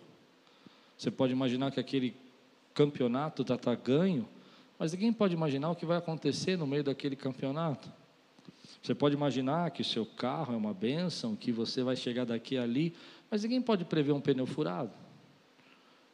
Você 0.97 1.12
pode 1.12 1.32
imaginar 1.32 1.69
que 1.69 1.80
aquele 1.80 2.15
campeonato 2.73 3.43
está 3.43 3.56
tá 3.56 3.75
ganho, 3.75 4.28
mas 4.80 4.93
ninguém 4.93 5.13
pode 5.13 5.36
imaginar 5.36 5.69
o 5.69 5.75
que 5.75 5.86
vai 5.86 5.99
acontecer 5.99 6.58
no 6.58 6.65
meio 6.65 6.84
daquele 6.84 7.15
campeonato. 7.15 7.88
Você 8.82 8.96
pode 8.96 9.16
imaginar 9.16 9.72
que 9.72 9.82
o 9.82 9.86
seu 9.86 10.06
carro 10.06 10.54
é 10.54 10.58
uma 10.58 10.74
bênção, 10.74 11.36
que 11.36 11.52
você 11.52 11.84
vai 11.84 11.96
chegar 11.96 12.26
daqui 12.26 12.58
a 12.58 12.64
ali, 12.64 12.96
mas 13.30 13.44
ninguém 13.44 13.62
pode 13.62 13.86
prever 13.86 14.12
um 14.12 14.22
pneu 14.22 14.46
furado. 14.46 14.92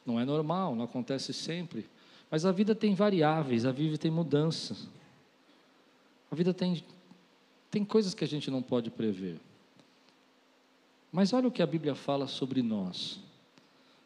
Não 0.06 0.20
é 0.20 0.26
normal, 0.26 0.76
não 0.76 0.86
acontece 0.86 1.34
sempre. 1.34 1.88
Mas 2.30 2.46
a 2.46 2.52
vida 2.52 2.74
tem 2.76 2.94
variáveis, 2.94 3.66
a 3.66 3.72
vida 3.72 3.98
tem 3.98 4.12
mudanças. 4.12 4.90
A 6.32 6.36
vida 6.36 6.54
tem, 6.54 6.84
tem 7.70 7.86
coisas 7.86 8.14
que 8.14 8.24
a 8.24 8.28
gente 8.28 8.50
não 8.50 8.62
pode 8.62 8.90
prever. 8.90 9.40
Mas 11.12 11.34
olha 11.34 11.48
o 11.48 11.52
que 11.52 11.62
a 11.62 11.68
Bíblia 11.68 11.96
fala 11.96 12.28
sobre 12.28 12.62
nós. 12.62 13.20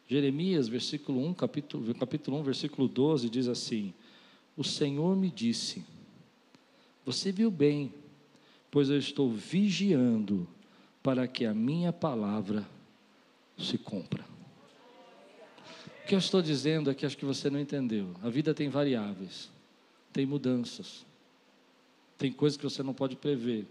Jeremias, 0.06 0.68
versículo 0.68 1.24
1, 1.26 1.34
capítulo, 1.34 1.94
capítulo 1.94 2.38
1, 2.38 2.42
versículo 2.42 2.88
12, 2.88 3.30
diz 3.30 3.48
assim: 3.48 3.94
O 4.56 4.64
Senhor 4.64 5.16
me 5.16 5.30
disse, 5.30 5.84
você 7.04 7.32
viu 7.32 7.50
bem, 7.50 7.92
pois 8.70 8.88
eu 8.88 8.98
estou 8.98 9.30
vigiando 9.30 10.46
para 11.02 11.26
que 11.26 11.44
a 11.44 11.54
minha 11.54 11.92
palavra 11.92 12.66
se 13.58 13.76
cumpra. 13.76 14.24
O 16.02 16.06
que 16.06 16.14
eu 16.14 16.18
estou 16.18 16.42
dizendo 16.42 16.90
é 16.90 16.94
que 16.94 17.06
acho 17.06 17.16
que 17.16 17.24
você 17.24 17.48
não 17.48 17.60
entendeu. 17.60 18.14
A 18.22 18.28
vida 18.28 18.52
tem 18.52 18.68
variáveis, 18.68 19.50
tem 20.12 20.26
mudanças, 20.26 21.04
tem 22.18 22.32
coisas 22.32 22.56
que 22.56 22.64
você 22.64 22.82
não 22.82 22.92
pode 22.92 23.16
prever. 23.16 23.66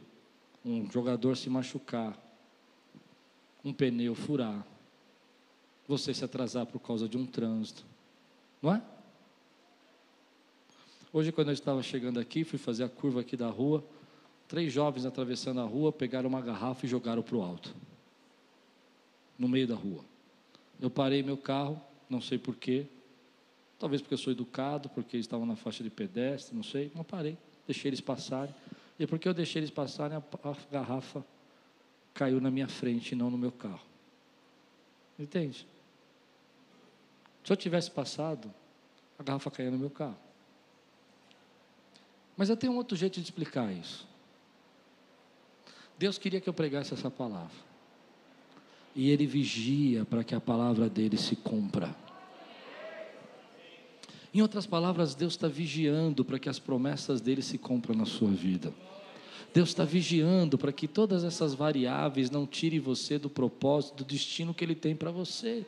Um 0.65 0.89
jogador 0.91 1.37
se 1.37 1.49
machucar, 1.49 2.17
um 3.63 3.73
pneu 3.73 4.15
furar, 4.15 4.65
você 5.87 6.13
se 6.13 6.23
atrasar 6.23 6.65
por 6.65 6.79
causa 6.79 7.07
de 7.07 7.17
um 7.17 7.25
trânsito, 7.25 7.85
não 8.61 8.73
é? 8.73 8.81
Hoje, 11.11 11.31
quando 11.31 11.47
eu 11.47 11.53
estava 11.53 11.81
chegando 11.81 12.19
aqui, 12.19 12.43
fui 12.43 12.59
fazer 12.59 12.83
a 12.83 12.89
curva 12.89 13.21
aqui 13.21 13.35
da 13.35 13.47
rua, 13.47 13.83
Três 14.49 14.73
jovens 14.73 15.05
atravessando 15.05 15.61
a 15.61 15.63
rua 15.63 15.91
pegaram 15.91 16.27
uma 16.27 16.41
garrafa 16.41 16.83
e 16.83 16.89
jogaram 16.89 17.21
para 17.21 17.35
o 17.37 17.41
alto. 17.41 17.73
no 19.37 19.47
meio 19.47 19.67
da 19.67 19.75
rua. 19.75 20.03
Eu 20.81 20.89
parei 20.89 21.23
meu 21.23 21.37
carro, 21.37 21.81
não 22.09 22.19
sei 22.19 22.37
porquê, 22.37 22.87
talvez 23.77 24.01
porque 24.01 24.15
eu 24.15 24.17
sou 24.17 24.33
educado, 24.33 24.89
porque 24.89 25.15
eles 25.15 25.25
estavam 25.25 25.45
na 25.45 25.55
faixa 25.55 25.81
de 25.81 25.89
pedestre, 25.89 26.53
não 26.53 26.63
sei, 26.63 26.91
mas 26.93 27.07
parei, 27.07 27.37
deixei 27.65 27.89
eles 27.89 28.01
passarem. 28.01 28.53
E 28.99 29.07
porque 29.07 29.29
eu 29.29 29.33
deixei 29.33 29.61
eles 29.61 29.69
passarem, 29.69 30.17
a, 30.17 30.49
a 30.49 30.55
garrafa 30.69 31.23
caiu 32.13 32.41
na 32.41 32.49
minha 32.51 32.67
frente 32.67 33.11
e 33.11 33.15
não 33.15 33.29
no 33.29 33.37
meu 33.37 33.51
carro. 33.51 33.85
Entende? 35.17 35.65
Se 37.43 37.53
eu 37.53 37.55
tivesse 37.55 37.91
passado, 37.91 38.51
a 39.17 39.23
garrafa 39.23 39.51
caiu 39.51 39.71
no 39.71 39.77
meu 39.77 39.91
carro. 39.91 40.17
Mas 42.35 42.49
eu 42.49 42.57
tenho 42.57 42.73
um 42.73 42.77
outro 42.77 42.97
jeito 42.97 43.13
de 43.13 43.21
explicar 43.21 43.71
isso. 43.71 44.08
Deus 45.99 46.17
queria 46.17 46.39
que 46.39 46.47
eu 46.47 46.53
pregasse 46.53 46.93
essa 46.93 47.11
palavra. 47.11 47.69
E 48.95 49.09
Ele 49.09 49.27
vigia 49.27 50.05
para 50.05 50.23
que 50.23 50.33
a 50.33 50.39
palavra 50.39 50.89
dele 50.89 51.17
se 51.17 51.35
cumpra. 51.35 51.93
Em 54.33 54.41
outras 54.41 54.65
palavras, 54.65 55.13
Deus 55.13 55.33
está 55.33 55.49
vigiando 55.49 56.23
para 56.23 56.39
que 56.39 56.47
as 56.47 56.57
promessas 56.57 57.19
dele 57.19 57.41
se 57.41 57.57
cumpram 57.57 57.97
na 57.97 58.05
sua 58.05 58.29
vida. 58.29 58.73
Deus 59.53 59.69
está 59.69 59.83
vigiando 59.83 60.57
para 60.57 60.71
que 60.71 60.87
todas 60.87 61.25
essas 61.25 61.53
variáveis 61.53 62.31
não 62.31 62.47
tirem 62.47 62.79
você 62.79 63.19
do 63.19 63.29
propósito, 63.29 63.97
do 63.97 64.05
destino 64.05 64.53
que 64.53 64.63
Ele 64.63 64.75
tem 64.75 64.95
para 64.95 65.11
você. 65.11 65.65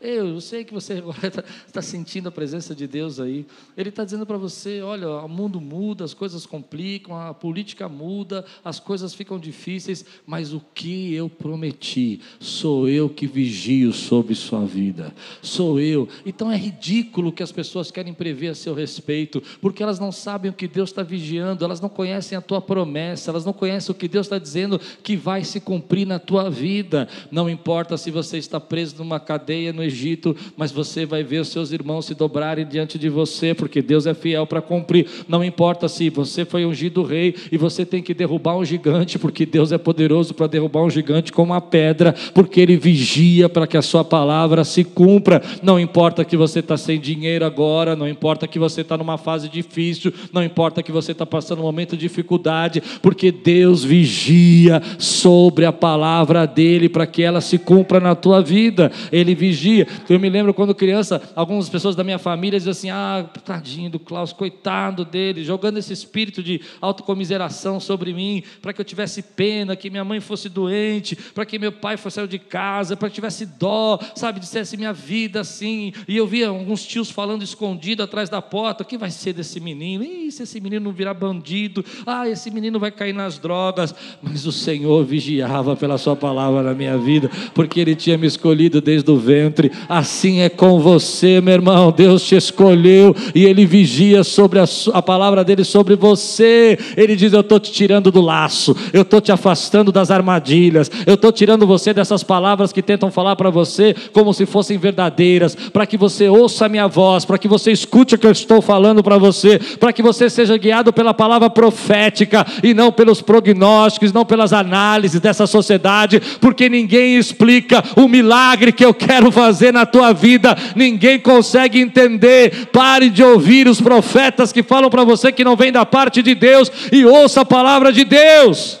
Eu, 0.00 0.40
sei 0.40 0.64
que 0.64 0.72
você 0.72 1.02
está 1.22 1.44
tá 1.72 1.82
sentindo 1.82 2.28
a 2.28 2.32
presença 2.32 2.74
de 2.74 2.86
Deus 2.86 3.20
aí. 3.20 3.46
Ele 3.76 3.90
está 3.90 4.04
dizendo 4.04 4.24
para 4.24 4.38
você: 4.38 4.80
olha, 4.80 5.08
o 5.08 5.28
mundo 5.28 5.60
muda, 5.60 6.04
as 6.04 6.14
coisas 6.14 6.46
complicam, 6.46 7.16
a 7.16 7.34
política 7.34 7.88
muda, 7.88 8.44
as 8.64 8.80
coisas 8.80 9.14
ficam 9.14 9.38
difíceis, 9.38 10.04
mas 10.26 10.52
o 10.52 10.60
que 10.74 11.12
eu 11.14 11.28
prometi, 11.28 12.20
sou 12.38 12.88
eu 12.88 13.08
que 13.08 13.26
vigio 13.26 13.92
sobre 13.92 14.34
sua 14.34 14.64
vida. 14.64 15.14
Sou 15.42 15.78
eu. 15.78 16.08
Então 16.24 16.50
é 16.50 16.56
ridículo 16.56 17.32
que 17.32 17.42
as 17.42 17.52
pessoas 17.52 17.90
querem 17.90 18.14
prever 18.14 18.48
a 18.48 18.54
seu 18.54 18.74
respeito, 18.74 19.42
porque 19.60 19.82
elas 19.82 19.98
não 19.98 20.10
sabem 20.10 20.50
o 20.50 20.54
que 20.54 20.66
Deus 20.66 20.90
está 20.90 21.02
vigiando, 21.02 21.64
elas 21.64 21.80
não 21.80 21.88
conhecem 21.88 22.36
a 22.36 22.40
tua 22.40 22.60
promessa, 22.60 23.30
elas 23.30 23.44
não 23.44 23.52
conhecem 23.52 23.92
o 23.92 23.98
que 23.98 24.08
Deus 24.08 24.26
está 24.26 24.38
dizendo 24.38 24.80
que 25.02 25.16
vai 25.16 25.44
se 25.44 25.60
cumprir 25.60 26.06
na 26.06 26.18
tua 26.18 26.50
vida. 26.50 27.08
Não 27.30 27.48
importa 27.50 27.96
se 27.96 28.10
você 28.10 28.38
está 28.38 28.58
preso 28.58 28.96
numa 28.98 29.20
cadeia 29.20 29.69
no 29.72 29.82
Egito, 29.82 30.36
mas 30.56 30.70
você 30.70 31.06
vai 31.06 31.22
ver 31.22 31.40
os 31.40 31.48
seus 31.48 31.72
irmãos 31.72 32.06
se 32.06 32.14
dobrarem 32.14 32.66
diante 32.66 32.98
de 32.98 33.08
você, 33.08 33.54
porque 33.54 33.80
Deus 33.80 34.06
é 34.06 34.14
fiel 34.14 34.46
para 34.46 34.60
cumprir. 34.60 35.06
Não 35.26 35.42
importa 35.42 35.88
se 35.88 36.10
você 36.10 36.44
foi 36.44 36.64
ungido 36.64 37.02
rei 37.02 37.34
e 37.50 37.56
você 37.56 37.86
tem 37.86 38.02
que 38.02 38.12
derrubar 38.12 38.56
um 38.56 38.64
gigante, 38.64 39.18
porque 39.18 39.46
Deus 39.46 39.72
é 39.72 39.78
poderoso 39.78 40.34
para 40.34 40.46
derrubar 40.46 40.82
um 40.82 40.90
gigante 40.90 41.32
com 41.32 41.42
uma 41.42 41.60
pedra, 41.60 42.14
porque 42.34 42.60
Ele 42.60 42.76
vigia 42.76 43.48
para 43.48 43.66
que 43.66 43.76
a 43.76 43.82
sua 43.82 44.04
palavra 44.04 44.64
se 44.64 44.84
cumpra. 44.84 45.42
Não 45.62 45.80
importa 45.80 46.24
que 46.24 46.36
você 46.36 46.60
está 46.60 46.76
sem 46.76 47.00
dinheiro 47.00 47.44
agora, 47.44 47.96
não 47.96 48.08
importa 48.08 48.46
que 48.46 48.58
você 48.58 48.82
está 48.82 48.96
numa 48.98 49.16
fase 49.16 49.48
difícil, 49.48 50.12
não 50.32 50.44
importa 50.44 50.82
que 50.82 50.92
você 50.92 51.12
está 51.12 51.24
passando 51.24 51.60
um 51.60 51.64
momento 51.64 51.96
de 51.96 52.10
dificuldade, 52.10 52.82
porque 53.00 53.30
Deus 53.30 53.84
vigia 53.84 54.82
sobre 54.98 55.64
a 55.64 55.72
palavra 55.72 56.46
dele 56.46 56.88
para 56.88 57.06
que 57.06 57.22
ela 57.22 57.40
se 57.40 57.56
cumpra 57.58 58.00
na 58.00 58.14
tua 58.14 58.42
vida. 58.42 58.90
Ele 59.12 59.34
vigia 59.34 59.59
dia. 59.60 59.86
Eu 60.08 60.18
me 60.18 60.30
lembro 60.30 60.54
quando 60.54 60.74
criança, 60.74 61.22
algumas 61.36 61.68
pessoas 61.68 61.94
da 61.94 62.02
minha 62.02 62.18
família 62.18 62.58
diziam 62.58 62.72
assim: 62.72 62.90
ah, 62.90 63.28
tadinho 63.44 63.90
do 63.90 63.98
Klaus, 63.98 64.32
coitado 64.32 65.04
dele, 65.04 65.44
jogando 65.44 65.78
esse 65.78 65.92
espírito 65.92 66.42
de 66.42 66.60
autocomiseração 66.80 67.78
sobre 67.78 68.12
mim, 68.12 68.42
para 68.62 68.72
que 68.72 68.80
eu 68.80 68.84
tivesse 68.84 69.22
pena, 69.22 69.76
que 69.76 69.90
minha 69.90 70.04
mãe 70.04 70.20
fosse 70.20 70.48
doente, 70.48 71.16
para 71.34 71.44
que 71.44 71.58
meu 71.58 71.72
pai 71.72 71.96
fosse 71.96 72.14
sair 72.14 72.28
de 72.28 72.38
casa, 72.38 72.96
para 72.96 73.08
que 73.08 73.14
tivesse 73.14 73.46
dó, 73.46 73.98
sabe, 74.14 74.40
dissesse 74.40 74.76
minha 74.76 74.92
vida 74.92 75.40
assim. 75.40 75.92
E 76.08 76.16
eu 76.16 76.26
via 76.26 76.48
alguns 76.48 76.84
tios 76.84 77.10
falando 77.10 77.42
escondido 77.42 78.02
atrás 78.02 78.28
da 78.28 78.40
porta: 78.40 78.82
o 78.82 78.86
que 78.86 78.96
vai 78.96 79.10
ser 79.10 79.32
desse 79.32 79.60
menino? 79.60 80.02
Ih, 80.02 80.32
se 80.32 80.42
esse 80.42 80.60
menino 80.60 80.86
não 80.86 80.92
virar 80.92 81.14
bandido, 81.14 81.84
ah, 82.06 82.28
esse 82.28 82.50
menino 82.50 82.78
vai 82.78 82.90
cair 82.90 83.12
nas 83.12 83.38
drogas. 83.38 83.94
Mas 84.22 84.46
o 84.46 84.52
Senhor 84.52 85.04
vigiava 85.04 85.76
pela 85.76 85.98
Sua 85.98 86.16
palavra 86.16 86.62
na 86.62 86.74
minha 86.74 86.96
vida, 86.96 87.30
porque 87.54 87.80
Ele 87.80 87.94
tinha 87.94 88.16
me 88.16 88.26
escolhido 88.26 88.80
desde 88.80 89.10
o 89.10 89.16
ventre 89.16 89.49
Assim 89.88 90.40
é 90.40 90.48
com 90.48 90.78
você, 90.78 91.40
meu 91.40 91.54
irmão. 91.54 91.92
Deus 91.92 92.22
te 92.22 92.36
escolheu 92.36 93.14
e 93.34 93.44
Ele 93.44 93.66
vigia 93.66 94.22
sobre 94.22 94.58
a, 94.58 94.64
a 94.92 95.02
palavra 95.02 95.44
dele 95.44 95.64
sobre 95.64 95.96
você. 95.96 96.78
Ele 96.96 97.16
diz: 97.16 97.32
Eu 97.32 97.40
estou 97.40 97.58
te 97.58 97.72
tirando 97.72 98.10
do 98.10 98.20
laço, 98.20 98.76
eu 98.92 99.02
estou 99.02 99.20
te 99.20 99.32
afastando 99.32 99.92
das 99.92 100.10
armadilhas, 100.10 100.90
eu 101.06 101.14
estou 101.14 101.32
tirando 101.32 101.66
você 101.66 101.92
dessas 101.92 102.22
palavras 102.22 102.72
que 102.72 102.82
tentam 102.82 103.10
falar 103.10 103.36
para 103.36 103.50
você 103.50 103.94
como 104.12 104.32
se 104.32 104.46
fossem 104.46 104.78
verdadeiras, 104.78 105.54
para 105.54 105.86
que 105.86 105.96
você 105.96 106.28
ouça 106.28 106.66
a 106.66 106.68
minha 106.68 106.86
voz, 106.86 107.24
para 107.24 107.38
que 107.38 107.48
você 107.48 107.72
escute 107.72 108.14
o 108.14 108.18
que 108.18 108.26
eu 108.26 108.32
estou 108.32 108.62
falando 108.62 109.02
para 109.02 109.18
você, 109.18 109.58
para 109.78 109.92
que 109.92 110.02
você 110.02 110.30
seja 110.30 110.56
guiado 110.56 110.92
pela 110.92 111.12
palavra 111.12 111.50
profética 111.50 112.46
e 112.62 112.72
não 112.72 112.92
pelos 112.92 113.20
prognósticos, 113.20 114.12
não 114.12 114.24
pelas 114.24 114.52
análises 114.52 115.20
dessa 115.20 115.46
sociedade, 115.46 116.20
porque 116.40 116.68
ninguém 116.68 117.16
explica 117.16 117.82
o 117.96 118.08
milagre 118.08 118.72
que 118.72 118.84
eu 118.84 118.94
quero 118.94 119.30
fazer 119.30 119.39
fazer 119.40 119.72
na 119.72 119.86
tua 119.86 120.12
vida, 120.12 120.54
ninguém 120.76 121.18
consegue 121.18 121.80
entender. 121.80 122.66
Pare 122.66 123.08
de 123.08 123.24
ouvir 123.24 123.66
os 123.66 123.80
profetas 123.80 124.52
que 124.52 124.62
falam 124.62 124.90
para 124.90 125.02
você 125.02 125.32
que 125.32 125.42
não 125.42 125.56
vem 125.56 125.72
da 125.72 125.86
parte 125.86 126.22
de 126.22 126.34
Deus 126.34 126.70
e 126.92 127.06
ouça 127.06 127.40
a 127.40 127.44
palavra 127.44 127.90
de 127.90 128.04
Deus. 128.04 128.78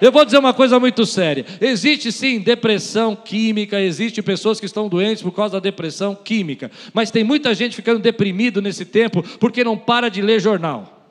Eu 0.00 0.10
vou 0.10 0.24
dizer 0.24 0.38
uma 0.38 0.54
coisa 0.54 0.80
muito 0.80 1.04
séria. 1.04 1.44
Existe 1.60 2.10
sim 2.10 2.40
depressão 2.40 3.14
química, 3.14 3.78
existe 3.78 4.22
pessoas 4.22 4.58
que 4.58 4.64
estão 4.64 4.88
doentes 4.88 5.22
por 5.22 5.32
causa 5.32 5.52
da 5.52 5.60
depressão 5.60 6.14
química, 6.14 6.70
mas 6.94 7.10
tem 7.10 7.22
muita 7.22 7.54
gente 7.54 7.76
ficando 7.76 8.00
deprimido 8.00 8.62
nesse 8.62 8.86
tempo 8.86 9.22
porque 9.38 9.62
não 9.62 9.76
para 9.76 10.08
de 10.08 10.22
ler 10.22 10.40
jornal. 10.40 11.06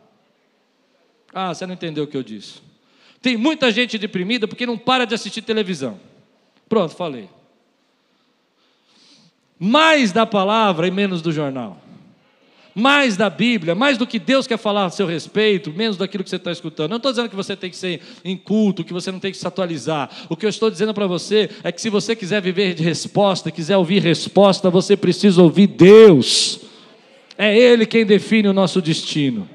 Ah, 1.32 1.53
você 1.53 1.65
não 1.67 1.74
entendeu 1.76 2.05
o 2.05 2.07
que 2.07 2.17
eu 2.17 2.24
disse. 2.24 2.55
Tem 3.21 3.38
muita 3.38 3.71
gente 3.71 3.99
deprimida 3.99 4.47
porque 4.47 4.65
não 4.65 4.78
para 4.78 5.05
de 5.05 5.13
assistir 5.13 5.43
televisão. 5.43 5.99
Pronto, 6.67 6.95
falei 6.95 7.30
mais 9.64 10.11
da 10.11 10.26
palavra 10.26 10.86
e 10.86 10.91
menos 10.91 11.22
do 11.22 11.32
jornal. 11.32 11.82
Mais 12.76 13.16
da 13.16 13.30
Bíblia, 13.30 13.74
mais 13.74 13.97
do 13.97 14.05
que 14.05 14.20
Deus 14.20 14.45
quer 14.45 14.57
falar 14.57 14.86
a 14.86 14.89
seu 14.89 15.07
respeito, 15.07 15.72
menos 15.72 15.95
daquilo 15.95 16.22
que 16.22 16.30
você 16.30 16.36
está 16.36 16.51
escutando. 16.51 16.89
Não 16.89 16.97
estou 16.97 17.14
dizendo 17.14 17.30
que 17.30 17.36
você 17.36 17.55
tem 17.55 17.70
que 17.70 17.78
ser 17.78 18.01
inculto, 18.26 18.84
que 18.84 18.91
você 18.91 19.09
não 19.09 19.20
tem 19.20 19.32
que 19.32 19.38
se 19.38 19.47
atualizar. 19.47 20.09
O 20.28 20.36
que 20.36 20.45
eu 20.45 20.49
estou 20.49 20.70
dizendo 20.70 20.93
para 20.93 21.07
você 21.07 21.49
é 21.64 21.72
que 21.72 21.82
se 21.82 21.89
você 21.89 22.14
quiser 22.14 22.41
viver 22.41 22.74
de 22.74 22.84
resposta, 22.84 23.51
quiser 23.51 23.78
ouvir 23.78 24.01
resposta, 24.01 24.70
você 24.70 24.97
precisa 24.97 25.41
ouvir 25.41 25.68
Deus. 25.68 26.59
É 27.38 27.57
Ele 27.57 27.86
quem 27.86 28.05
define 28.05 28.49
o 28.49 28.53
nosso 28.53 28.82
destino. 28.82 29.47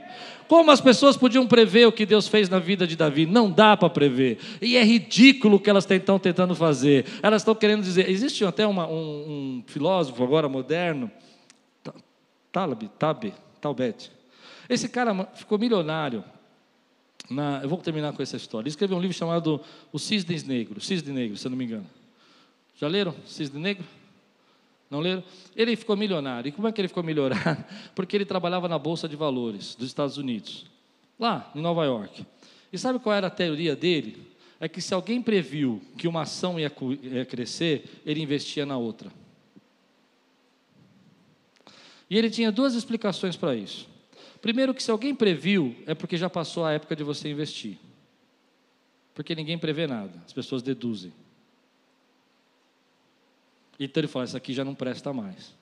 Como 0.49 0.71
as 0.71 0.81
pessoas 0.81 1.17
podiam 1.17 1.47
prever 1.47 1.87
o 1.87 1.93
que 1.93 2.07
Deus 2.07 2.27
fez 2.27 2.49
na 2.49 2.59
vida 2.59 2.87
de 2.87 2.97
Davi? 2.97 3.27
Não 3.27 3.51
dá 3.51 3.77
para 3.77 3.91
prever. 3.91 4.39
E 4.63 4.77
é 4.79 4.83
ridículo 4.83 5.57
o 5.57 5.61
que 5.61 5.69
elas 5.69 5.89
estão 5.89 6.19
tentando 6.19 6.55
fazer. 6.55 7.05
Elas 7.23 7.43
estão 7.43 7.55
querendo 7.55 7.83
dizer. 7.83 8.09
Existe 8.09 8.45
até 8.47 8.67
uma, 8.67 8.87
um, 8.89 8.93
um, 8.93 9.65
filósofo 9.67 10.25
agora 10.25 10.49
moderno, 10.49 11.11
Taleb, 12.51 12.89
Tabe, 12.99 13.35
Talbet. 13.61 14.11
Esse 14.69 14.89
cara 14.89 15.29
ficou 15.35 15.59
milionário. 15.59 16.25
Na, 17.29 17.61
eu 17.63 17.69
vou 17.69 17.79
terminar 17.79 18.15
com 18.15 18.23
essa 18.23 18.39
história. 18.39 18.65
Ele 18.65 18.71
escreveu 18.71 18.97
um 18.97 19.01
livro 19.01 19.15
chamado 19.15 19.61
O 19.93 19.99
Cisne 19.99 20.43
Negro. 20.45 20.81
Cisne 20.81 21.13
Negro, 21.13 21.37
se 21.37 21.47
eu 21.47 21.51
não 21.51 21.59
me 21.59 21.65
engano. 21.67 21.87
Já 22.75 22.89
leram? 22.89 23.15
Cisne 23.27 23.61
Negro? 23.61 23.85
Não 24.91 25.01
leram? 25.01 25.23
Ele 25.55 25.77
ficou 25.77 25.97
milionário. 25.97 26.49
E 26.49 26.53
como 26.53 26.67
é 26.67 26.73
que 26.73 26.81
ele 26.81 26.89
ficou 26.89 27.03
milionário? 27.03 27.65
Porque 27.95 28.17
ele 28.17 28.25
trabalhava 28.25 28.69
na 28.69 28.79
Bolsa 28.79 29.09
de 29.09 29.17
Valores 29.17 29.75
dos 29.75 29.89
Estados 29.89 30.17
Unidos, 30.17 30.67
lá 31.19 31.51
em 31.55 31.61
Nova 31.61 31.85
York. 31.85 32.25
E 32.73 32.79
sabe 32.79 32.99
qual 32.99 33.15
era 33.15 33.27
a 33.27 33.31
teoria 33.31 33.77
dele? 33.77 34.27
É 34.61 34.69
que 34.69 34.81
se 34.81 34.93
alguém 34.93 35.23
previu 35.23 35.81
que 35.97 36.09
uma 36.09 36.23
ação 36.23 36.59
ia, 36.59 36.73
ia 37.03 37.25
crescer, 37.25 37.85
ele 38.05 38.21
investia 38.21 38.67
na 38.67 38.77
outra. 38.77 39.11
E 42.11 42.17
ele 42.17 42.31
tinha 42.31 42.51
duas 42.51 42.75
explicações 42.75 43.37
para 43.37 43.55
isso. 43.55 43.89
Primeiro, 44.41 44.73
que 44.73 44.83
se 44.83 44.91
alguém 44.91 45.15
previu, 45.15 45.77
é 45.87 45.95
porque 45.95 46.17
já 46.17 46.31
passou 46.31 46.65
a 46.65 46.73
época 46.73 46.97
de 46.97 47.05
você 47.05 47.29
investir. 47.29 47.79
Porque 49.15 49.35
ninguém 49.35 49.59
prevê 49.59 49.87
nada, 49.87 50.13
as 50.25 50.33
pessoas 50.33 50.63
deduzem. 50.63 51.13
Então 53.79 54.01
ele 54.01 54.09
fala: 54.09 54.25
Isso 54.25 54.37
aqui 54.37 54.53
já 54.53 54.65
não 54.65 54.75
presta 54.75 55.13
mais. 55.13 55.55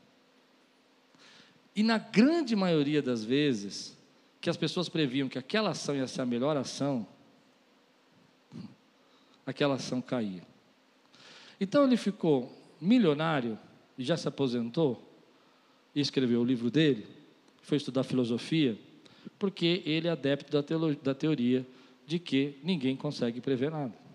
E 1.74 1.82
na 1.82 1.98
grande 1.98 2.56
maioria 2.56 3.02
das 3.02 3.22
vezes, 3.22 3.96
que 4.40 4.48
as 4.48 4.56
pessoas 4.56 4.88
previam 4.88 5.28
que 5.28 5.38
aquela 5.38 5.70
ação 5.70 5.94
ia 5.94 6.06
ser 6.06 6.22
a 6.22 6.26
melhor 6.26 6.56
ação, 6.56 7.06
aquela 9.44 9.74
ação 9.74 10.00
caía. 10.00 10.42
Então 11.60 11.84
ele 11.84 11.96
ficou 11.96 12.50
milionário 12.80 13.58
e 13.98 14.04
já 14.04 14.16
se 14.16 14.26
aposentou 14.28 15.02
e 15.94 16.00
escreveu 16.00 16.40
o 16.40 16.44
livro 16.44 16.70
dele, 16.70 17.06
foi 17.62 17.76
estudar 17.76 18.04
filosofia, 18.04 18.78
porque 19.38 19.82
ele 19.84 20.08
é 20.08 20.10
adepto 20.10 20.52
da, 20.52 20.62
da 21.02 21.14
teoria 21.14 21.66
de 22.06 22.18
que 22.18 22.58
ninguém 22.62 22.96
consegue 22.96 23.40
prever 23.40 23.70
nada. 23.70 24.05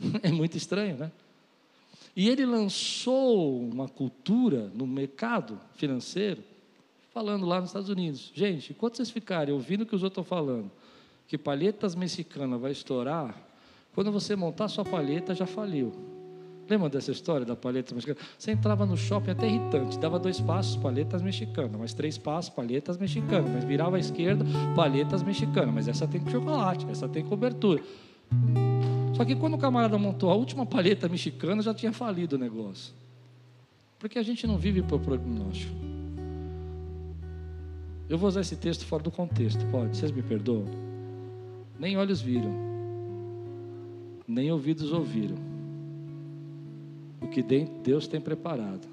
É 0.22 0.30
muito 0.30 0.56
estranho, 0.56 0.96
né? 0.96 1.12
E 2.14 2.28
ele 2.28 2.44
lançou 2.44 3.60
uma 3.60 3.88
cultura 3.88 4.70
no 4.74 4.86
mercado 4.86 5.60
financeiro, 5.74 6.42
falando 7.12 7.46
lá 7.46 7.60
nos 7.60 7.70
Estados 7.70 7.88
Unidos: 7.88 8.32
gente, 8.34 8.72
enquanto 8.72 8.96
vocês 8.96 9.10
ficarem 9.10 9.54
ouvindo 9.54 9.82
o 9.82 9.86
que 9.86 9.94
os 9.94 10.02
outros 10.02 10.22
estão 10.22 10.24
falando, 10.24 10.70
que 11.28 11.38
palhetas 11.38 11.94
mexicanas 11.94 12.60
vai 12.60 12.72
estourar, 12.72 13.36
quando 13.94 14.10
você 14.10 14.34
montar 14.34 14.68
sua 14.68 14.84
palheta 14.84 15.34
já 15.34 15.46
faliu. 15.46 15.92
Lembra 16.68 16.88
dessa 16.88 17.10
história 17.10 17.44
da 17.44 17.56
palheta 17.56 17.92
mexicana? 17.94 18.20
Você 18.38 18.52
entrava 18.52 18.86
no 18.86 18.96
shopping 18.96 19.32
até 19.32 19.48
irritante, 19.48 19.98
dava 19.98 20.20
dois 20.20 20.40
passos, 20.40 20.76
palhetas 20.76 21.20
mexicanas, 21.20 21.72
mais 21.72 21.92
três 21.92 22.16
passos, 22.16 22.48
palhetas 22.48 22.96
mexicanas, 22.96 23.50
mas 23.50 23.64
virava 23.64 23.96
à 23.96 23.98
esquerda, 23.98 24.44
palhetas 24.76 25.22
mexicanas, 25.24 25.74
mas 25.74 25.88
essa 25.88 26.06
tem 26.06 26.24
chocolate, 26.30 26.86
essa 26.88 27.08
tem 27.08 27.24
cobertura. 27.24 27.82
Só 29.20 29.24
que 29.26 29.36
quando 29.36 29.52
o 29.52 29.58
camarada 29.58 29.98
montou 29.98 30.30
a 30.30 30.34
última 30.34 30.64
palheta 30.64 31.06
mexicana, 31.06 31.60
já 31.60 31.74
tinha 31.74 31.92
falido 31.92 32.36
o 32.36 32.38
negócio. 32.38 32.94
Porque 33.98 34.18
a 34.18 34.22
gente 34.22 34.46
não 34.46 34.56
vive 34.56 34.80
por 34.80 34.98
prognóstico. 34.98 35.74
Eu 38.08 38.16
vou 38.16 38.30
usar 38.30 38.40
esse 38.40 38.56
texto 38.56 38.86
fora 38.86 39.02
do 39.02 39.10
contexto, 39.10 39.62
pode? 39.66 39.94
Vocês 39.94 40.10
me 40.10 40.22
perdoam? 40.22 40.64
Nem 41.78 41.98
olhos 41.98 42.22
viram, 42.22 42.50
nem 44.26 44.50
ouvidos 44.50 44.90
ouviram 44.90 45.36
o 47.20 47.28
que 47.28 47.42
Deus 47.42 48.06
tem 48.06 48.22
preparado. 48.22 48.88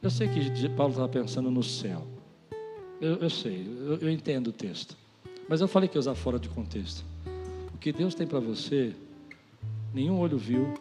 Eu 0.00 0.08
sei 0.08 0.26
que 0.28 0.70
Paulo 0.70 0.92
estava 0.92 1.08
pensando 1.10 1.50
no 1.50 1.62
céu. 1.62 2.06
Eu, 2.98 3.16
eu 3.16 3.28
sei, 3.28 3.66
eu, 3.82 3.98
eu, 3.98 4.10
entendo 4.10 4.46
o 4.46 4.52
texto. 4.52 4.96
Mas 5.46 5.60
eu 5.60 5.68
falei 5.68 5.86
que 5.86 5.98
ia 5.98 6.00
usar 6.00 6.14
fora 6.14 6.38
de 6.38 6.48
contexto. 6.48 7.04
O 7.74 7.76
que 7.76 7.92
Deus 7.92 8.14
tem 8.14 8.26
para 8.26 8.40
você, 8.40 8.96
nenhum 9.92 10.18
olho 10.18 10.38
viu, 10.38 10.72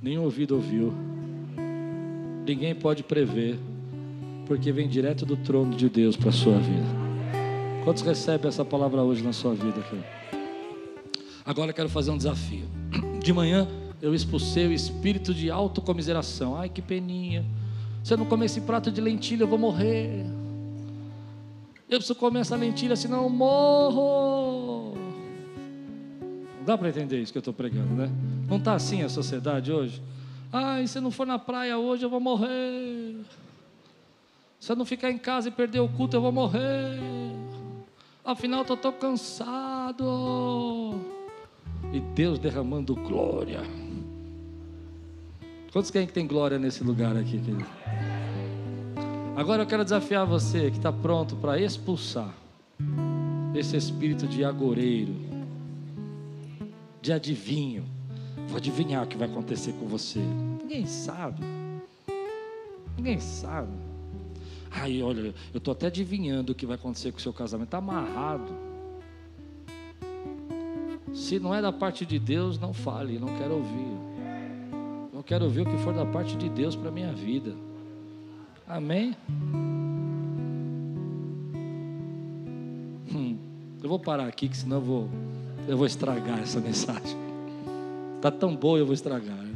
nenhum 0.00 0.24
ouvido 0.24 0.54
ouviu, 0.54 0.92
ninguém 2.46 2.74
pode 2.74 3.02
prever, 3.02 3.58
porque 4.46 4.72
vem 4.72 4.88
direto 4.88 5.24
do 5.24 5.36
trono 5.36 5.74
de 5.74 5.88
Deus 5.88 6.16
para 6.16 6.30
a 6.30 6.32
sua 6.32 6.58
vida. 6.58 7.02
Quantos 7.84 8.02
recebem 8.02 8.48
essa 8.48 8.64
palavra 8.64 9.02
hoje 9.02 9.22
na 9.22 9.32
sua 9.32 9.54
vida? 9.54 9.80
Aqui? 9.80 9.98
Agora 11.44 11.70
eu 11.70 11.74
quero 11.74 11.88
fazer 11.88 12.10
um 12.10 12.16
desafio. 12.16 12.66
De 13.22 13.32
manhã 13.32 13.66
eu 14.00 14.14
expulsei 14.14 14.66
o 14.66 14.72
espírito 14.72 15.34
de 15.34 15.50
autocomiseração. 15.50 16.56
Ai, 16.56 16.68
que 16.68 16.82
peninha. 16.82 17.44
Se 18.02 18.12
eu 18.12 18.18
não 18.18 18.26
comer 18.26 18.46
esse 18.46 18.60
prato 18.60 18.90
de 18.90 19.00
lentilha, 19.00 19.44
eu 19.44 19.48
vou 19.48 19.58
morrer. 19.58 20.24
Eu 21.88 21.98
preciso 21.98 22.14
comer 22.18 22.40
essa 22.40 22.56
lentilha, 22.56 22.96
senão 22.96 23.24
eu 23.24 23.28
morro. 23.28 24.51
Dá 26.64 26.78
para 26.78 26.88
entender 26.88 27.20
isso 27.20 27.32
que 27.32 27.38
eu 27.38 27.40
estou 27.40 27.54
pregando, 27.54 27.94
né? 27.94 28.10
Não 28.48 28.56
está 28.58 28.74
assim 28.74 29.02
a 29.02 29.08
sociedade 29.08 29.72
hoje? 29.72 30.02
Ai, 30.52 30.86
se 30.86 31.00
não 31.00 31.10
for 31.10 31.26
na 31.26 31.38
praia 31.38 31.78
hoje, 31.78 32.04
eu 32.04 32.10
vou 32.10 32.20
morrer. 32.20 33.16
Se 34.60 34.70
eu 34.70 34.76
não 34.76 34.84
ficar 34.84 35.10
em 35.10 35.18
casa 35.18 35.48
e 35.48 35.50
perder 35.50 35.80
o 35.80 35.88
culto, 35.88 36.16
eu 36.16 36.20
vou 36.20 36.30
morrer. 36.30 37.00
Afinal, 38.24 38.64
eu 38.68 38.74
estou 38.74 38.92
cansado. 38.92 40.04
E 41.92 41.98
Deus 41.98 42.38
derramando 42.38 42.94
glória. 42.94 43.62
Quantos 45.72 45.90
querem 45.90 46.06
que 46.06 46.12
tem 46.12 46.26
glória 46.26 46.58
nesse 46.58 46.84
lugar 46.84 47.16
aqui, 47.16 47.38
querido? 47.38 47.66
Agora 49.34 49.62
eu 49.62 49.66
quero 49.66 49.82
desafiar 49.82 50.26
você 50.26 50.70
que 50.70 50.76
está 50.76 50.92
pronto 50.92 51.34
para 51.36 51.58
expulsar 51.58 52.32
esse 53.54 53.76
espírito 53.76 54.26
de 54.26 54.44
agoreiro, 54.44 55.14
de 57.02 57.12
adivinho. 57.12 57.84
Vou 58.46 58.56
adivinhar 58.56 59.02
o 59.02 59.06
que 59.06 59.16
vai 59.16 59.28
acontecer 59.28 59.72
com 59.72 59.86
você. 59.86 60.20
Ninguém 60.20 60.86
sabe. 60.86 61.42
Ninguém 62.96 63.18
sabe. 63.18 63.72
Ai, 64.70 65.02
olha, 65.02 65.34
eu 65.52 65.58
estou 65.58 65.72
até 65.72 65.88
adivinhando 65.88 66.52
o 66.52 66.54
que 66.54 66.64
vai 66.64 66.76
acontecer 66.76 67.10
com 67.10 67.18
o 67.18 67.20
seu 67.20 67.32
casamento. 67.32 67.66
Está 67.66 67.78
amarrado. 67.78 68.54
Se 71.12 71.38
não 71.38 71.54
é 71.54 71.60
da 71.60 71.72
parte 71.72 72.06
de 72.06 72.18
Deus, 72.18 72.58
não 72.58 72.72
fale, 72.72 73.18
não 73.18 73.36
quero 73.36 73.54
ouvir. 73.56 74.12
Eu 75.12 75.22
quero 75.22 75.50
ver 75.50 75.62
o 75.62 75.64
que 75.66 75.76
for 75.78 75.92
da 75.92 76.06
parte 76.06 76.36
de 76.36 76.48
Deus 76.48 76.74
para 76.74 76.88
a 76.88 76.92
minha 76.92 77.12
vida. 77.12 77.54
Amém? 78.66 79.14
Hum, 83.14 83.36
eu 83.82 83.88
vou 83.88 83.98
parar 83.98 84.26
aqui, 84.26 84.48
que 84.48 84.56
senão 84.56 84.78
eu 84.78 84.82
vou, 84.82 85.08
eu 85.68 85.76
vou 85.76 85.86
estragar 85.86 86.40
essa 86.40 86.60
mensagem. 86.60 87.16
Está 88.16 88.30
tão 88.30 88.54
boa, 88.54 88.78
eu 88.78 88.86
vou 88.86 88.94
estragar. 88.94 89.36
Né? 89.36 89.52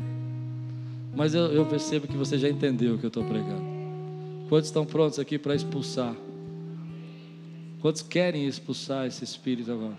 Mas 1.14 1.34
eu, 1.34 1.46
eu 1.52 1.64
percebo 1.66 2.06
que 2.06 2.16
você 2.16 2.38
já 2.38 2.48
entendeu 2.48 2.94
o 2.94 2.98
que 2.98 3.06
eu 3.06 3.08
estou 3.08 3.24
pregando. 3.24 3.64
Quantos 4.48 4.68
estão 4.68 4.84
prontos 4.84 5.18
aqui 5.18 5.38
para 5.38 5.54
expulsar? 5.54 6.14
Quantos 7.80 8.02
querem 8.02 8.46
expulsar 8.46 9.06
esse 9.06 9.24
espírito 9.24 9.72
agora? 9.72 9.98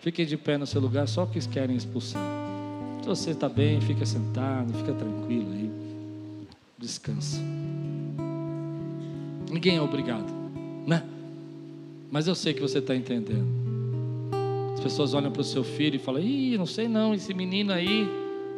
Fiquem 0.00 0.24
de 0.24 0.36
pé 0.36 0.56
no 0.56 0.66
seu 0.66 0.80
lugar, 0.80 1.06
só 1.06 1.26
que 1.26 1.38
querem 1.48 1.76
expulsar. 1.76 2.22
Se 3.02 3.08
você 3.08 3.30
está 3.30 3.48
bem, 3.48 3.80
fica 3.80 4.04
sentado, 4.06 4.72
fica 4.72 4.92
tranquilo 4.92 5.52
aí. 5.52 5.70
Descansa. 6.78 7.38
Ninguém 9.50 9.76
é 9.76 9.82
obrigado, 9.82 10.32
né? 10.86 11.04
Mas 12.10 12.26
eu 12.26 12.34
sei 12.34 12.54
que 12.54 12.60
você 12.60 12.78
está 12.78 12.94
entendendo. 12.94 13.59
As 14.80 14.84
pessoas 14.84 15.12
olham 15.12 15.30
para 15.30 15.42
o 15.42 15.44
seu 15.44 15.62
filho 15.62 15.96
e 15.96 15.98
falam: 15.98 16.22
Ih, 16.22 16.56
não 16.56 16.64
sei 16.64 16.88
não, 16.88 17.12
esse 17.12 17.34
menino 17.34 17.70
aí, 17.70 18.08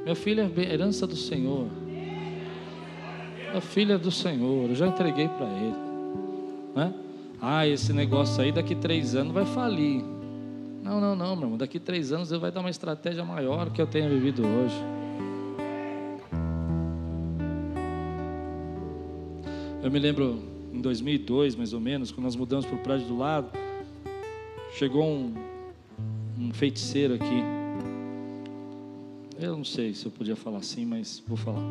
meu 0.06 0.14
filho 0.14 0.40
é 0.40 0.72
herança 0.72 1.04
do 1.04 1.16
Senhor. 1.16 1.66
Meu 3.50 3.60
filho 3.60 3.94
é 3.94 3.98
do 3.98 4.12
Senhor, 4.12 4.70
eu 4.70 4.74
já 4.76 4.86
entreguei 4.86 5.26
para 5.26 5.46
ele. 5.46 5.74
Né? 6.76 6.94
Ah, 7.40 7.66
esse 7.66 7.92
negócio 7.92 8.40
aí 8.40 8.52
daqui 8.52 8.76
três 8.76 9.16
anos 9.16 9.34
vai 9.34 9.44
falir. 9.44 10.04
Não, 10.80 11.00
não, 11.00 11.16
não, 11.16 11.34
meu 11.34 11.46
irmão. 11.46 11.58
Daqui 11.58 11.80
três 11.80 12.12
anos 12.12 12.30
eu 12.30 12.38
vai 12.38 12.52
dar 12.52 12.60
uma 12.60 12.70
estratégia 12.70 13.24
maior 13.24 13.70
que 13.70 13.82
eu 13.82 13.86
tenho 13.88 14.08
vivido 14.08 14.46
hoje. 14.46 14.76
Eu 19.82 19.90
me 19.90 19.98
lembro 19.98 20.38
em 20.72 20.80
2002, 20.80 21.56
mais 21.56 21.72
ou 21.72 21.80
menos, 21.80 22.12
quando 22.12 22.26
nós 22.26 22.36
mudamos 22.36 22.64
para 22.64 22.76
o 22.76 22.78
prédio 22.78 23.08
do 23.08 23.18
lado, 23.18 23.50
chegou 24.78 25.04
um, 25.04 25.51
um 26.42 26.52
feiticeiro 26.52 27.14
aqui. 27.14 27.42
Eu 29.38 29.56
não 29.56 29.64
sei 29.64 29.94
se 29.94 30.06
eu 30.06 30.10
podia 30.10 30.34
falar 30.34 30.58
assim, 30.58 30.84
mas 30.84 31.22
vou 31.26 31.36
falar. 31.36 31.62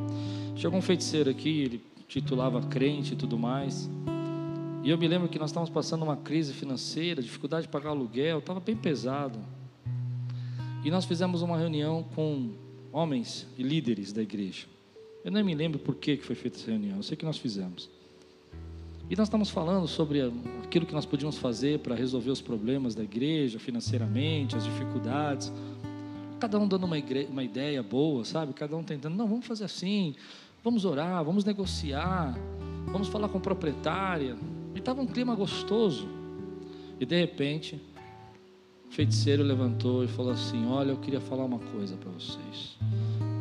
Chegou 0.55 0.77
um 0.77 0.81
feiticeiro 0.81 1.29
aqui, 1.29 1.61
ele 1.61 1.81
titulava 2.07 2.61
crente 2.61 3.13
e 3.13 3.15
tudo 3.15 3.37
mais. 3.37 3.89
E 4.83 4.89
eu 4.89 4.97
me 4.97 5.07
lembro 5.07 5.27
que 5.27 5.37
nós 5.37 5.49
estávamos 5.49 5.69
passando 5.69 6.03
uma 6.03 6.17
crise 6.17 6.53
financeira, 6.53 7.21
dificuldade 7.21 7.67
de 7.67 7.71
pagar 7.71 7.89
aluguel, 7.89 8.39
estava 8.39 8.59
bem 8.59 8.75
pesado. 8.75 9.39
E 10.83 10.89
nós 10.89 11.05
fizemos 11.05 11.41
uma 11.41 11.57
reunião 11.57 12.03
com 12.15 12.51
homens 12.91 13.47
e 13.57 13.63
líderes 13.63 14.11
da 14.11 14.21
igreja. 14.21 14.65
Eu 15.23 15.31
nem 15.31 15.43
me 15.43 15.53
lembro 15.53 15.79
por 15.79 15.95
que 15.95 16.17
foi 16.17 16.35
feita 16.35 16.57
essa 16.57 16.71
reunião, 16.71 16.97
eu 16.97 17.03
sei 17.03 17.15
que 17.15 17.25
nós 17.25 17.37
fizemos. 17.37 17.89
E 19.11 19.15
nós 19.17 19.27
estamos 19.27 19.49
falando 19.49 19.89
sobre 19.89 20.21
aquilo 20.63 20.85
que 20.85 20.93
nós 20.93 21.05
podíamos 21.05 21.37
fazer 21.37 21.79
para 21.79 21.93
resolver 21.93 22.31
os 22.31 22.39
problemas 22.39 22.95
da 22.95 23.03
igreja, 23.03 23.59
financeiramente, 23.59 24.55
as 24.55 24.63
dificuldades. 24.63 25.51
Cada 26.39 26.57
um 26.57 26.65
dando 26.65 26.85
uma, 26.85 26.97
igre... 26.97 27.27
uma 27.29 27.43
ideia 27.43 27.83
boa, 27.83 28.23
sabe? 28.23 28.53
Cada 28.53 28.73
um 28.73 28.81
tentando, 28.81 29.17
não, 29.17 29.27
vamos 29.27 29.45
fazer 29.45 29.65
assim, 29.65 30.15
vamos 30.63 30.85
orar, 30.85 31.25
vamos 31.25 31.43
negociar, 31.43 32.39
vamos 32.85 33.09
falar 33.09 33.27
com 33.27 33.37
a 33.37 33.41
proprietária, 33.41 34.37
e 34.73 34.79
estava 34.79 35.01
um 35.01 35.07
clima 35.07 35.35
gostoso. 35.35 36.07
E 36.97 37.05
de 37.05 37.19
repente, 37.19 37.81
o 38.89 38.93
feiticeiro 38.93 39.43
levantou 39.43 40.05
e 40.05 40.07
falou 40.07 40.31
assim: 40.31 40.65
Olha, 40.67 40.91
eu 40.91 40.97
queria 40.97 41.19
falar 41.19 41.43
uma 41.43 41.59
coisa 41.59 41.97
para 41.97 42.11
vocês. 42.11 42.77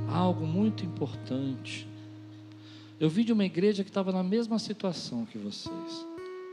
Algo 0.09 0.45
muito 0.45 0.85
importante. 0.85 1.87
Eu 3.01 3.09
vi 3.09 3.25
de 3.25 3.33
uma 3.33 3.47
igreja 3.47 3.83
que 3.83 3.89
estava 3.89 4.13
na 4.13 4.23
mesma 4.23 4.59
situação 4.59 5.25
que 5.25 5.39
vocês. 5.39 6.07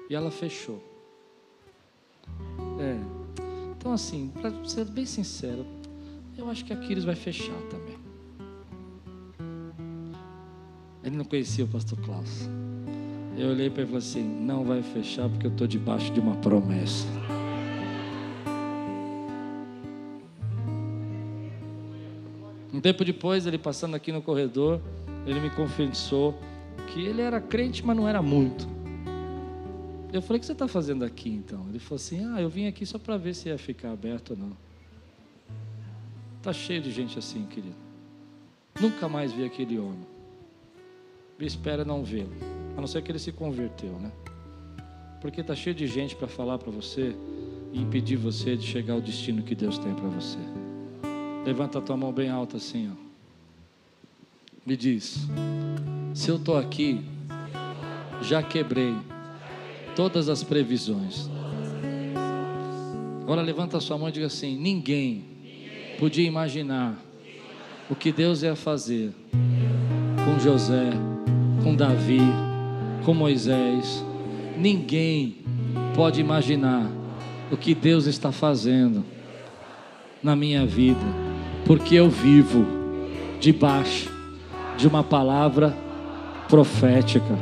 E 0.10 0.16
ela 0.16 0.32
fechou. 0.32 0.82
É. 2.80 2.98
Então, 3.78 3.92
assim, 3.92 4.30
para 4.30 4.54
ser 4.64 4.86
bem 4.86 5.06
sincero, 5.06 5.66
eu 6.38 6.50
acho 6.50 6.64
que 6.64 6.72
a 6.72 6.78
Quiris 6.78 7.04
vai 7.04 7.16
fechar 7.16 7.58
também. 7.70 7.98
Ele 11.04 11.18
não 11.18 11.26
conhecia 11.26 11.66
o 11.66 11.68
pastor 11.68 12.00
Klaus. 12.00 12.48
Eu 13.38 13.50
olhei 13.50 13.70
para 13.70 13.82
ele 13.82 13.92
e 13.92 13.94
falei 13.94 13.98
assim: 13.98 14.24
não 14.24 14.64
vai 14.64 14.82
fechar 14.82 15.28
porque 15.28 15.48
eu 15.48 15.52
estou 15.52 15.68
debaixo 15.68 16.14
de 16.14 16.22
uma 16.22 16.38
promessa. 16.38 17.06
Um 22.74 22.80
tempo 22.80 23.04
depois, 23.04 23.46
ele 23.46 23.58
passando 23.58 23.96
aqui 23.96 24.14
no 24.14 24.22
corredor, 24.22 24.80
ele 25.28 25.42
me 25.42 25.50
confessou 25.50 26.34
que 26.88 27.02
ele 27.02 27.22
era 27.22 27.42
crente, 27.42 27.86
mas 27.86 27.96
não 27.96 28.08
era 28.08 28.22
muito. 28.22 28.68
Eu 30.12 30.22
falei: 30.22 30.38
O 30.38 30.40
que 30.40 30.46
você 30.46 30.54
está 30.54 30.68
fazendo 30.68 31.04
aqui 31.04 31.30
então? 31.30 31.66
Ele 31.70 31.80
falou 31.80 31.98
assim: 31.98 32.26
Ah, 32.34 32.42
eu 32.42 32.50
vim 32.50 32.66
aqui 32.66 32.86
só 32.86 32.98
para 32.98 33.18
ver 33.18 33.36
se 33.36 33.50
ia 33.50 33.58
ficar 33.58 33.92
aberto 33.92 34.32
ou 34.32 34.38
não. 34.38 34.58
Está 36.38 36.54
cheio 36.54 36.82
de 36.82 36.92
gente 36.92 37.20
assim, 37.20 37.46
querido. 37.46 37.76
Nunca 38.80 39.10
mais 39.10 39.34
vi 39.34 39.44
aquele 39.44 39.78
homem. 39.78 40.08
E 41.38 41.46
espera 41.46 41.84
não 41.84 42.04
vê-lo. 42.04 42.32
A 42.78 42.80
não 42.80 42.88
ser 42.88 43.02
que 43.02 43.12
ele 43.12 43.20
se 43.20 43.32
converteu, 43.32 44.00
né? 44.00 44.12
Porque 45.20 45.42
está 45.42 45.56
cheio 45.56 45.76
de 45.76 45.88
gente 45.88 46.16
para 46.16 46.28
falar 46.28 46.58
para 46.58 46.72
você 46.72 47.16
e 47.74 47.82
impedir 47.82 48.16
você 48.16 48.56
de 48.56 48.66
chegar 48.66 48.94
ao 48.94 49.02
destino 49.02 49.44
que 49.44 49.56
Deus 49.56 49.78
tem 49.78 49.94
para 49.94 50.08
você. 50.08 50.38
Levanta 51.44 51.80
a 51.80 51.82
tua 51.82 51.98
mão 51.98 52.14
bem 52.14 52.30
alta 52.30 52.58
assim, 52.58 52.92
ó. 52.92 53.07
Me 54.68 54.76
diz, 54.76 55.26
se 56.14 56.30
eu 56.30 56.36
estou 56.36 56.58
aqui, 56.58 57.00
já 58.22 58.44
quebrei 58.44 58.94
todas 59.96 60.28
as 60.28 60.44
previsões. 60.44 61.30
Agora 63.22 63.42
levanta 63.42 63.80
sua 63.80 63.98
mão 63.98 64.10
e 64.10 64.12
diga 64.12 64.26
assim: 64.26 64.58
ninguém 64.58 65.24
podia 65.98 66.28
imaginar 66.28 67.02
o 67.90 67.96
que 67.96 68.12
Deus 68.12 68.44
ia 68.44 68.58
fazer 68.58 69.14
com 70.26 70.38
José, 70.38 70.90
com 71.64 71.74
Davi, 71.74 72.20
com 73.06 73.14
Moisés. 73.14 74.04
Ninguém 74.58 75.38
pode 75.96 76.20
imaginar 76.20 76.92
o 77.50 77.56
que 77.56 77.74
Deus 77.74 78.06
está 78.06 78.34
fazendo 78.34 79.06
na 80.22 80.36
minha 80.36 80.66
vida, 80.66 81.00
porque 81.66 81.96
eu 81.96 82.10
vivo 82.10 82.66
debaixo 83.40 84.17
de 84.78 84.88
uma 84.88 85.04
palavra 85.04 85.76
profética. 86.48 87.38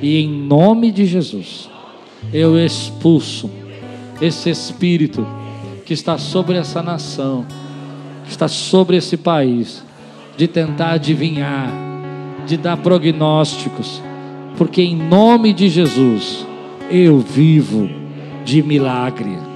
E 0.00 0.18
em 0.18 0.28
nome 0.28 0.90
de 0.90 1.06
Jesus, 1.06 1.70
eu 2.32 2.58
expulso 2.58 3.50
esse 4.20 4.50
espírito 4.50 5.26
que 5.84 5.94
está 5.94 6.18
sobre 6.18 6.56
essa 6.56 6.82
nação, 6.82 7.46
que 8.24 8.30
está 8.30 8.48
sobre 8.48 8.96
esse 8.96 9.16
país, 9.16 9.84
de 10.36 10.46
tentar 10.48 10.92
adivinhar, 10.92 11.70
de 12.46 12.56
dar 12.56 12.76
prognósticos, 12.76 14.02
porque 14.56 14.82
em 14.82 14.96
nome 14.96 15.52
de 15.52 15.68
Jesus 15.68 16.46
eu 16.90 17.18
vivo 17.18 17.88
de 18.44 18.62
milagre. 18.62 19.51